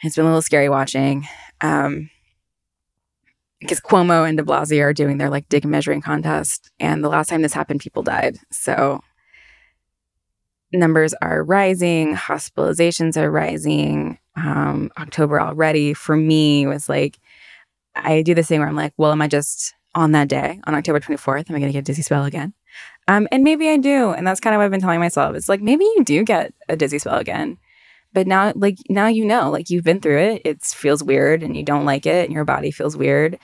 It's 0.03 0.17
been 0.17 0.25
a 0.25 0.29
little 0.29 0.43
scary 0.43 0.69
watching. 0.69 1.27
Um, 1.63 2.11
because 3.61 3.81
Cuomo 3.81 4.29
and 4.29 4.37
de 4.37 4.45
Blasio 4.45 4.83
are 4.83 4.93
doing 4.93 5.17
their 5.17 5.31
like 5.31 5.49
dig 5.49 5.65
measuring 5.65 6.03
contest. 6.03 6.71
And 6.79 7.03
the 7.03 7.09
last 7.09 7.29
time 7.29 7.43
this 7.43 7.55
happened, 7.55 7.81
people 7.81 8.03
died. 8.03 8.39
So 8.53 9.01
numbers 10.79 11.15
are 11.23 11.43
rising, 11.43 12.15
hospitalizations 12.15 13.17
are 13.17 13.31
rising. 13.31 14.19
Um, 14.37 14.91
October 14.99 15.41
already 15.41 15.95
for 15.95 16.17
me 16.17 16.67
was 16.67 16.89
like, 16.89 17.19
I 17.95 18.23
do 18.23 18.35
this 18.35 18.49
thing 18.49 18.61
where 18.61 18.69
I'm 18.69 18.77
like, 18.77 18.93
well, 18.97 19.13
am 19.13 19.23
I 19.23 19.29
just 19.29 19.75
on 19.95 20.13
that 20.13 20.29
day, 20.29 20.61
on 20.65 20.75
October 20.75 21.01
24th, 21.01 21.51
am 21.51 21.57
I 21.57 21.59
going 21.59 21.69
to 21.69 21.73
get 21.73 21.79
a 21.79 21.83
dizzy 21.83 22.03
spell 22.03 22.25
again? 22.25 22.53
Um, 23.09 23.27
and 23.33 23.43
maybe 23.43 23.69
I 23.71 23.79
do. 23.79 24.11
And 24.11 24.27
that's 24.27 24.41
kind 24.41 24.55
of 24.55 24.59
what 24.59 24.67
I've 24.67 24.71
been 24.71 24.81
telling 24.81 25.01
myself. 25.01 25.35
It's 25.35 25.49
like, 25.49 25.63
maybe 25.63 25.85
you 25.85 26.05
do 26.05 26.23
get 26.23 26.53
a 26.69 26.77
dizzy 26.77 26.99
spell 26.99 27.17
again. 27.17 27.57
But 28.13 28.27
now, 28.27 28.53
like, 28.55 28.79
now 28.89 29.07
you 29.07 29.25
know, 29.25 29.51
like, 29.51 29.71
you've 29.71 29.85
been 29.85 30.01
through 30.01 30.19
it. 30.19 30.43
It 30.45 30.63
feels 30.63 31.03
weird 31.03 31.43
and 31.43 31.57
you 31.57 31.63
don't 31.63 31.85
like 31.85 32.07
it 32.07 32.25
and 32.27 32.33
your 32.33 32.45
body 32.45 32.71
feels 32.71 32.97
weird. 32.97 33.39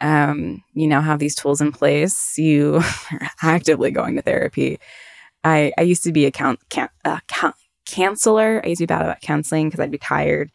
Um, 0.00 0.64
you 0.72 0.86
now 0.86 1.02
have 1.02 1.18
these 1.18 1.34
tools 1.34 1.60
in 1.60 1.72
place. 1.72 2.38
You 2.38 2.76
are 3.12 3.30
actively 3.42 3.90
going 3.90 4.16
to 4.16 4.22
therapy. 4.22 4.78
I, 5.44 5.72
I 5.78 5.82
used 5.82 6.04
to 6.04 6.12
be 6.12 6.26
a 6.26 6.30
count, 6.30 6.60
can, 6.68 6.88
uh, 7.04 7.20
count, 7.28 7.54
counselor. 7.86 8.60
I 8.64 8.68
used 8.68 8.80
to 8.80 8.82
be 8.82 8.94
bad 8.94 9.02
about 9.02 9.20
counseling 9.20 9.68
because 9.68 9.80
I'd 9.80 9.90
be 9.90 9.98
tired. 9.98 10.50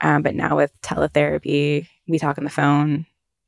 Um, 0.00 0.22
but 0.22 0.34
now 0.34 0.56
with 0.56 0.72
teletherapy, 0.82 1.88
we 2.06 2.18
talk 2.18 2.38
on 2.38 2.44
the 2.44 2.50
phone 2.50 3.06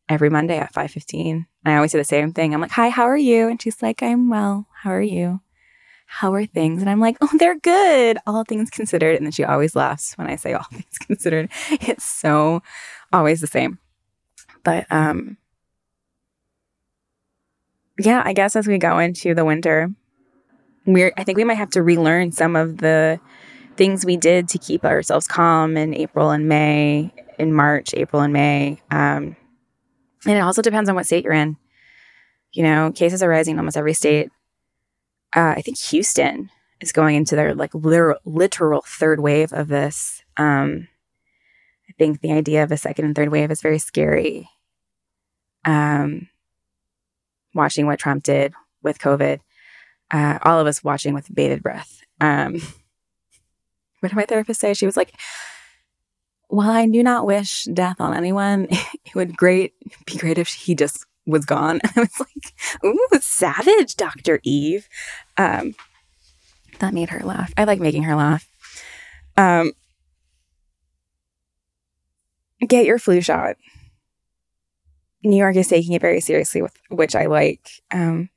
every 0.08 0.30
Monday 0.30 0.58
at 0.58 0.72
5.15. 0.72 1.30
And 1.30 1.46
I 1.64 1.76
always 1.76 1.92
say 1.92 1.98
the 1.98 2.04
same 2.04 2.32
thing. 2.32 2.54
I'm 2.54 2.60
like, 2.60 2.70
hi, 2.70 2.88
how 2.88 3.04
are 3.04 3.16
you? 3.16 3.48
And 3.48 3.60
she's 3.60 3.82
like, 3.82 4.02
I'm 4.02 4.30
well. 4.30 4.66
How 4.72 4.90
are 4.90 5.02
you? 5.02 5.40
how 6.10 6.32
are 6.32 6.46
things? 6.46 6.80
And 6.80 6.90
I'm 6.90 7.00
like, 7.00 7.18
oh, 7.20 7.30
they're 7.38 7.58
good, 7.60 8.16
all 8.26 8.42
things 8.42 8.70
considered. 8.70 9.14
And 9.16 9.26
then 9.26 9.30
she 9.30 9.44
always 9.44 9.76
laughs 9.76 10.16
when 10.16 10.26
I 10.26 10.36
say 10.36 10.54
all 10.54 10.64
things 10.72 10.98
considered. 10.98 11.50
It's 11.70 12.04
so 12.04 12.62
always 13.12 13.40
the 13.40 13.46
same. 13.46 13.78
But 14.64 14.86
um, 14.90 15.36
yeah, 17.98 18.22
I 18.24 18.32
guess 18.32 18.56
as 18.56 18.66
we 18.66 18.78
go 18.78 18.98
into 18.98 19.34
the 19.34 19.44
winter, 19.44 19.90
we're 20.94 21.12
I 21.16 21.24
think 21.24 21.36
we 21.36 21.44
might 21.44 21.54
have 21.54 21.70
to 21.70 21.82
relearn 21.82 22.32
some 22.32 22.56
of 22.56 22.78
the 22.78 23.20
things 23.76 24.04
we 24.04 24.16
did 24.16 24.48
to 24.48 24.58
keep 24.58 24.84
ourselves 24.84 25.26
calm 25.26 25.76
in 25.76 25.94
April 25.94 26.30
and 26.30 26.48
May, 26.48 27.12
in 27.38 27.52
March, 27.52 27.94
April 27.94 28.22
and 28.22 28.32
May. 28.32 28.80
Um, 28.90 29.36
and 30.26 30.36
it 30.36 30.40
also 30.40 30.62
depends 30.62 30.88
on 30.88 30.96
what 30.96 31.06
state 31.06 31.24
you're 31.24 31.32
in. 31.32 31.56
You 32.52 32.64
know, 32.64 32.90
cases 32.92 33.22
are 33.22 33.28
rising 33.28 33.52
in 33.52 33.58
almost 33.58 33.76
every 33.76 33.94
state. 33.94 34.30
Uh, 35.36 35.54
I 35.56 35.62
think 35.62 35.78
Houston 35.78 36.50
is 36.80 36.92
going 36.92 37.16
into 37.16 37.36
their 37.36 37.54
like 37.54 37.74
literal, 37.74 38.18
literal 38.24 38.82
third 38.84 39.20
wave 39.20 39.52
of 39.52 39.68
this. 39.68 40.22
Um, 40.36 40.88
I 41.88 41.92
think 41.98 42.20
the 42.20 42.32
idea 42.32 42.62
of 42.62 42.72
a 42.72 42.76
second 42.76 43.04
and 43.04 43.14
third 43.14 43.30
wave 43.30 43.50
is 43.50 43.62
very 43.62 43.78
scary. 43.78 44.48
Um, 45.64 46.28
watching 47.54 47.86
what 47.86 47.98
Trump 47.98 48.22
did 48.22 48.54
with 48.82 48.98
COVID, 48.98 49.40
uh, 50.10 50.38
all 50.42 50.58
of 50.58 50.66
us 50.66 50.84
watching 50.84 51.14
with 51.14 51.32
bated 51.34 51.62
breath. 51.62 52.02
Um, 52.20 52.54
what 54.00 54.10
did 54.10 54.16
my 54.16 54.24
therapist 54.24 54.60
say? 54.60 54.74
She 54.74 54.86
was 54.86 54.96
like, 54.96 55.12
while 56.48 56.70
I 56.70 56.86
do 56.86 57.02
not 57.02 57.26
wish 57.26 57.64
death 57.64 58.00
on 58.00 58.14
anyone, 58.14 58.66
it 58.70 59.14
would 59.14 59.36
great 59.36 59.74
be 60.06 60.16
great 60.16 60.38
if 60.38 60.48
he 60.48 60.74
just 60.74 61.04
was 61.26 61.44
gone. 61.44 61.80
I 61.96 62.00
was 62.00 62.20
like, 62.20 62.84
ooh, 62.84 63.20
savage, 63.20 63.96
Dr. 63.96 64.40
Eve. 64.42 64.88
Um, 65.36 65.74
that 66.80 66.94
made 66.94 67.10
her 67.10 67.24
laugh. 67.24 67.52
I 67.56 67.64
like 67.64 67.80
making 67.80 68.04
her 68.04 68.14
laugh. 68.14 68.48
Um, 69.36 69.72
get 72.66 72.86
your 72.86 72.98
flu 72.98 73.20
shot. 73.20 73.56
New 75.24 75.36
York 75.36 75.56
is 75.56 75.68
taking 75.68 75.92
it 75.92 76.00
very 76.00 76.20
seriously, 76.20 76.62
with 76.62 76.76
which 76.88 77.14
I 77.14 77.26
like. 77.26 77.68
Um, 77.90 78.30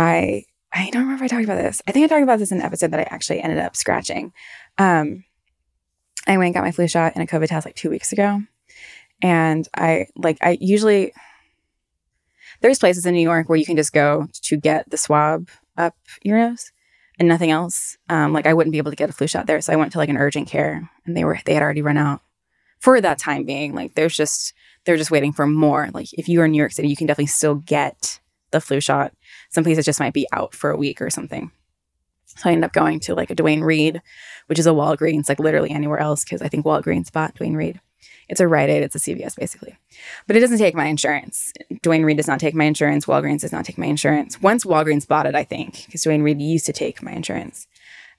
I 0.00 0.44
I 0.72 0.88
don't 0.90 1.02
remember 1.02 1.24
if 1.24 1.30
I 1.30 1.34
talked 1.34 1.44
about 1.44 1.62
this. 1.62 1.82
I 1.86 1.92
think 1.92 2.04
I 2.04 2.08
talked 2.08 2.22
about 2.22 2.38
this 2.38 2.50
in 2.50 2.58
an 2.58 2.64
episode 2.64 2.92
that 2.92 3.00
I 3.00 3.08
actually 3.10 3.40
ended 3.40 3.58
up 3.58 3.76
scratching. 3.76 4.32
Um, 4.78 5.24
I 6.26 6.38
went 6.38 6.46
and 6.46 6.54
got 6.54 6.64
my 6.64 6.70
flu 6.72 6.88
shot 6.88 7.12
and 7.14 7.22
a 7.22 7.26
COVID 7.26 7.48
test 7.48 7.66
like 7.66 7.74
two 7.74 7.90
weeks 7.90 8.12
ago, 8.12 8.40
and 9.20 9.68
I 9.76 10.06
like 10.16 10.38
I 10.40 10.56
usually 10.58 11.12
there's 12.62 12.78
places 12.78 13.04
in 13.04 13.14
New 13.14 13.20
York 13.20 13.48
where 13.48 13.58
you 13.58 13.66
can 13.66 13.76
just 13.76 13.92
go 13.92 14.26
to 14.42 14.56
get 14.56 14.88
the 14.90 14.96
swab 14.96 15.48
up 15.76 15.94
your 16.22 16.38
nose 16.38 16.72
and 17.18 17.28
nothing 17.28 17.50
else. 17.50 17.98
Um, 18.08 18.32
like 18.32 18.46
I 18.46 18.54
wouldn't 18.54 18.72
be 18.72 18.78
able 18.78 18.92
to 18.92 18.96
get 18.96 19.10
a 19.10 19.12
flu 19.12 19.26
shot 19.26 19.46
there, 19.46 19.60
so 19.60 19.72
I 19.72 19.76
went 19.76 19.92
to 19.92 19.98
like 19.98 20.08
an 20.08 20.16
urgent 20.16 20.48
care, 20.48 20.90
and 21.04 21.14
they 21.14 21.24
were 21.24 21.38
they 21.44 21.52
had 21.52 21.62
already 21.62 21.82
run 21.82 21.98
out 21.98 22.22
for 22.78 23.02
that 23.02 23.18
time 23.18 23.44
being. 23.44 23.74
Like 23.74 23.96
there's 23.96 24.16
just 24.16 24.54
they're 24.86 24.96
just 24.96 25.10
waiting 25.10 25.34
for 25.34 25.46
more. 25.46 25.90
Like 25.92 26.10
if 26.14 26.26
you 26.26 26.40
are 26.40 26.46
in 26.46 26.52
New 26.52 26.58
York 26.58 26.72
City, 26.72 26.88
you 26.88 26.96
can 26.96 27.06
definitely 27.06 27.26
still 27.26 27.56
get 27.56 28.19
the 28.50 28.60
flu 28.60 28.80
shot. 28.80 29.12
Some 29.50 29.64
places 29.64 29.84
just 29.84 30.00
might 30.00 30.12
be 30.12 30.26
out 30.32 30.54
for 30.54 30.70
a 30.70 30.76
week 30.76 31.00
or 31.00 31.10
something. 31.10 31.50
So 32.26 32.48
I 32.48 32.52
ended 32.52 32.64
up 32.64 32.72
going 32.72 33.00
to 33.00 33.14
like 33.14 33.30
a 33.30 33.34
Duane 33.34 33.62
Reade, 33.62 34.00
which 34.46 34.58
is 34.58 34.66
a 34.66 34.70
Walgreens, 34.70 35.28
like 35.28 35.40
literally 35.40 35.70
anywhere 35.70 35.98
else, 35.98 36.24
because 36.24 36.42
I 36.42 36.48
think 36.48 36.64
Walgreens 36.64 37.12
bought 37.12 37.34
Duane 37.34 37.54
Reade. 37.54 37.80
It's 38.28 38.40
a 38.40 38.46
Rite 38.46 38.70
Aid, 38.70 38.84
it's 38.84 38.94
a 38.94 38.98
CVS 39.00 39.36
basically. 39.36 39.76
But 40.26 40.36
it 40.36 40.40
doesn't 40.40 40.58
take 40.58 40.74
my 40.74 40.86
insurance. 40.86 41.52
Duane 41.82 42.04
Reade 42.04 42.16
does 42.16 42.28
not 42.28 42.38
take 42.38 42.54
my 42.54 42.64
insurance. 42.64 43.06
Walgreens 43.06 43.40
does 43.40 43.52
not 43.52 43.64
take 43.64 43.76
my 43.76 43.86
insurance. 43.86 44.40
Once 44.40 44.64
Walgreens 44.64 45.06
bought 45.06 45.26
it, 45.26 45.34
I 45.34 45.42
think, 45.42 45.84
because 45.86 46.02
Duane 46.02 46.22
Reade 46.22 46.40
used 46.40 46.66
to 46.66 46.72
take 46.72 47.02
my 47.02 47.10
insurance. 47.10 47.66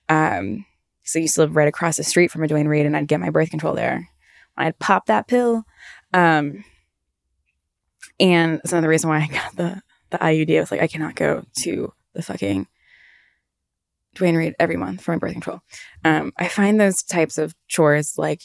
Um, 0.09 0.65
so 1.03 1.19
I 1.19 1.21
used 1.21 1.35
to 1.35 1.41
live 1.41 1.55
right 1.55 1.67
across 1.67 1.97
the 1.97 2.03
street 2.03 2.29
from 2.29 2.43
a 2.43 2.47
Duane 2.47 2.67
Reade, 2.67 2.85
and 2.85 2.95
I'd 2.95 3.07
get 3.07 3.21
my 3.21 3.29
birth 3.29 3.49
control 3.49 3.73
there. 3.73 4.09
When 4.55 4.67
I'd 4.67 4.79
pop 4.79 5.05
that 5.05 5.27
pill. 5.27 5.63
Um, 6.13 6.65
and 8.19 8.57
that's 8.57 8.73
another 8.73 8.89
reason 8.89 9.09
why 9.09 9.19
I 9.19 9.27
got 9.27 9.55
the 9.55 9.81
the 10.11 10.17
IUD. 10.17 10.57
I 10.57 10.59
was 10.59 10.71
like, 10.71 10.81
I 10.81 10.87
cannot 10.87 11.15
go 11.15 11.43
to 11.63 11.93
the 12.13 12.21
fucking 12.21 12.67
Duane 14.15 14.35
Reade 14.35 14.55
every 14.59 14.77
month 14.77 15.01
for 15.01 15.11
my 15.11 15.17
birth 15.17 15.31
control. 15.33 15.61
Um, 16.03 16.33
I 16.37 16.47
find 16.47 16.79
those 16.79 17.01
types 17.03 17.37
of 17.37 17.55
chores 17.67 18.17
like 18.17 18.43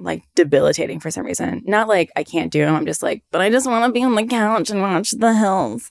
like 0.00 0.24
debilitating 0.34 1.00
for 1.00 1.10
some 1.10 1.24
reason. 1.24 1.62
Not 1.66 1.88
like 1.88 2.10
I 2.16 2.24
can't 2.24 2.50
do 2.50 2.64
them. 2.64 2.74
I'm 2.74 2.86
just 2.86 3.02
like, 3.02 3.22
but 3.30 3.40
I 3.40 3.50
just 3.50 3.66
want 3.66 3.84
to 3.84 3.92
be 3.92 4.04
on 4.04 4.14
the 4.14 4.26
couch 4.26 4.70
and 4.70 4.80
watch 4.80 5.12
the 5.12 5.34
hills, 5.34 5.90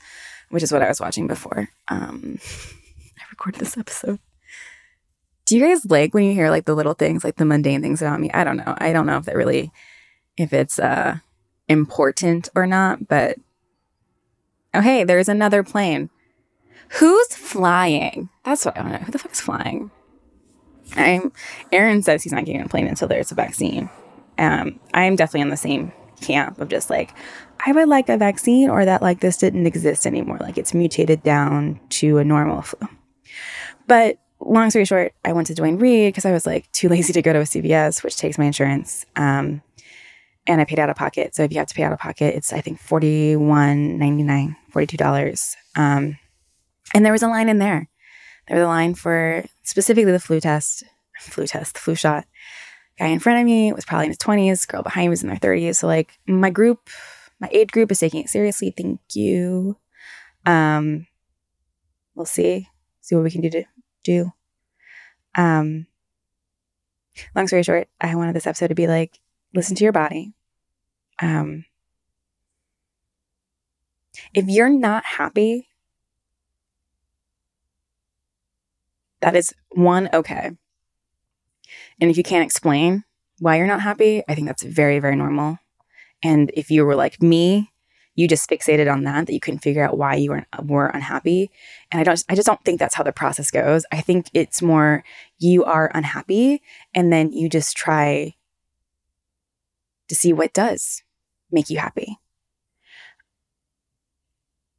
which 0.49 0.63
is 0.63 0.71
what 0.71 0.81
I 0.81 0.89
was 0.89 0.99
watching 0.99 1.27
before. 1.27 1.69
Um, 1.87 2.39
I 3.17 3.23
recorded 3.29 3.61
this 3.61 3.77
episode. 3.77 4.19
Do 5.45 5.57
you 5.57 5.65
guys 5.65 5.85
like 5.85 6.13
when 6.13 6.23
you 6.23 6.33
hear 6.33 6.49
like 6.49 6.65
the 6.65 6.75
little 6.75 6.93
things, 6.93 7.23
like 7.23 7.35
the 7.35 7.45
mundane 7.45 7.81
things 7.81 8.01
about 8.01 8.19
me? 8.19 8.31
I 8.33 8.43
don't 8.43 8.57
know. 8.57 8.75
I 8.77 8.93
don't 8.93 9.05
know 9.05 9.17
if 9.17 9.25
that 9.25 9.35
really, 9.35 9.71
if 10.37 10.53
it's 10.53 10.79
uh 10.79 11.17
important 11.67 12.49
or 12.55 12.65
not, 12.65 13.07
but 13.07 13.37
oh 14.73 14.81
hey, 14.81 15.03
there's 15.03 15.29
another 15.29 15.63
plane. 15.63 16.09
Who's 16.99 17.35
flying? 17.35 18.29
That's 18.43 18.65
what 18.65 18.77
I 18.77 18.83
to 18.83 18.89
know. 18.89 18.97
Who 18.99 19.11
the 19.11 19.19
fuck 19.19 19.31
is 19.31 19.41
flying? 19.41 19.91
I'm 20.95 21.31
Aaron 21.71 22.03
says 22.03 22.23
he's 22.23 22.33
not 22.33 22.45
getting 22.45 22.61
on 22.61 22.67
a 22.67 22.69
plane 22.69 22.87
until 22.87 23.07
there's 23.07 23.31
a 23.31 23.35
vaccine. 23.35 23.89
Um, 24.37 24.79
I'm 24.93 25.15
definitely 25.15 25.41
in 25.41 25.49
the 25.49 25.57
same 25.57 25.91
camp 26.21 26.59
of 26.59 26.69
just 26.69 26.89
like 26.89 27.13
I 27.65 27.71
would 27.71 27.87
like 27.87 28.09
a 28.09 28.17
vaccine 28.17 28.69
or 28.69 28.85
that 28.85 29.01
like 29.01 29.19
this 29.19 29.37
didn't 29.37 29.65
exist 29.65 30.05
anymore, 30.05 30.37
like 30.39 30.57
it's 30.57 30.73
mutated 30.73 31.23
down 31.23 31.79
to 31.89 32.17
a 32.17 32.23
normal 32.23 32.61
flu. 32.61 32.87
But 33.87 34.17
long 34.39 34.69
story 34.69 34.85
short, 34.85 35.13
I 35.23 35.33
went 35.33 35.47
to 35.47 35.55
Duane 35.55 35.77
Reade 35.77 36.13
because 36.13 36.25
I 36.25 36.31
was 36.31 36.45
like 36.45 36.71
too 36.71 36.89
lazy 36.89 37.13
to 37.13 37.21
go 37.21 37.33
to 37.33 37.39
a 37.39 37.43
CVS, 37.43 38.03
which 38.03 38.17
takes 38.17 38.37
my 38.37 38.45
insurance. 38.45 39.05
Um, 39.15 39.61
and 40.47 40.59
I 40.59 40.65
paid 40.65 40.79
out 40.79 40.89
of 40.89 40.95
pocket. 40.95 41.35
So 41.35 41.43
if 41.43 41.51
you 41.51 41.59
have 41.59 41.67
to 41.67 41.75
pay 41.75 41.83
out 41.83 41.93
of 41.93 41.99
pocket, 41.99 42.35
it's 42.35 42.51
I 42.53 42.61
think 42.61 42.79
forty 42.79 43.35
one 43.35 43.97
ninety 43.97 44.23
nine, 44.23 44.55
forty 44.71 44.87
two 44.87 44.97
dollars. 44.97 45.55
Um, 45.75 46.17
and 46.93 47.05
there 47.05 47.13
was 47.13 47.23
a 47.23 47.27
line 47.27 47.49
in 47.49 47.59
there. 47.59 47.89
There 48.47 48.57
was 48.57 48.65
a 48.65 48.67
line 48.67 48.93
for 48.93 49.45
specifically 49.63 50.11
the 50.11 50.19
flu 50.19 50.39
test, 50.39 50.83
flu 51.19 51.47
test, 51.47 51.75
the 51.75 51.79
flu 51.79 51.95
shot. 51.95 52.25
Guy 52.99 53.07
in 53.07 53.19
front 53.19 53.39
of 53.39 53.45
me 53.45 53.73
was 53.73 53.85
probably 53.85 54.05
in 54.05 54.11
his 54.11 54.17
twenties. 54.17 54.65
Girl 54.65 54.83
behind 54.83 55.05
me 55.05 55.09
was 55.09 55.23
in 55.23 55.29
their 55.29 55.37
thirties. 55.37 55.79
So 55.79 55.87
like 55.87 56.19
my 56.27 56.49
group, 56.49 56.89
my 57.39 57.49
age 57.51 57.71
group 57.71 57.91
is 57.91 57.99
taking 57.99 58.21
it 58.21 58.29
seriously. 58.29 58.73
Thank 58.75 58.99
you. 59.13 59.77
Um, 60.45 61.07
we'll 62.15 62.25
see, 62.25 62.67
see 63.01 63.15
what 63.15 63.23
we 63.23 63.31
can 63.31 63.41
do 63.41 63.49
to 63.49 63.63
do. 64.03 64.31
Um, 65.35 65.87
long 67.33 67.47
story 67.47 67.63
short, 67.63 67.87
I 68.01 68.13
wanted 68.15 68.35
this 68.35 68.45
episode 68.45 68.67
to 68.67 68.75
be 68.75 68.87
like 68.87 69.19
listen 69.53 69.75
to 69.75 69.83
your 69.83 69.93
body. 69.93 70.33
Um, 71.21 71.65
if 74.33 74.45
you're 74.47 74.69
not 74.69 75.05
happy, 75.05 75.67
that 79.21 79.35
is 79.35 79.53
one, 79.69 80.09
okay. 80.13 80.51
And 81.99 82.11
if 82.11 82.17
you 82.17 82.23
can't 82.23 82.45
explain 82.45 83.03
why 83.39 83.57
you're 83.57 83.67
not 83.67 83.81
happy, 83.81 84.23
I 84.27 84.35
think 84.35 84.47
that's 84.47 84.63
very, 84.63 84.99
very 84.99 85.15
normal. 85.15 85.59
And 86.23 86.51
if 86.53 86.71
you 86.71 86.85
were 86.85 86.95
like 86.95 87.21
me, 87.21 87.71
you 88.15 88.27
just 88.27 88.49
fixated 88.49 88.91
on 88.91 89.03
that, 89.03 89.25
that 89.25 89.33
you 89.33 89.39
couldn't 89.39 89.59
figure 89.59 89.83
out 89.83 89.97
why 89.97 90.15
you 90.15 90.31
were, 90.31 90.45
were 90.63 90.87
unhappy. 90.87 91.49
And 91.91 91.99
I 91.99 92.03
don't, 92.03 92.23
I 92.29 92.35
just 92.35 92.45
don't 92.45 92.63
think 92.63 92.79
that's 92.79 92.95
how 92.95 93.03
the 93.03 93.11
process 93.11 93.49
goes. 93.49 93.85
I 93.91 94.01
think 94.01 94.29
it's 94.33 94.61
more 94.61 95.03
you 95.39 95.63
are 95.63 95.91
unhappy 95.93 96.61
and 96.93 97.11
then 97.11 97.31
you 97.33 97.49
just 97.49 97.75
try 97.75 98.35
to 100.13 100.19
see 100.19 100.31
what 100.31 100.53
does 100.53 101.03
make 101.51 101.69
you 101.69 101.79
happy 101.79 102.19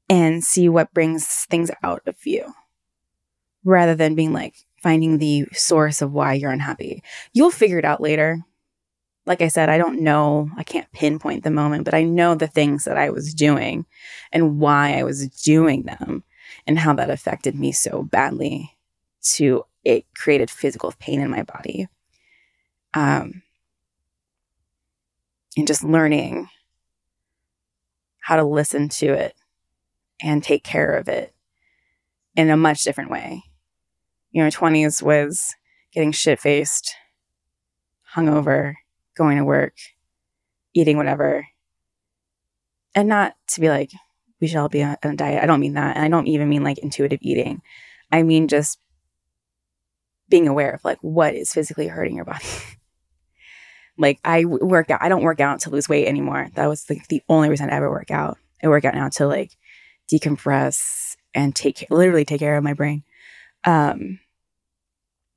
and 0.08 0.44
see 0.44 0.68
what 0.68 0.94
brings 0.94 1.26
things 1.26 1.70
out 1.82 2.02
of 2.06 2.14
you 2.24 2.54
rather 3.64 3.94
than 3.94 4.14
being 4.14 4.32
like 4.32 4.54
finding 4.82 5.18
the 5.18 5.46
source 5.52 6.02
of 6.02 6.12
why 6.12 6.34
you're 6.34 6.50
unhappy. 6.50 7.02
You'll 7.32 7.50
figure 7.50 7.78
it 7.78 7.84
out 7.84 8.00
later. 8.00 8.44
Like 9.26 9.40
I 9.40 9.48
said, 9.48 9.70
I 9.70 9.78
don't 9.78 10.02
know, 10.02 10.50
I 10.58 10.62
can't 10.62 10.92
pinpoint 10.92 11.44
the 11.44 11.50
moment, 11.50 11.84
but 11.84 11.94
I 11.94 12.02
know 12.02 12.34
the 12.34 12.46
things 12.46 12.84
that 12.84 12.98
I 12.98 13.08
was 13.08 13.32
doing 13.32 13.86
and 14.30 14.60
why 14.60 14.98
I 14.98 15.02
was 15.02 15.28
doing 15.28 15.84
them 15.84 16.22
and 16.66 16.78
how 16.78 16.92
that 16.94 17.08
affected 17.08 17.54
me 17.54 17.72
so 17.72 18.02
badly 18.02 18.76
to 19.22 19.64
it 19.82 20.04
created 20.14 20.50
physical 20.50 20.92
pain 20.98 21.20
in 21.20 21.30
my 21.30 21.42
body. 21.42 21.88
Um, 22.92 23.43
and 25.56 25.66
just 25.66 25.84
learning 25.84 26.48
how 28.20 28.36
to 28.36 28.44
listen 28.44 28.88
to 28.88 29.06
it 29.06 29.34
and 30.20 30.42
take 30.42 30.64
care 30.64 30.94
of 30.94 31.08
it 31.08 31.34
in 32.36 32.50
a 32.50 32.56
much 32.56 32.82
different 32.82 33.10
way. 33.10 33.42
You 34.32 34.42
know, 34.42 34.48
20s 34.48 35.02
was 35.02 35.54
getting 35.92 36.12
shit 36.12 36.40
faced, 36.40 36.94
hungover, 38.16 38.74
going 39.14 39.38
to 39.38 39.44
work, 39.44 39.74
eating 40.72 40.96
whatever. 40.96 41.46
And 42.94 43.08
not 43.08 43.34
to 43.48 43.60
be 43.60 43.68
like, 43.68 43.90
we 44.40 44.48
should 44.48 44.58
all 44.58 44.68
be 44.68 44.82
on 44.82 44.96
a 45.02 45.16
diet. 45.16 45.42
I 45.42 45.46
don't 45.46 45.60
mean 45.60 45.74
that. 45.74 45.96
And 45.96 46.04
I 46.04 46.08
don't 46.08 46.26
even 46.26 46.48
mean 46.48 46.64
like 46.64 46.78
intuitive 46.78 47.20
eating. 47.22 47.62
I 48.10 48.22
mean 48.22 48.48
just 48.48 48.78
being 50.28 50.48
aware 50.48 50.72
of 50.72 50.84
like 50.84 50.98
what 51.00 51.34
is 51.34 51.52
physically 51.52 51.88
hurting 51.88 52.16
your 52.16 52.24
body. 52.24 52.44
like 53.96 54.18
I 54.24 54.44
work 54.44 54.90
out, 54.90 55.02
I 55.02 55.08
don't 55.08 55.22
work 55.22 55.40
out 55.40 55.60
to 55.60 55.70
lose 55.70 55.88
weight 55.88 56.06
anymore. 56.06 56.48
That 56.54 56.68
was 56.68 56.88
like 56.90 57.08
the 57.08 57.22
only 57.28 57.48
reason 57.48 57.70
I 57.70 57.74
ever 57.76 57.90
work 57.90 58.10
out. 58.10 58.38
I 58.62 58.68
work 58.68 58.84
out 58.84 58.94
now 58.94 59.08
to 59.10 59.26
like 59.26 59.52
decompress 60.12 61.16
and 61.34 61.54
take 61.54 61.86
literally 61.90 62.24
take 62.24 62.40
care 62.40 62.56
of 62.56 62.64
my 62.64 62.74
brain. 62.74 63.04
Um, 63.64 64.20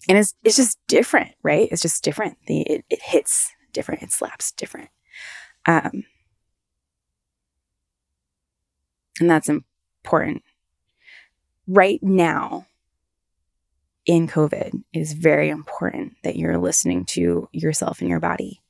and 0.09 0.17
it's 0.17 0.33
it's 0.43 0.55
just 0.55 0.79
different, 0.87 1.33
right? 1.43 1.67
It's 1.71 1.81
just 1.81 2.03
different. 2.03 2.37
The 2.47 2.61
it, 2.61 2.85
it 2.89 3.01
hits 3.01 3.51
different. 3.73 4.03
It 4.03 4.11
slaps 4.11 4.51
different. 4.51 4.89
Um, 5.65 6.03
and 9.19 9.29
that's 9.29 9.49
important. 9.49 10.43
Right 11.67 12.01
now, 12.01 12.65
in 14.07 14.25
COVID, 14.27 14.83
it 14.93 14.99
is 14.99 15.13
very 15.13 15.49
important 15.49 16.13
that 16.23 16.37
you're 16.37 16.57
listening 16.57 17.05
to 17.05 17.49
yourself 17.51 17.99
and 17.99 18.09
your 18.09 18.21
body. 18.21 18.61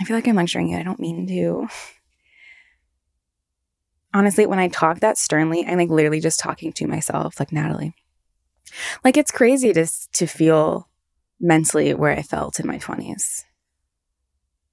I 0.00 0.04
feel 0.04 0.16
like 0.16 0.26
I'm 0.26 0.36
lecturing 0.36 0.68
you. 0.68 0.78
I 0.78 0.84
don't 0.84 1.00
mean 1.00 1.26
to. 1.26 1.68
Honestly, 4.14 4.46
when 4.46 4.60
I 4.60 4.68
talk 4.68 5.00
that 5.00 5.18
sternly, 5.18 5.66
I'm 5.66 5.78
like 5.78 5.90
literally 5.90 6.20
just 6.20 6.38
talking 6.38 6.72
to 6.74 6.86
myself, 6.86 7.40
like 7.40 7.52
Natalie. 7.52 7.94
Like 9.04 9.16
it's 9.16 9.32
crazy 9.32 9.72
to 9.72 9.86
to 10.12 10.26
feel 10.26 10.88
mentally 11.40 11.92
where 11.94 12.12
I 12.12 12.22
felt 12.22 12.60
in 12.60 12.66
my 12.66 12.78
20s. 12.78 13.44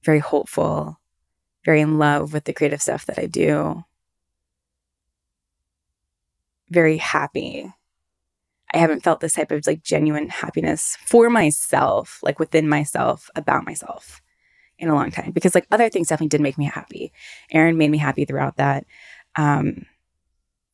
Very 0.03 0.19
hopeful, 0.19 0.99
very 1.65 1.81
in 1.81 1.97
love 1.97 2.31
with 2.31 2.45
the 2.45 2.53
creative 2.53 2.81
stuff 2.81 3.07
that 3.07 3.19
I 3.19 3.25
do. 3.25 3.83
Very 6.69 6.97
happy. 6.97 7.73
I 8.73 8.77
haven't 8.77 9.03
felt 9.03 9.19
this 9.19 9.33
type 9.33 9.51
of 9.51 9.65
like 9.67 9.83
genuine 9.83 10.29
happiness 10.29 10.97
for 11.05 11.29
myself, 11.29 12.19
like 12.23 12.39
within 12.39 12.69
myself, 12.69 13.29
about 13.35 13.65
myself 13.65 14.21
in 14.79 14.89
a 14.89 14.95
long 14.95 15.11
time. 15.11 15.31
Because 15.31 15.53
like 15.55 15.67
other 15.71 15.89
things 15.89 16.07
definitely 16.07 16.29
did 16.29 16.41
make 16.41 16.57
me 16.57 16.65
happy. 16.65 17.11
Aaron 17.51 17.77
made 17.77 17.91
me 17.91 17.97
happy 17.97 18.25
throughout 18.25 18.57
that. 18.57 18.85
Um, 19.35 19.85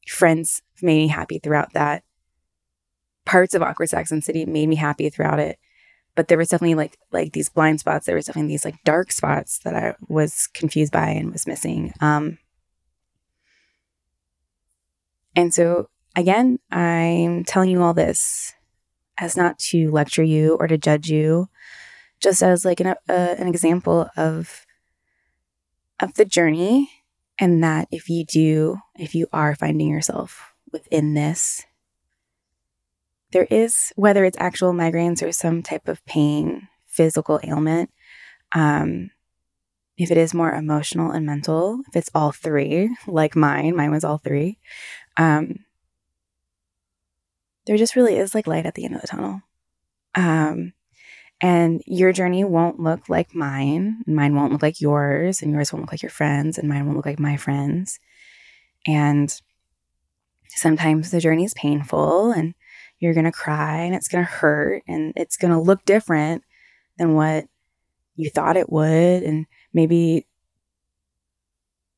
friends 0.07 0.61
made 0.81 0.97
me 0.97 1.07
happy 1.07 1.39
throughout 1.39 1.73
that 1.73 2.03
parts 3.27 3.53
of 3.53 3.61
awkward 3.61 3.89
sex 3.89 4.09
and 4.09 4.23
city 4.23 4.45
made 4.45 4.69
me 4.69 4.75
happy 4.75 5.09
throughout 5.09 5.37
it 5.37 5.59
but 6.15 6.29
there 6.29 6.37
was 6.37 6.47
definitely 6.47 6.75
like 6.75 6.97
like 7.11 7.33
these 7.33 7.49
blind 7.49 7.79
spots 7.79 8.05
there 8.05 8.15
was 8.15 8.25
definitely 8.25 8.47
these 8.47 8.63
like 8.63 8.81
dark 8.85 9.11
spots 9.11 9.59
that 9.59 9.75
i 9.75 9.93
was 10.07 10.47
confused 10.53 10.93
by 10.93 11.09
and 11.09 11.31
was 11.33 11.45
missing 11.45 11.93
um 11.99 12.37
and 15.35 15.53
so 15.53 15.89
again 16.17 16.59
i'm 16.71 17.45
telling 17.45 17.69
you 17.69 17.81
all 17.81 17.93
this 17.93 18.53
as 19.17 19.37
not 19.37 19.57
to 19.57 19.89
lecture 19.91 20.23
you 20.23 20.57
or 20.59 20.67
to 20.67 20.77
judge 20.77 21.09
you 21.09 21.47
just 22.19 22.43
as 22.43 22.65
like 22.65 22.81
an, 22.81 22.87
uh, 22.87 22.95
an 23.07 23.47
example 23.47 24.09
of 24.17 24.65
of 26.01 26.13
the 26.15 26.25
journey 26.25 26.89
and 27.39 27.63
that 27.63 27.87
if 27.91 28.09
you 28.09 28.25
do 28.25 28.77
if 28.95 29.15
you 29.15 29.27
are 29.31 29.55
finding 29.55 29.87
yourself 29.87 30.53
within 30.73 31.13
this 31.13 31.65
there 33.31 33.47
is, 33.49 33.91
whether 33.95 34.23
it's 34.23 34.37
actual 34.39 34.73
migraines 34.73 35.21
or 35.21 35.31
some 35.31 35.61
type 35.61 35.87
of 35.87 36.05
pain, 36.05 36.67
physical 36.85 37.39
ailment, 37.43 37.91
um, 38.55 39.11
if 39.97 40.11
it 40.11 40.17
is 40.17 40.33
more 40.33 40.51
emotional 40.51 41.11
and 41.11 41.25
mental, 41.25 41.81
if 41.89 41.95
it's 41.95 42.09
all 42.15 42.31
three, 42.31 42.95
like 43.07 43.35
mine, 43.35 43.75
mine 43.75 43.91
was 43.91 44.03
all 44.03 44.19
three, 44.19 44.59
um, 45.17 45.59
there 47.67 47.77
just 47.77 47.95
really 47.95 48.17
is 48.17 48.33
like 48.33 48.47
light 48.47 48.65
at 48.65 48.73
the 48.73 48.85
end 48.85 48.95
of 48.95 49.01
the 49.01 49.07
tunnel. 49.07 49.41
Um, 50.15 50.73
and 51.39 51.83
your 51.85 52.11
journey 52.11 52.43
won't 52.43 52.79
look 52.79 53.09
like 53.09 53.35
mine, 53.35 54.01
and 54.07 54.15
mine 54.15 54.33
won't 54.33 54.51
look 54.51 54.63
like 54.63 54.81
yours, 54.81 55.43
and 55.43 55.51
yours 55.51 55.71
won't 55.71 55.83
look 55.83 55.91
like 55.91 56.01
your 56.01 56.09
friends, 56.09 56.57
and 56.57 56.67
mine 56.67 56.85
won't 56.85 56.97
look 56.97 57.05
like 57.05 57.19
my 57.19 57.37
friends. 57.37 57.99
And 58.87 59.31
sometimes 60.49 61.11
the 61.11 61.19
journey 61.19 61.43
is 61.43 61.53
painful, 61.53 62.31
and 62.31 62.55
you're 62.99 63.13
going 63.13 63.25
to 63.25 63.31
cry 63.31 63.77
and 63.77 63.95
it's 63.95 64.07
going 64.07 64.25
to 64.25 64.31
hurt 64.31 64.83
and 64.87 65.13
it's 65.15 65.37
going 65.37 65.51
to 65.51 65.59
look 65.59 65.83
different 65.85 66.43
than 66.97 67.13
what 67.13 67.45
you 68.15 68.29
thought 68.29 68.57
it 68.57 68.71
would. 68.71 69.23
And 69.23 69.45
maybe 69.73 70.25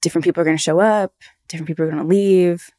different 0.02 0.26
people 0.26 0.42
are 0.42 0.46
going 0.46 0.58
to 0.58 0.64
show 0.64 0.80
up, 0.80 1.14
different 1.48 1.68
people 1.68 1.86
are 1.86 1.90
going 1.90 2.02
to 2.02 2.08
leave. 2.08 2.70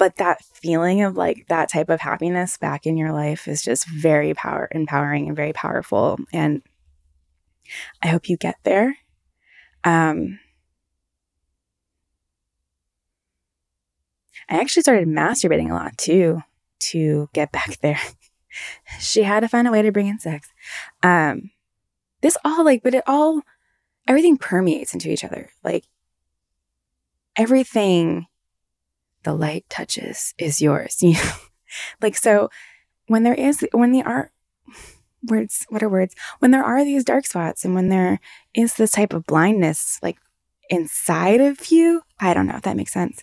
But 0.00 0.16
that 0.16 0.42
feeling 0.42 1.02
of 1.02 1.18
like 1.18 1.44
that 1.48 1.68
type 1.68 1.90
of 1.90 2.00
happiness 2.00 2.56
back 2.56 2.86
in 2.86 2.96
your 2.96 3.12
life 3.12 3.46
is 3.46 3.60
just 3.60 3.86
very 3.86 4.32
power 4.32 4.66
empowering 4.70 5.26
and 5.26 5.36
very 5.36 5.52
powerful. 5.52 6.18
And 6.32 6.62
I 8.02 8.08
hope 8.08 8.26
you 8.26 8.38
get 8.38 8.56
there. 8.62 8.96
Um, 9.84 10.40
I 14.48 14.58
actually 14.58 14.84
started 14.84 15.06
masturbating 15.06 15.68
a 15.68 15.74
lot 15.74 15.98
too 15.98 16.42
to 16.78 17.28
get 17.34 17.52
back 17.52 17.78
there. 17.82 18.00
she 19.00 19.24
had 19.24 19.40
to 19.40 19.48
find 19.48 19.68
a 19.68 19.70
way 19.70 19.82
to 19.82 19.92
bring 19.92 20.06
in 20.06 20.18
sex. 20.18 20.48
Um, 21.02 21.50
this 22.22 22.38
all 22.42 22.64
like, 22.64 22.82
but 22.82 22.94
it 22.94 23.04
all, 23.06 23.42
everything 24.08 24.38
permeates 24.38 24.94
into 24.94 25.10
each 25.10 25.24
other. 25.24 25.50
Like 25.62 25.84
everything 27.36 28.28
the 29.24 29.34
light 29.34 29.64
touches 29.68 30.34
is 30.38 30.60
yours. 30.60 30.98
You 31.02 31.14
know? 31.14 31.32
like, 32.02 32.16
so 32.16 32.50
when 33.06 33.22
there 33.22 33.34
is, 33.34 33.64
when 33.72 33.92
the 33.92 34.02
art, 34.02 34.32
words, 35.22 35.66
what 35.68 35.82
are 35.82 35.88
words? 35.88 36.14
When 36.40 36.50
there 36.50 36.64
are 36.64 36.84
these 36.84 37.04
dark 37.04 37.26
spots 37.26 37.64
and 37.64 37.74
when 37.74 37.90
there 37.90 38.18
is 38.54 38.74
this 38.74 38.92
type 38.92 39.12
of 39.12 39.26
blindness, 39.26 40.00
like 40.02 40.18
inside 40.68 41.40
of 41.40 41.70
you, 41.70 42.02
I 42.18 42.34
don't 42.34 42.46
know 42.46 42.56
if 42.56 42.62
that 42.62 42.76
makes 42.76 42.92
sense 42.92 43.22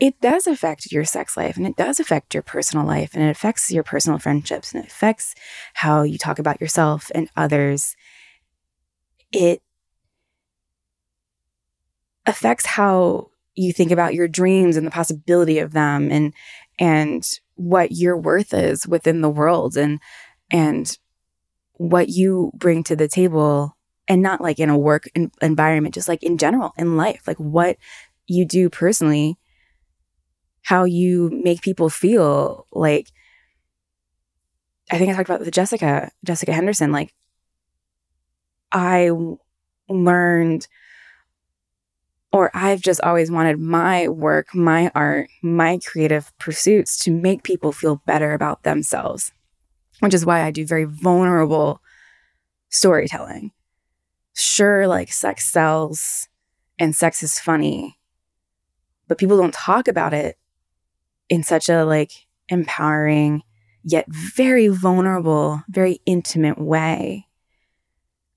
it 0.00 0.18
does 0.22 0.46
affect 0.46 0.90
your 0.90 1.04
sex 1.04 1.36
life 1.36 1.58
and 1.58 1.66
it 1.66 1.76
does 1.76 2.00
affect 2.00 2.32
your 2.32 2.42
personal 2.42 2.86
life 2.86 3.10
and 3.14 3.22
it 3.22 3.28
affects 3.28 3.70
your 3.70 3.84
personal 3.84 4.18
friendships 4.18 4.72
and 4.72 4.82
it 4.82 4.90
affects 4.90 5.34
how 5.74 6.02
you 6.02 6.16
talk 6.16 6.38
about 6.38 6.60
yourself 6.60 7.12
and 7.14 7.30
others. 7.36 7.94
It 9.30 9.62
affects 12.24 12.64
how 12.64 13.29
you 13.54 13.72
think 13.72 13.90
about 13.90 14.14
your 14.14 14.28
dreams 14.28 14.76
and 14.76 14.86
the 14.86 14.90
possibility 14.90 15.58
of 15.58 15.72
them 15.72 16.10
and 16.10 16.32
and 16.78 17.40
what 17.54 17.92
your 17.92 18.16
worth 18.16 18.54
is 18.54 18.86
within 18.86 19.20
the 19.20 19.30
world 19.30 19.76
and 19.76 20.00
and 20.50 20.98
what 21.74 22.08
you 22.08 22.52
bring 22.54 22.82
to 22.84 22.96
the 22.96 23.08
table 23.08 23.76
and 24.08 24.22
not 24.22 24.40
like 24.40 24.58
in 24.58 24.70
a 24.70 24.78
work 24.78 25.04
environment 25.40 25.94
just 25.94 26.08
like 26.08 26.22
in 26.22 26.38
general 26.38 26.72
in 26.76 26.96
life 26.96 27.22
like 27.26 27.38
what 27.38 27.76
you 28.26 28.44
do 28.44 28.68
personally 28.70 29.38
how 30.62 30.84
you 30.84 31.30
make 31.42 31.62
people 31.62 31.88
feel. 31.88 32.66
Like, 32.72 33.10
I 34.90 34.98
think 34.98 35.10
I 35.10 35.14
talked 35.14 35.28
about 35.28 35.40
with 35.40 35.52
Jessica, 35.52 36.10
Jessica 36.24 36.52
Henderson. 36.52 36.92
Like, 36.92 37.14
I 38.72 39.10
learned, 39.88 40.66
or 42.32 42.50
I've 42.54 42.80
just 42.80 43.00
always 43.00 43.30
wanted 43.30 43.58
my 43.58 44.08
work, 44.08 44.54
my 44.54 44.90
art, 44.94 45.28
my 45.42 45.78
creative 45.84 46.32
pursuits 46.38 46.96
to 47.04 47.10
make 47.10 47.42
people 47.42 47.72
feel 47.72 48.02
better 48.06 48.34
about 48.34 48.62
themselves, 48.62 49.32
which 49.98 50.14
is 50.14 50.24
why 50.24 50.42
I 50.42 50.50
do 50.50 50.64
very 50.64 50.84
vulnerable 50.84 51.80
storytelling. 52.68 53.50
Sure, 54.32 54.86
like 54.86 55.12
sex 55.12 55.44
sells 55.44 56.28
and 56.78 56.94
sex 56.94 57.22
is 57.22 57.38
funny, 57.38 57.98
but 59.08 59.18
people 59.18 59.36
don't 59.36 59.54
talk 59.54 59.88
about 59.88 60.14
it 60.14 60.38
in 61.28 61.42
such 61.42 61.68
a 61.68 61.84
like 61.84 62.12
empowering 62.48 63.42
yet 63.82 64.06
very 64.08 64.68
vulnerable, 64.68 65.62
very 65.68 66.00
intimate 66.06 66.58
way. 66.58 67.26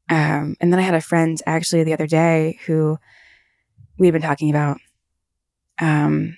Um, 0.09 0.55
and 0.59 0.71
then 0.71 0.79
I 0.79 0.83
had 0.83 0.95
a 0.95 1.01
friend 1.01 1.39
actually 1.45 1.83
the 1.83 1.93
other 1.93 2.07
day 2.07 2.59
who 2.65 2.97
we'd 3.97 4.11
been 4.11 4.21
talking 4.21 4.49
about. 4.49 4.77
Um, 5.79 6.37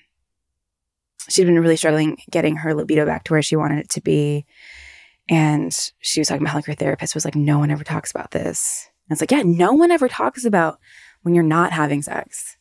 she'd 1.29 1.45
been 1.45 1.59
really 1.59 1.75
struggling 1.75 2.17
getting 2.29 2.57
her 2.57 2.73
libido 2.73 3.05
back 3.05 3.23
to 3.25 3.33
where 3.33 3.41
she 3.41 3.55
wanted 3.55 3.79
it 3.79 3.89
to 3.89 4.01
be. 4.01 4.45
And 5.27 5.75
she 5.99 6.19
was 6.19 6.27
talking 6.27 6.41
about 6.41 6.51
how 6.51 6.57
like 6.59 6.65
her 6.65 6.75
therapist 6.75 7.15
was 7.15 7.25
like, 7.25 7.35
no 7.35 7.57
one 7.57 7.71
ever 7.71 7.83
talks 7.83 8.11
about 8.11 8.31
this. 8.31 8.89
And 9.07 9.15
it's 9.15 9.21
like, 9.21 9.31
yeah, 9.31 9.43
no 9.43 9.73
one 9.73 9.91
ever 9.91 10.07
talks 10.07 10.45
about 10.45 10.79
when 11.23 11.33
you're 11.33 11.43
not 11.43 11.71
having 11.71 12.01
sex. 12.01 12.57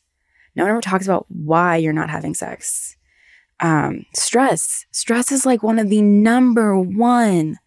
No 0.55 0.63
one 0.63 0.71
ever 0.71 0.81
talks 0.81 1.05
about 1.05 1.25
why 1.29 1.77
you're 1.77 1.93
not 1.93 2.09
having 2.09 2.33
sex 2.33 2.95
um, 3.59 4.05
stress. 4.13 4.85
Stress 4.91 5.31
is 5.31 5.45
like 5.45 5.63
one 5.63 5.79
of 5.79 5.89
the 5.89 6.01
number 6.01 6.77
one 6.77 7.57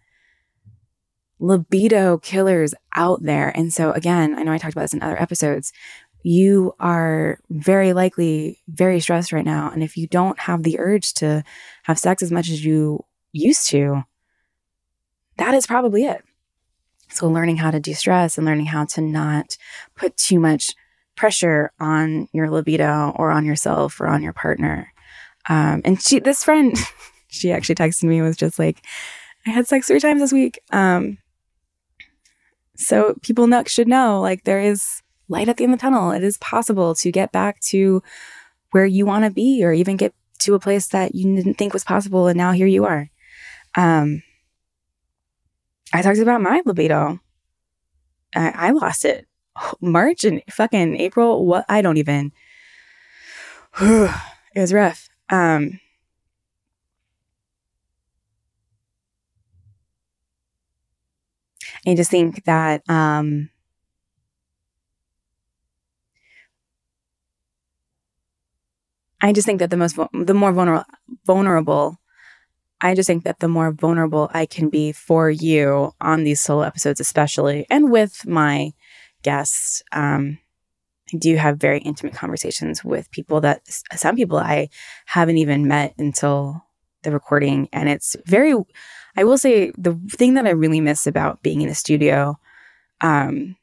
libido 1.39 2.18
killers 2.18 2.74
out 2.97 3.22
there. 3.22 3.57
And 3.57 3.72
so, 3.72 3.93
again, 3.93 4.37
I 4.37 4.43
know 4.43 4.53
I 4.53 4.59
talked 4.59 4.74
about 4.74 4.83
this 4.83 4.95
in 4.95 5.03
other 5.03 5.20
episodes. 5.20 5.72
You 6.29 6.74
are 6.79 7.41
very 7.49 7.95
likely 7.95 8.61
very 8.68 9.01
stressed 9.01 9.33
right 9.33 9.47
now. 9.47 9.70
And 9.70 9.83
if 9.83 9.97
you 9.97 10.07
don't 10.07 10.39
have 10.41 10.62
the 10.62 10.79
urge 10.79 11.14
to 11.14 11.43
have 11.85 11.99
sex 11.99 12.22
as 12.22 12.31
much 12.31 12.51
as 12.51 12.62
you 12.62 13.03
used 13.33 13.70
to, 13.70 14.05
that 15.39 15.55
is 15.55 15.66
probably 15.66 16.05
it. 16.05 16.22
So, 17.09 17.29
learning 17.29 17.57
how 17.57 17.70
to 17.70 17.81
de 17.81 17.95
stress 17.95 18.37
and 18.37 18.47
learning 18.47 18.66
how 18.66 18.85
to 18.85 19.01
not 19.01 19.57
put 19.97 20.18
too 20.18 20.39
much 20.39 20.74
pressure 21.16 21.72
on 21.81 22.29
your 22.35 22.51
libido 22.51 23.14
or 23.16 23.31
on 23.31 23.47
yourself 23.47 23.99
or 23.99 24.07
on 24.07 24.22
your 24.22 24.35
partner. 24.35 24.93
Um, 25.49 25.81
and 25.87 25.99
she, 25.99 26.18
this 26.18 26.45
friend, 26.45 26.76
she 27.29 27.53
actually 27.53 27.76
texted 27.76 28.05
me 28.05 28.20
was 28.20 28.37
just 28.37 28.59
like, 28.59 28.85
I 29.47 29.51
had 29.51 29.66
sex 29.66 29.87
three 29.87 29.99
times 29.99 30.20
this 30.20 30.35
week. 30.35 30.59
Um, 30.72 31.16
so 32.76 33.14
people 33.22 33.47
know, 33.47 33.64
should 33.66 33.89
know 33.89 34.20
like 34.20 34.45
there 34.45 34.61
is 34.61 35.01
light 35.29 35.49
at 35.49 35.57
the 35.57 35.64
end 35.64 35.74
of 35.74 35.79
the 35.79 35.83
tunnel. 35.83 36.11
It 36.11 36.24
is 36.24 36.39
possible 36.39 36.95
to 36.97 37.12
get 37.12 37.33
back 37.33 37.61
to 37.61 38.03
where 38.70 38.87
you 38.87 39.07
want 39.07 39.24
to 39.24 39.31
be 39.31 39.64
or 39.64 39.72
even 39.72 39.97
get 39.97 40.14
to 40.41 40.55
a 40.55 40.61
place 40.61 40.89
that 40.89 41.14
you 41.14 41.35
didn't 41.35 41.55
think 41.55 41.72
was 41.72 41.85
possible. 41.85 42.29
And 42.29 42.37
now 42.37 42.53
here 42.53 42.66
you 42.66 42.85
are. 42.85 43.11
Um, 43.76 44.22
I 45.93 46.03
talked 46.03 46.18
about 46.18 46.41
my 46.41 46.62
libido. 46.64 47.20
I, 48.35 48.49
I 48.55 48.70
lost 48.70 49.05
it 49.05 49.26
March 49.81 50.24
and 50.24 50.43
fucking 50.51 50.97
April. 50.97 51.47
What? 51.47 51.64
I 51.68 51.83
don't 51.83 51.97
even. 51.97 52.33
it 53.81 54.11
was 54.55 54.72
rough. 54.72 55.09
Um, 55.31 55.81
I 61.87 61.95
just 61.95 62.11
think 62.11 62.45
that 62.45 62.89
um, 62.89 63.51
I 69.21 69.33
just 69.33 69.47
think 69.47 69.59
that 69.61 69.71
the 69.71 69.77
most 69.77 69.97
the 70.12 70.35
more 70.35 70.53
vulnerable 70.53 70.87
vulnerable 71.27 71.99
I 72.81 72.95
just 72.95 73.09
think 73.09 73.25
that 73.25 73.41
the 73.41 73.49
more 73.49 73.73
vulnerable 73.73 74.31
I 74.33 74.47
can 74.47 74.69
be 74.69 74.93
for 74.93 75.31
you 75.31 75.93
on 76.01 76.23
these 76.23 76.41
solo 76.41 76.62
episodes, 76.62 77.01
especially, 77.01 77.66
and 77.71 77.91
with 77.91 78.25
my 78.25 78.73
guests, 79.23 79.83
um, 79.93 80.39
I 81.12 81.16
do 81.16 81.37
have 81.37 81.59
very 81.59 81.81
intimate 81.81 82.14
conversations 82.14 82.85
with 82.85 83.11
people 83.11 83.41
that 83.41 83.62
some 83.66 84.14
people 84.14 84.39
I 84.39 84.69
haven't 85.07 85.39
even 85.39 85.66
met 85.66 85.95
until 85.99 86.64
the 87.03 87.11
recording. 87.11 87.69
And 87.73 87.89
it's 87.89 88.14
very, 88.27 88.55
I 89.16 89.25
will 89.25 89.39
say, 89.39 89.73
the 89.77 89.99
thing 90.11 90.35
that 90.35 90.47
I 90.47 90.51
really 90.51 90.81
miss 90.81 91.07
about 91.07 91.43
being 91.43 91.62
in 91.62 91.69
a 91.69 91.75
studio 91.75 92.39
um, 93.01 93.57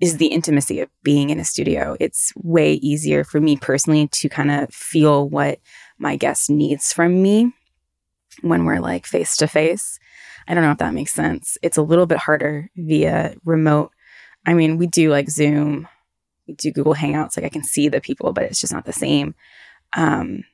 is 0.00 0.16
the 0.16 0.26
intimacy 0.26 0.80
of 0.80 0.88
being 1.02 1.30
in 1.30 1.38
a 1.38 1.44
studio. 1.44 1.96
It's 2.00 2.32
way 2.36 2.74
easier 2.74 3.22
for 3.24 3.40
me 3.40 3.56
personally 3.56 4.08
to 4.08 4.28
kind 4.28 4.50
of 4.50 4.72
feel 4.72 5.28
what 5.28 5.60
my 5.98 6.16
guest 6.16 6.48
needs 6.48 6.92
from 6.92 7.22
me 7.22 7.52
when 8.42 8.64
we're 8.64 8.80
like 8.80 9.06
face 9.06 9.36
to 9.38 9.46
face. 9.46 9.98
I 10.48 10.54
don't 10.54 10.64
know 10.64 10.72
if 10.72 10.78
that 10.78 10.94
makes 10.94 11.12
sense. 11.12 11.58
It's 11.62 11.76
a 11.76 11.82
little 11.82 12.06
bit 12.06 12.18
harder 12.18 12.70
via 12.76 13.34
remote. 13.44 13.92
I 14.46 14.54
mean, 14.54 14.78
we 14.78 14.86
do 14.86 15.10
like 15.10 15.28
Zoom, 15.28 15.86
we 16.48 16.54
do 16.54 16.72
Google 16.72 16.94
Hangouts, 16.94 17.36
like 17.36 17.44
I 17.44 17.50
can 17.50 17.62
see 17.62 17.88
the 17.88 18.00
people, 18.00 18.32
but 18.32 18.44
it's 18.44 18.60
just 18.60 18.72
not 18.72 18.86
the 18.86 18.92
same. 18.92 19.34
Um, 19.94 20.44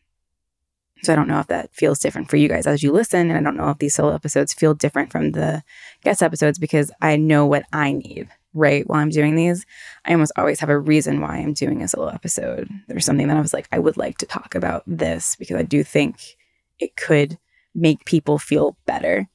so 1.03 1.13
I 1.13 1.17
don't 1.17 1.29
know 1.29 1.41
if 1.41 1.47
that 1.49 1.75
feels 1.75 1.99
different 1.99 2.31
for 2.31 2.37
you 2.37 2.49
guys 2.49 2.67
as 2.67 2.83
you 2.83 2.91
listen. 2.91 3.31
And 3.31 3.39
I 3.39 3.43
don't 3.43 3.57
know 3.57 3.71
if 3.71 3.79
these 3.79 3.95
solo 3.95 4.15
episodes 4.15 4.55
feel 4.55 4.75
different 4.75 5.13
from 5.13 5.33
the 5.33 5.63
guest 6.03 6.23
episodes 6.23 6.59
because 6.59 6.91
I 7.01 7.17
know 7.17 7.47
what 7.47 7.65
I 7.73 7.93
need, 7.93 8.29
right? 8.57 8.89
While 8.89 9.01
I'm 9.01 9.11
doing 9.11 9.37
these, 9.37 9.65
I 10.05 10.13
almost 10.13 10.33
always 10.37 10.61
have 10.61 10.71
a 10.71 10.79
reason 10.79 11.21
why 11.21 11.37
I'm 11.37 11.53
doing 11.53 11.83
a 11.83 11.89
solo 11.89 12.09
episode. 12.09 12.69
There's 12.89 13.05
something 13.05 13.29
that 13.29 13.37
I 13.37 13.41
was 13.41 13.53
like, 13.53 13.69
I 13.71 13.79
would 13.79 13.97
like 13.97 14.19
to 14.19 14.27
talk 14.27 14.55
about 14.55 14.83
this 14.87 15.37
because 15.37 15.57
I 15.57 15.63
do 15.63 15.85
think 15.85 16.37
it 16.79 16.97
could 16.97 17.39
make 17.75 18.05
people 18.05 18.39
feel 18.39 18.77
better. 18.87 19.29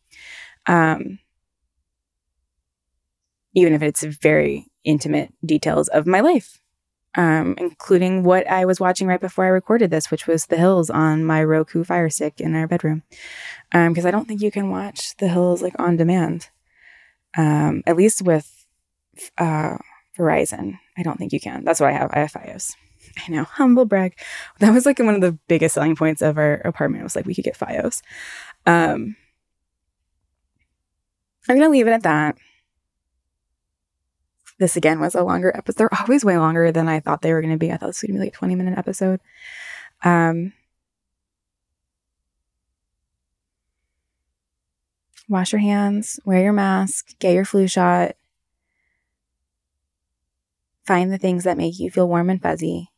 Um, 0.65 1.19
even 3.53 3.73
if 3.73 3.81
it's 3.81 4.03
very 4.03 4.67
intimate 4.83 5.33
details 5.45 5.87
of 5.89 6.07
my 6.07 6.21
life, 6.21 6.59
um, 7.15 7.55
including 7.57 8.23
what 8.23 8.47
I 8.47 8.65
was 8.65 8.79
watching 8.79 9.07
right 9.07 9.19
before 9.19 9.45
I 9.45 9.49
recorded 9.49 9.91
this, 9.91 10.09
which 10.09 10.27
was 10.27 10.45
The 10.45 10.57
Hills 10.57 10.89
on 10.89 11.25
my 11.25 11.43
Roku 11.43 11.83
Fire 11.83 12.09
Stick 12.09 12.39
in 12.39 12.55
our 12.55 12.67
bedroom. 12.67 13.03
Because 13.71 14.05
um, 14.05 14.07
I 14.07 14.11
don't 14.11 14.27
think 14.27 14.41
you 14.41 14.51
can 14.51 14.69
watch 14.69 15.15
The 15.17 15.27
Hills 15.27 15.61
like 15.61 15.75
on 15.77 15.97
demand, 15.97 16.49
um, 17.37 17.83
at 17.85 17.97
least 17.97 18.21
with 18.21 18.60
uh, 19.37 19.77
Verizon. 20.17 20.77
I 20.97 21.03
don't 21.03 21.17
think 21.17 21.33
you 21.33 21.39
can. 21.39 21.63
That's 21.63 21.79
what 21.79 21.89
I 21.89 21.93
have. 21.93 22.11
I 22.13 22.19
have 22.19 22.31
FiOS. 22.31 22.75
I 23.27 23.31
know, 23.31 23.43
humble 23.49 23.85
brag. 23.85 24.17
That 24.59 24.73
was 24.73 24.85
like 24.85 24.99
one 24.99 25.15
of 25.15 25.21
the 25.21 25.37
biggest 25.47 25.75
selling 25.75 25.95
points 25.95 26.21
of 26.21 26.37
our 26.37 26.55
apartment. 26.55 27.01
It 27.01 27.05
was 27.05 27.15
like 27.15 27.25
we 27.25 27.35
could 27.35 27.45
get 27.45 27.57
FiOS. 27.57 28.01
Um, 28.65 29.15
I'm 31.49 31.57
gonna 31.57 31.69
leave 31.69 31.87
it 31.87 31.91
at 31.91 32.03
that. 32.03 32.37
This 34.59 34.75
again 34.75 34.99
was 34.99 35.15
a 35.15 35.23
longer 35.23 35.51
episode. 35.55 35.77
They're 35.77 35.99
always 35.99 36.23
way 36.23 36.37
longer 36.37 36.71
than 36.71 36.87
I 36.87 36.99
thought 36.99 37.21
they 37.23 37.33
were 37.33 37.41
gonna 37.41 37.57
be. 37.57 37.71
I 37.71 37.77
thought 37.77 37.87
this 37.87 38.01
was 38.01 38.07
gonna 38.07 38.19
be 38.19 38.25
like 38.25 38.33
a 38.33 38.37
20 38.37 38.55
minute 38.55 38.77
episode. 38.77 39.19
Um, 40.03 40.53
wash 45.27 45.51
your 45.51 45.61
hands, 45.61 46.19
wear 46.25 46.43
your 46.43 46.53
mask, 46.53 47.17
get 47.19 47.33
your 47.33 47.45
flu 47.45 47.67
shot. 47.67 48.15
Find 50.91 51.09
the 51.09 51.17
things 51.17 51.45
that 51.45 51.55
make 51.55 51.79
you 51.79 51.89
feel 51.89 52.09
warm 52.09 52.29
and 52.29 52.41
fuzzy 52.41 52.91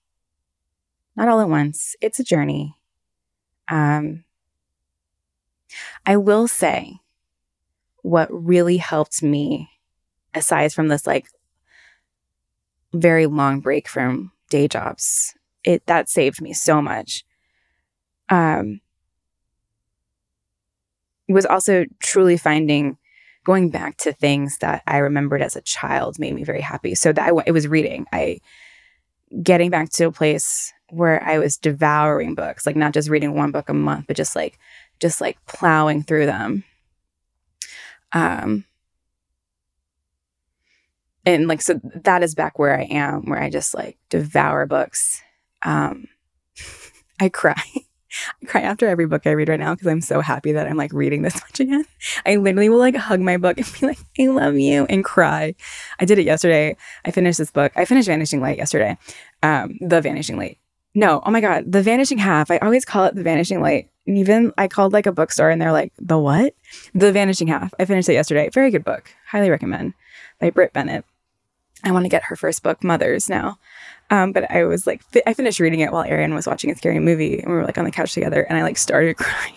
not 1.15 1.27
all 1.27 1.41
at 1.41 1.49
once. 1.49 1.95
It's 2.01 2.19
a 2.19 2.23
journey. 2.23 2.75
Um, 3.69 4.23
I 6.03 6.17
will 6.17 6.47
say 6.47 6.95
what 8.01 8.29
really 8.31 8.77
helped 8.77 9.21
me, 9.21 9.69
aside 10.33 10.73
from 10.73 10.87
this 10.87 11.05
like 11.05 11.27
very 12.93 13.27
long 13.27 13.59
break 13.59 13.87
from 13.87 14.31
day 14.49 14.67
jobs, 14.67 15.35
it 15.63 15.85
that 15.85 16.09
saved 16.09 16.41
me 16.41 16.51
so 16.51 16.81
much. 16.81 17.23
Um, 18.29 18.81
was 21.29 21.45
also 21.45 21.85
truly 21.99 22.37
finding 22.37 22.97
going 23.43 23.69
back 23.69 23.97
to 23.97 24.13
things 24.13 24.57
that 24.59 24.83
I 24.87 24.97
remembered 24.97 25.41
as 25.41 25.55
a 25.55 25.61
child 25.61 26.19
made 26.19 26.33
me 26.33 26.43
very 26.43 26.61
happy. 26.61 26.95
So 26.95 27.11
that 27.11 27.31
I, 27.31 27.43
it 27.45 27.51
was 27.51 27.67
reading. 27.67 28.05
I 28.11 28.39
getting 29.41 29.69
back 29.69 29.89
to 29.89 30.05
a 30.05 30.11
place 30.11 30.71
where 30.89 31.23
I 31.23 31.39
was 31.39 31.57
devouring 31.57 32.35
books, 32.35 32.65
like 32.65 32.75
not 32.75 32.93
just 32.93 33.09
reading 33.09 33.33
one 33.35 33.51
book 33.51 33.69
a 33.69 33.73
month, 33.73 34.05
but 34.07 34.15
just 34.15 34.35
like 34.35 34.59
just 34.99 35.21
like 35.21 35.43
plowing 35.47 36.03
through 36.03 36.27
them. 36.27 36.63
Um 38.11 38.65
and 41.25 41.47
like 41.47 41.61
so 41.61 41.79
that 41.83 42.21
is 42.21 42.35
back 42.35 42.59
where 42.59 42.77
I 42.77 42.83
am, 42.83 43.23
where 43.23 43.41
I 43.41 43.49
just 43.49 43.73
like 43.73 43.97
devour 44.09 44.65
books. 44.65 45.21
Um 45.63 46.07
I 47.19 47.29
cry. 47.29 47.63
I 48.41 48.45
cry 48.45 48.61
after 48.61 48.87
every 48.87 49.05
book 49.05 49.25
I 49.25 49.31
read 49.31 49.49
right 49.49 49.59
now 49.59 49.73
because 49.73 49.87
I'm 49.87 50.01
so 50.01 50.21
happy 50.21 50.51
that 50.51 50.67
I'm 50.67 50.77
like 50.77 50.93
reading 50.93 51.21
this 51.21 51.35
much 51.41 51.59
again. 51.59 51.85
I 52.25 52.35
literally 52.35 52.69
will 52.69 52.79
like 52.79 52.95
hug 52.95 53.19
my 53.19 53.37
book 53.37 53.57
and 53.57 53.71
be 53.79 53.87
like, 53.87 53.99
I 54.19 54.27
love 54.27 54.57
you 54.57 54.85
and 54.89 55.03
cry. 55.03 55.55
I 55.99 56.05
did 56.05 56.19
it 56.19 56.25
yesterday. 56.25 56.77
I 57.05 57.11
finished 57.11 57.37
this 57.37 57.51
book. 57.51 57.71
I 57.75 57.85
finished 57.85 58.07
Vanishing 58.07 58.41
Light 58.41 58.57
yesterday. 58.57 58.97
Um, 59.41 59.77
the 59.81 60.01
Vanishing 60.01 60.37
Light. 60.37 60.57
No, 60.95 61.21
oh 61.25 61.31
my 61.31 61.41
God, 61.41 61.71
The 61.71 61.81
Vanishing 61.81 62.19
Half. 62.19 62.51
I 62.51 62.59
always 62.59 62.85
call 62.85 63.05
it 63.05 63.15
The 63.15 63.23
Vanishing 63.23 63.61
Light. 63.61 63.89
And 64.05 64.17
even 64.17 64.53
I 64.57 64.67
called 64.67 64.93
like 64.93 65.07
a 65.07 65.11
bookstore 65.11 65.49
and 65.49 65.61
they're 65.61 65.71
like, 65.71 65.91
The 65.97 66.19
what? 66.19 66.55
The 66.93 67.11
Vanishing 67.11 67.47
Half. 67.47 67.73
I 67.79 67.85
finished 67.85 68.09
it 68.09 68.13
yesterday. 68.13 68.49
Very 68.49 68.69
good 68.69 68.83
book. 68.83 69.09
Highly 69.27 69.49
recommend 69.49 69.93
by 70.39 70.51
Brit 70.51 70.73
Bennett. 70.73 71.05
I 71.83 71.91
want 71.91 72.05
to 72.05 72.09
get 72.09 72.23
her 72.25 72.35
first 72.35 72.63
book, 72.63 72.83
Mothers, 72.83 73.27
now. 73.27 73.57
Um, 74.13 74.31
but 74.31 74.49
I 74.51 74.63
was 74.65 74.85
like, 74.85 75.01
fi- 75.01 75.23
I 75.25 75.33
finished 75.33 75.59
reading 75.59 75.79
it 75.79 75.91
while 75.91 76.03
Aaron 76.03 76.35
was 76.35 76.45
watching 76.45 76.69
a 76.69 76.75
scary 76.75 76.99
movie 76.99 77.39
and 77.39 77.49
we 77.49 77.55
were 77.55 77.65
like 77.65 77.79
on 77.79 77.83
the 77.83 77.89
couch 77.89 78.13
together 78.13 78.43
and 78.43 78.55
I 78.55 78.61
like 78.61 78.77
started 78.77 79.17
crying. 79.17 79.55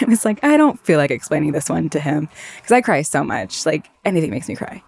I 0.00 0.06
was 0.06 0.24
like, 0.24 0.42
I 0.42 0.56
don't 0.56 0.80
feel 0.80 0.96
like 0.96 1.10
explaining 1.10 1.52
this 1.52 1.68
one 1.68 1.90
to 1.90 2.00
him 2.00 2.30
because 2.56 2.72
I 2.72 2.80
cry 2.80 3.02
so 3.02 3.22
much. 3.22 3.66
Like 3.66 3.90
anything 4.02 4.30
makes 4.30 4.48
me 4.48 4.56
cry. 4.56 4.82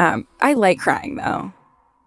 Um, 0.00 0.26
I 0.40 0.54
like 0.54 0.80
crying 0.80 1.14
though. 1.14 1.52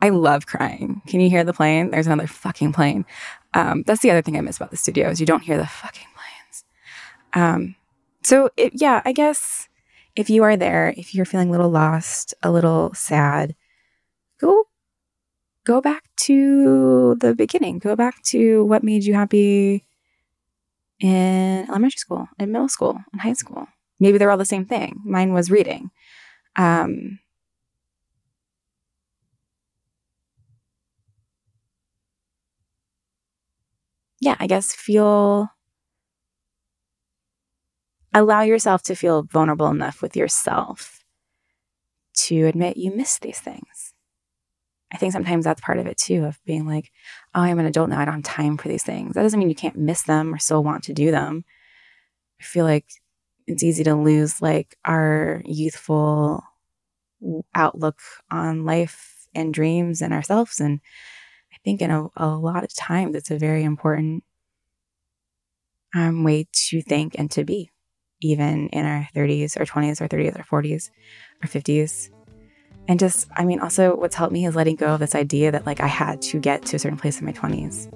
I 0.02 0.10
love 0.10 0.48
crying. 0.48 1.02
Can 1.08 1.22
you 1.22 1.30
hear 1.30 1.46
the 1.46 1.54
plane? 1.54 1.92
There's 1.92 2.08
another 2.08 2.28
fucking 2.28 2.74
plane. 2.74 3.06
Um, 3.54 3.84
that's 3.88 4.02
the 4.02 4.12
other 4.12 4.22
thing 4.22 4.36
I 4.36 4.42
miss 4.42 4.58
about 4.58 4.72
the 4.72 4.78
studio 4.78 5.10
is 5.10 5.22
you 5.22 5.26
don't 5.26 5.44
hear 5.44 5.58
the 5.58 5.66
fucking 5.66 6.08
planes. 6.14 6.66
Um, 7.32 7.76
so 8.24 8.50
it, 8.58 8.74
yeah, 8.76 9.02
I 9.06 9.14
guess 9.14 9.70
if 10.18 10.30
you 10.30 10.44
are 10.44 10.58
there, 10.58 10.94
if 10.98 11.16
you're 11.16 11.24
feeling 11.24 11.48
a 11.48 11.52
little 11.52 11.70
lost, 11.72 12.34
a 12.44 12.52
little 12.52 12.94
sad, 12.94 13.56
go 14.42 14.66
go 15.68 15.82
back 15.82 16.04
to 16.16 17.16
the 17.20 17.36
beginning. 17.36 17.78
Go 17.80 17.96
back 17.96 18.24
to 18.32 18.64
what 18.64 18.84
made 18.84 19.04
you 19.04 19.14
happy 19.14 19.86
in 21.02 21.66
elementary 21.70 22.00
school, 22.00 22.28
in 22.40 22.52
middle 22.54 22.70
school, 22.70 22.98
in 23.12 23.20
high 23.20 23.34
school. 23.34 23.68
Maybe 24.00 24.18
they're 24.18 24.32
all 24.32 24.38
the 24.38 24.46
same 24.46 24.66
thing. 24.66 25.02
Mine 25.04 25.34
was 25.34 25.52
reading. 25.52 25.92
Um, 26.56 27.20
yeah, 34.22 34.38
I 34.40 34.48
guess 34.48 34.74
feel 34.74 35.50
allow 38.14 38.42
yourself 38.42 38.82
to 38.84 38.96
feel 38.96 39.24
vulnerable 39.24 39.68
enough 39.68 40.02
with 40.02 40.16
yourself 40.16 41.04
to 42.26 42.46
admit 42.46 42.78
you 42.78 42.96
miss 42.96 43.20
these 43.20 43.40
things. 43.40 43.77
I 44.92 44.98
think 44.98 45.12
sometimes 45.12 45.44
that's 45.44 45.62
part 45.62 45.80
of 45.80 45.88
it 45.88 45.98
too, 45.98 46.26
of 46.26 46.40
being 46.46 46.66
like, 46.66 46.92
oh, 47.36 47.42
I'm 47.42 47.60
an 47.60 47.66
adult 47.66 47.90
now. 47.90 48.00
I 48.00 48.06
don't 48.06 48.16
have 48.16 48.24
time 48.24 48.58
for 48.58 48.70
these 48.70 48.84
things. 48.84 49.16
That 49.16 49.24
doesn't 49.24 49.38
mean 49.38 49.50
you 49.50 49.56
can't 49.56 49.78
miss 49.78 50.04
them 50.04 50.34
or 50.34 50.38
still 50.38 50.64
want 50.64 50.84
to 50.86 50.94
do 50.94 51.12
them. 51.12 51.44
I 52.40 52.44
feel 52.44 52.66
like 52.66 52.86
it's 53.48 53.64
easy 53.64 53.84
to 53.84 53.96
lose 53.96 54.42
like 54.42 54.78
our 54.86 55.42
youthful 55.46 56.44
outlook 57.56 58.00
on 58.32 58.66
life 58.66 59.28
and 59.34 59.54
dreams 59.54 60.02
and 60.02 60.14
ourselves. 60.14 60.60
And 60.60 60.80
I 61.54 61.58
think 61.64 61.82
in 61.82 61.92
a, 61.92 62.08
a 62.16 62.28
lot 62.28 62.64
of 62.64 62.74
times 62.74 63.16
it's 63.16 63.32
a 63.32 63.38
very 63.38 63.64
important 63.64 64.24
um, 65.96 66.24
way 66.24 66.48
to 66.52 66.82
think 66.82 67.16
and 67.18 67.30
to 67.32 67.44
be, 67.44 67.72
even 68.22 68.70
in 68.70 68.86
our 68.86 69.08
30s 69.16 69.58
or 69.58 69.66
20s 69.66 70.02
or 70.02 70.08
30s 70.08 70.36
or 70.38 70.44
40s 70.44 70.92
or 71.44 71.48
50s. 71.48 72.10
And 72.88 73.00
just, 73.00 73.28
I 73.36 73.44
mean, 73.44 73.60
also 73.60 73.96
what's 73.96 74.16
helped 74.16 74.34
me 74.34 74.46
is 74.46 74.56
letting 74.56 74.76
go 74.76 74.94
of 74.94 75.00
this 75.00 75.16
idea 75.16 75.52
that 75.52 75.66
like 75.66 75.82
I 75.82 75.88
had 75.88 76.22
to 76.24 76.40
get 76.40 76.66
to 76.68 76.76
a 76.78 76.80
certain 76.80 76.98
place 76.98 77.20
in 77.20 77.26
my 77.26 77.34
20s. 77.34 77.92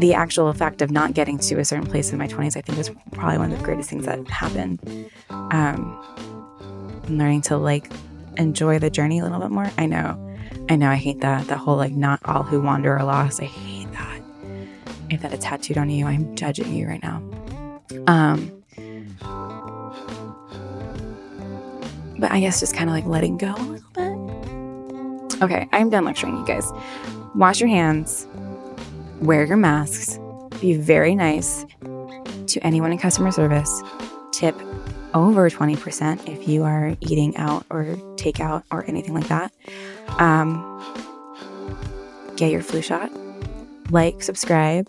The 0.00 0.14
actual 0.14 0.48
effect 0.48 0.82
of 0.82 0.90
not 0.90 1.14
getting 1.14 1.38
to 1.38 1.58
a 1.58 1.64
certain 1.64 1.86
place 1.86 2.12
in 2.12 2.18
my 2.18 2.26
20s, 2.26 2.56
I 2.56 2.60
think, 2.60 2.78
is 2.78 2.90
probably 3.12 3.38
one 3.38 3.52
of 3.52 3.58
the 3.58 3.64
greatest 3.64 3.88
things 3.90 4.04
that 4.06 4.26
happened. 4.28 5.10
Um, 5.30 5.98
learning 7.08 7.42
to 7.42 7.56
like 7.56 7.90
enjoy 8.36 8.78
the 8.78 8.90
journey 8.90 9.18
a 9.18 9.22
little 9.22 9.38
bit 9.38 9.50
more. 9.50 9.70
I 9.78 9.86
know, 9.86 10.36
I 10.68 10.76
know, 10.76 10.88
I 10.88 10.96
hate 10.96 11.20
that. 11.20 11.46
That 11.48 11.58
whole 11.58 11.76
like, 11.76 11.92
not 11.92 12.20
all 12.24 12.42
who 12.42 12.60
wander 12.60 12.96
are 12.96 13.04
lost. 13.04 13.40
I 13.40 13.44
hate 13.44 13.90
that. 13.92 14.20
If 15.10 15.22
that 15.22 15.32
is 15.32 15.40
tattooed 15.40 15.78
on 15.78 15.90
you, 15.90 16.06
I'm 16.06 16.34
judging 16.36 16.74
you 16.74 16.88
right 16.88 17.02
now. 17.02 17.22
Um, 18.06 18.61
but 22.22 22.30
I 22.30 22.38
guess 22.38 22.60
just 22.60 22.74
kind 22.76 22.88
of 22.88 22.94
like 22.94 23.04
letting 23.04 23.36
go 23.36 23.52
a 23.52 23.66
little 23.66 23.90
bit. 25.28 25.42
Okay, 25.42 25.68
I'm 25.72 25.90
done 25.90 26.04
lecturing 26.04 26.36
you 26.36 26.46
guys. 26.46 26.70
Wash 27.34 27.58
your 27.58 27.68
hands, 27.68 28.28
wear 29.20 29.44
your 29.44 29.56
masks, 29.56 30.20
be 30.60 30.74
very 30.74 31.16
nice 31.16 31.66
to 32.46 32.60
anyone 32.60 32.92
in 32.92 32.98
customer 32.98 33.32
service, 33.32 33.82
tip 34.30 34.54
over 35.14 35.50
20% 35.50 36.28
if 36.28 36.46
you 36.46 36.62
are 36.62 36.96
eating 37.00 37.36
out 37.36 37.66
or 37.70 37.84
takeout 38.14 38.62
or 38.70 38.84
anything 38.88 39.14
like 39.14 39.26
that. 39.26 39.52
Um, 40.20 40.62
get 42.36 42.52
your 42.52 42.62
flu 42.62 42.82
shot, 42.82 43.10
like, 43.90 44.22
subscribe, 44.22 44.86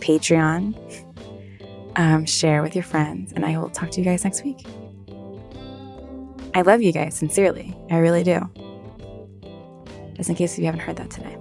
Patreon, 0.00 0.74
um, 1.96 2.26
share 2.26 2.62
with 2.62 2.74
your 2.74 2.84
friends, 2.84 3.32
and 3.32 3.46
I 3.46 3.56
will 3.56 3.70
talk 3.70 3.90
to 3.92 3.98
you 3.98 4.04
guys 4.04 4.24
next 4.24 4.44
week. 4.44 4.58
I 6.58 6.62
love 6.62 6.82
you 6.82 6.90
guys, 6.90 7.14
sincerely. 7.14 7.72
I 7.88 7.98
really 7.98 8.24
do. 8.24 8.40
Just 10.14 10.28
in 10.28 10.34
case 10.34 10.58
you 10.58 10.64
haven't 10.64 10.80
heard 10.80 10.96
that 10.96 11.08
today. 11.08 11.36